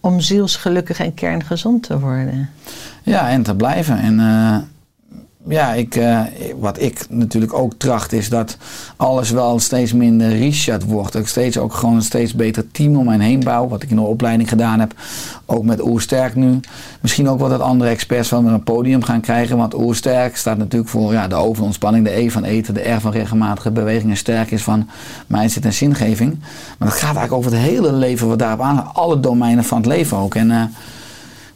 Om 0.00 0.20
zielsgelukkig 0.20 1.00
en 1.00 1.14
kerngezond 1.14 1.82
te 1.82 2.00
worden. 2.00 2.50
Ja, 3.02 3.28
en 3.28 3.42
te 3.42 3.54
blijven. 3.54 3.98
En 3.98 4.20
eh, 4.20 4.56
ja, 5.46 5.72
ik, 5.72 5.96
eh, 5.96 6.20
wat 6.58 6.80
ik 6.80 7.06
natuurlijk 7.08 7.52
ook 7.52 7.72
tracht 7.76 8.12
is 8.12 8.28
dat 8.28 8.56
alles 8.96 9.30
wel 9.30 9.58
steeds 9.58 9.92
minder 9.92 10.28
Richard 10.28 10.84
wordt. 10.84 11.12
Dat 11.12 11.22
ik 11.22 11.28
steeds 11.28 11.58
ook 11.58 11.74
gewoon 11.74 11.94
een 11.94 12.02
steeds 12.02 12.34
beter 12.34 12.70
team 12.70 12.96
om 12.96 13.04
mij 13.04 13.18
heen 13.18 13.40
bouw. 13.44 13.68
Wat 13.68 13.82
ik 13.82 13.90
in 13.90 13.96
de 13.96 14.02
opleiding 14.02 14.48
gedaan 14.48 14.80
heb. 14.80 14.94
Ook 15.46 15.64
met 15.64 15.82
Oersterk 15.82 16.34
nu. 16.34 16.60
Misschien 17.00 17.28
ook 17.28 17.38
wel 17.38 17.48
dat 17.48 17.60
andere 17.60 17.90
experts 17.90 18.30
weer 18.30 18.40
een 18.40 18.62
podium 18.62 19.02
gaan 19.02 19.20
krijgen. 19.20 19.56
Want 19.56 19.74
Oersterk 19.74 20.36
staat 20.36 20.58
natuurlijk 20.58 20.90
voor 20.90 21.12
ja, 21.12 21.28
de 21.28 21.34
overontspanning. 21.34 22.04
De 22.04 22.18
E 22.18 22.28
van 22.30 22.44
eten, 22.44 22.74
de 22.74 22.90
R 22.90 23.00
van 23.00 23.12
regelmatige 23.12 23.70
beweging. 23.70 24.10
En 24.10 24.16
sterk 24.16 24.50
is 24.50 24.62
van 24.62 24.88
mindset 25.26 25.64
en 25.64 25.72
zingeving. 25.72 26.38
Maar 26.78 26.88
dat 26.88 26.98
gaat 26.98 27.16
eigenlijk 27.16 27.32
over 27.32 27.52
het 27.52 27.60
hele 27.60 27.92
leven 27.92 28.28
wat 28.28 28.38
daarop 28.38 28.60
aan. 28.60 28.94
Alle 28.94 29.20
domeinen 29.20 29.64
van 29.64 29.78
het 29.78 29.86
leven 29.86 30.16
ook. 30.16 30.34
En... 30.34 30.50
eh, 30.50 30.62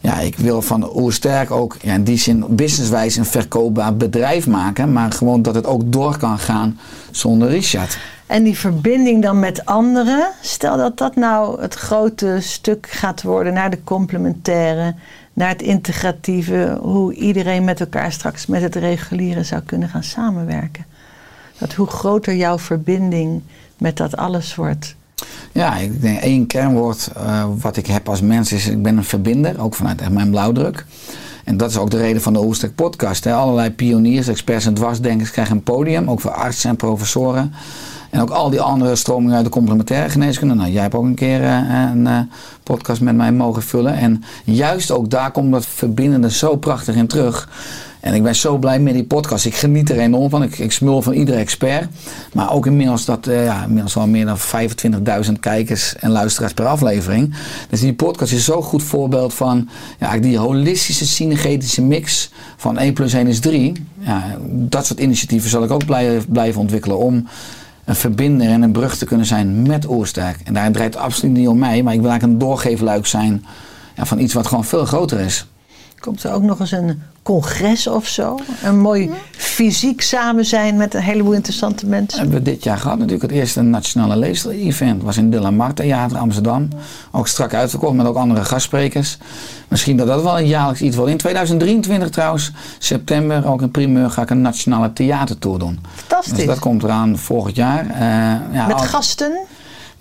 ja, 0.02 0.18
ik 0.18 0.36
wil 0.36 0.62
van 0.62 0.96
Oersterk 0.96 1.50
ook 1.50 1.76
ja, 1.80 1.94
in 1.94 2.04
die 2.04 2.16
zin 2.16 2.44
businesswijs 2.48 3.16
een 3.16 3.24
verkoopbaar 3.24 3.96
bedrijf 3.96 4.46
maken. 4.46 4.92
Maar 4.92 5.12
gewoon 5.12 5.42
dat 5.42 5.54
het 5.54 5.66
ook 5.66 5.92
door 5.92 6.16
kan 6.18 6.38
gaan 6.38 6.78
zonder 7.10 7.48
Richard. 7.48 7.98
En 8.26 8.42
die 8.42 8.58
verbinding 8.58 9.22
dan 9.22 9.38
met 9.38 9.64
anderen, 9.64 10.28
stel 10.40 10.76
dat 10.76 10.98
dat 10.98 11.16
nou 11.16 11.60
het 11.60 11.74
grote 11.74 12.38
stuk 12.40 12.86
gaat 12.90 13.22
worden 13.22 13.52
naar 13.52 13.70
de 13.70 13.84
complementaire, 13.84 14.94
naar 15.32 15.48
het 15.48 15.62
integratieve, 15.62 16.78
hoe 16.80 17.14
iedereen 17.14 17.64
met 17.64 17.80
elkaar 17.80 18.12
straks 18.12 18.46
met 18.46 18.62
het 18.62 18.74
reguliere 18.74 19.44
zou 19.44 19.62
kunnen 19.62 19.88
gaan 19.88 20.02
samenwerken. 20.02 20.84
Dat 21.58 21.72
hoe 21.72 21.86
groter 21.86 22.34
jouw 22.34 22.58
verbinding 22.58 23.42
met 23.76 23.96
dat 23.96 24.16
alles 24.16 24.54
wordt. 24.54 24.96
Ja, 25.52 25.76
ik 25.76 26.00
denk 26.00 26.20
één 26.20 26.46
kernwoord 26.46 27.10
eh, 27.16 27.44
wat 27.60 27.76
ik 27.76 27.86
heb 27.86 28.08
als 28.08 28.20
mens 28.20 28.52
is, 28.52 28.66
ik 28.66 28.82
ben 28.82 28.96
een 28.96 29.04
verbinder, 29.04 29.60
ook 29.60 29.74
vanuit 29.74 30.00
echt 30.00 30.10
mijn 30.10 30.30
blauwdruk. 30.30 30.86
En 31.44 31.56
dat 31.56 31.70
is 31.70 31.76
ook 31.76 31.90
de 31.90 31.96
reden 31.96 32.22
van 32.22 32.32
de 32.32 32.44
Oersterk 32.44 32.74
podcast. 32.74 33.24
Hè. 33.24 33.34
Allerlei 33.34 33.70
pioniers, 33.70 34.28
experts 34.28 34.66
en 34.66 34.74
dwarsdenkers 34.74 35.30
krijgen 35.30 35.56
een 35.56 35.62
podium, 35.62 36.10
ook 36.10 36.20
voor 36.20 36.30
artsen 36.30 36.70
en 36.70 36.76
professoren. 36.76 37.52
En 38.10 38.20
ook 38.20 38.30
al 38.30 38.50
die 38.50 38.60
andere 38.60 38.96
stromingen 38.96 39.36
uit 39.36 39.44
de 39.44 39.50
complementaire 39.50 40.08
geneeskunde. 40.08 40.54
Nou, 40.54 40.70
jij 40.70 40.82
hebt 40.82 40.94
ook 40.94 41.04
een 41.04 41.14
keer 41.14 41.42
eh, 41.42 41.58
een 41.94 42.06
eh, 42.06 42.18
podcast 42.62 43.00
met 43.00 43.16
mij 43.16 43.32
mogen 43.32 43.62
vullen. 43.62 43.94
En 43.94 44.22
juist 44.44 44.90
ook 44.90 45.10
daar 45.10 45.30
komt 45.30 45.52
dat 45.52 45.66
verbindende 45.66 46.30
zo 46.30 46.56
prachtig 46.56 46.94
in 46.94 47.06
terug. 47.06 47.48
En 48.02 48.14
ik 48.14 48.22
ben 48.22 48.34
zo 48.34 48.58
blij 48.58 48.80
met 48.80 48.94
die 48.94 49.04
podcast. 49.04 49.44
Ik 49.44 49.54
geniet 49.54 49.90
er 49.90 49.98
enorm 49.98 50.30
van. 50.30 50.42
Ik, 50.42 50.72
smul 50.72 51.02
van 51.02 51.12
iedere 51.12 51.38
expert. 51.38 51.88
Maar 52.32 52.52
ook 52.52 52.66
inmiddels, 52.66 53.04
dat, 53.04 53.26
eh, 53.26 53.44
ja, 53.44 53.62
inmiddels 53.62 53.96
al 53.96 54.06
meer 54.06 54.26
dan 54.26 54.38
25.000 54.38 55.40
kijkers 55.40 55.96
en 55.96 56.10
luisteraars 56.10 56.52
per 56.52 56.66
aflevering. 56.66 57.34
Dus 57.68 57.80
die 57.80 57.94
podcast 57.94 58.32
is 58.32 58.44
zo'n 58.44 58.62
goed 58.62 58.82
voorbeeld 58.82 59.34
van 59.34 59.68
ja, 59.98 60.18
die 60.18 60.38
holistische 60.38 61.06
synergetische 61.06 61.82
mix 61.82 62.30
van 62.56 62.78
1 62.78 62.92
plus 62.92 63.12
1 63.12 63.26
is 63.26 63.40
3. 63.40 63.72
Ja, 63.98 64.38
dat 64.46 64.86
soort 64.86 65.00
initiatieven 65.00 65.50
zal 65.50 65.64
ik 65.64 65.70
ook 65.70 65.84
blijven, 65.84 66.24
blijven 66.28 66.60
ontwikkelen 66.60 66.98
om 66.98 67.26
een 67.84 67.96
verbinder 67.96 68.48
en 68.48 68.62
een 68.62 68.72
brug 68.72 68.96
te 68.96 69.04
kunnen 69.04 69.26
zijn 69.26 69.62
met 69.62 69.88
Oersterk. 69.88 70.40
En 70.44 70.54
daar 70.54 70.72
draait 70.72 70.94
het 70.94 71.02
absoluut 71.02 71.36
niet 71.36 71.48
om 71.48 71.58
mij, 71.58 71.82
maar 71.82 71.94
ik 71.94 72.00
wil 72.00 72.10
eigenlijk 72.10 72.40
een 72.40 72.46
doorgeefluik 72.48 73.06
zijn 73.06 73.44
ja, 73.96 74.06
van 74.06 74.18
iets 74.18 74.34
wat 74.34 74.46
gewoon 74.46 74.64
veel 74.64 74.84
groter 74.84 75.20
is. 75.20 75.46
Komt 76.02 76.22
er 76.22 76.32
ook 76.32 76.42
nog 76.42 76.60
eens 76.60 76.72
een 76.72 77.02
congres 77.22 77.86
of 77.86 78.06
zo? 78.06 78.38
Een 78.62 78.78
mooi 78.78 79.10
fysiek 79.30 80.00
samen 80.00 80.44
zijn 80.44 80.76
met 80.76 80.94
een 80.94 81.00
heleboel 81.02 81.32
interessante 81.32 81.86
mensen? 81.86 82.18
hebben 82.20 82.38
we 82.38 82.42
dit 82.44 82.62
jaar 82.64 82.78
gehad 82.78 82.96
natuurlijk. 82.98 83.22
Het 83.30 83.40
eerste 83.40 83.60
nationale 83.62 84.16
lezer-event 84.16 85.02
was 85.02 85.16
in 85.16 85.30
de 85.30 85.40
Lamar 85.40 85.74
Theater 85.74 86.18
Amsterdam. 86.18 86.68
Ook 87.10 87.28
strak 87.28 87.54
uitverkocht 87.54 87.94
met 87.94 88.06
ook 88.06 88.16
andere 88.16 88.44
gastsprekers. 88.44 89.18
Misschien 89.68 89.96
dat 89.96 90.06
dat 90.06 90.22
wel 90.22 90.38
een 90.38 90.46
jaarlijks 90.46 90.80
iets 90.80 90.96
wordt. 90.96 91.10
In 91.10 91.16
2023 91.16 92.10
trouwens, 92.10 92.52
september, 92.78 93.46
ook 93.46 93.62
in 93.62 93.70
primeur, 93.70 94.10
ga 94.10 94.22
ik 94.22 94.30
een 94.30 94.40
nationale 94.42 94.92
theatertour 94.92 95.58
doen. 95.58 95.78
Fantastisch. 95.94 96.36
Dus 96.36 96.46
dat 96.46 96.58
komt 96.58 96.82
eraan 96.82 97.18
volgend 97.18 97.56
jaar. 97.56 97.86
Eh, 97.90 98.00
ja, 98.54 98.66
met 98.66 98.76
al- 98.76 98.82
gasten? 98.82 99.32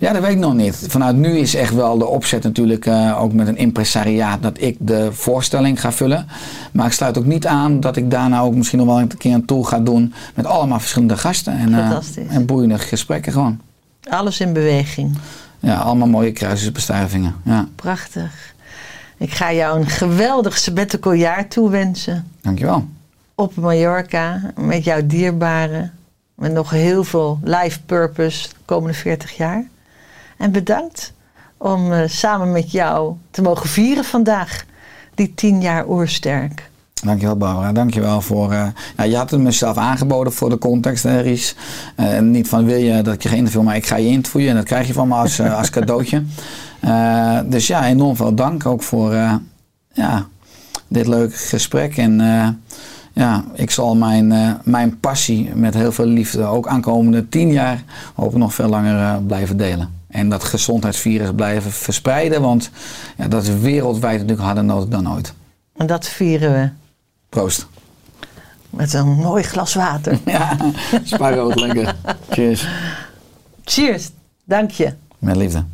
Ja, 0.02 0.12
dat 0.12 0.22
weet 0.22 0.32
ik 0.32 0.38
nog 0.38 0.54
niet. 0.54 0.84
Vanuit 0.88 1.16
nu 1.16 1.38
is 1.38 1.54
echt 1.54 1.74
wel 1.74 1.98
de 1.98 2.06
opzet 2.06 2.42
natuurlijk 2.42 2.86
eh, 2.86 3.22
ook 3.22 3.32
met 3.32 3.48
een 3.48 3.56
impresariaat 3.56 4.42
dat 4.42 4.60
ik 4.60 4.76
de 4.78 5.12
voorstelling 5.12 5.80
ga 5.80 5.92
vullen. 5.92 6.26
Maar 6.72 6.86
ik 6.86 6.92
sluit 6.92 7.18
ook 7.18 7.24
niet 7.24 7.46
aan 7.46 7.80
dat 7.80 7.96
ik 7.96 8.10
daarna 8.10 8.40
ook 8.40 8.54
misschien 8.54 8.78
nog 8.78 8.86
wel 8.86 9.00
een 9.00 9.16
keer 9.16 9.34
een 9.34 9.44
tour 9.44 9.64
ga 9.64 9.80
doen 9.80 10.14
met 10.34 10.46
allemaal 10.46 10.78
verschillende 10.78 11.16
gasten. 11.16 11.58
En, 11.58 11.74
eh, 11.74 11.98
en 12.28 12.46
boeiende 12.46 12.78
gesprekken 12.78 13.32
gewoon. 13.32 13.60
Alles 14.10 14.40
in 14.40 14.52
beweging. 14.52 15.18
Ja, 15.58 15.76
allemaal 15.76 16.08
mooie 16.08 16.32
kruisbestuivingen. 16.32 17.34
Ja, 17.44 17.68
Prachtig. 17.74 18.54
Ik 19.16 19.32
ga 19.32 19.52
jou 19.52 19.80
een 19.80 19.86
geweldig 19.86 20.58
sabbatical 20.58 21.12
jaar 21.12 21.48
toewensen. 21.48 22.26
dankjewel. 22.40 22.86
Op 23.34 23.56
Mallorca, 23.56 24.52
met 24.56 24.84
jouw 24.84 25.06
dierbaren. 25.06 25.92
Met 26.34 26.52
nog 26.52 26.70
heel 26.70 27.04
veel 27.04 27.38
life 27.42 27.80
purpose 27.86 28.48
de 28.48 28.54
komende 28.64 28.94
40 28.94 29.36
jaar. 29.36 29.70
En 30.42 30.52
bedankt 30.52 31.12
om 31.56 31.92
eh, 31.92 32.08
samen 32.08 32.52
met 32.52 32.70
jou 32.70 33.14
te 33.30 33.42
mogen 33.42 33.68
vieren 33.68 34.04
vandaag. 34.04 34.64
Die 35.14 35.34
10 35.34 35.60
jaar 35.60 35.88
oersterk. 35.88 36.70
Dankjewel 37.04 37.36
Barbara, 37.36 37.72
dankjewel 37.72 38.20
voor... 38.20 38.52
eh, 38.52 38.66
ja, 38.96 39.04
je 39.04 39.16
had 39.16 39.30
het 39.30 39.40
mezelf 39.40 39.76
aangeboden 39.76 40.32
voor 40.32 40.50
de 40.50 40.58
context, 40.58 41.02
hè, 41.02 41.20
Ries. 41.20 41.56
Eh, 41.96 42.18
niet 42.18 42.48
van 42.48 42.64
wil 42.64 42.76
je 42.78 43.02
dat 43.02 43.14
ik 43.14 43.22
je 43.22 43.28
geïnterview, 43.28 43.62
maar 43.62 43.76
ik 43.76 43.86
ga 43.86 43.96
je 43.96 44.08
interviewen 44.08 44.50
en 44.50 44.56
dat 44.56 44.64
krijg 44.64 44.86
je 44.86 44.92
van 44.92 45.08
me 45.08 45.14
als, 45.14 45.40
als 45.40 45.70
cadeautje. 45.70 46.22
Dus 47.44 47.66
ja, 47.66 47.86
enorm 47.86 48.16
veel 48.16 48.34
dank 48.34 48.66
ook 48.66 48.82
voor 48.82 49.14
ja, 49.92 50.26
dit 50.88 51.06
leuke 51.06 51.36
gesprek. 51.36 51.96
En 51.96 52.20
ja, 53.12 53.44
ik 53.54 53.70
zal 53.70 53.96
mijn, 53.96 54.58
mijn 54.64 55.00
passie 55.00 55.50
met 55.54 55.74
heel 55.74 55.92
veel 55.92 56.06
liefde 56.06 56.44
ook 56.44 56.66
aankomende 56.66 57.28
tien 57.28 57.52
jaar 57.52 57.82
hoop 58.14 58.36
nog 58.36 58.54
veel 58.54 58.68
langer 58.68 59.22
blijven 59.22 59.56
delen. 59.56 60.01
En 60.12 60.28
dat 60.28 60.44
gezondheidsvirus 60.44 61.30
blijven 61.36 61.70
verspreiden, 61.72 62.40
want 62.40 62.70
ja, 63.16 63.28
dat 63.28 63.42
is 63.42 63.48
wereldwijd 63.48 64.14
natuurlijk 64.14 64.46
harder 64.46 64.64
nodig 64.64 64.88
dan 64.88 65.12
ooit. 65.12 65.32
En 65.76 65.86
dat 65.86 66.08
vieren 66.08 66.52
we 66.52 66.68
Proost. 67.28 67.66
met 68.70 68.92
een 68.92 69.08
mooi 69.08 69.42
glas 69.42 69.74
water. 69.74 70.18
Ja, 70.26 70.56
spaarrood 71.04 71.60
lekker. 71.60 71.94
Cheers. 72.30 72.66
Cheers. 73.64 74.10
Dank 74.44 74.70
je. 74.70 74.92
Met 75.18 75.36
liefde. 75.36 75.64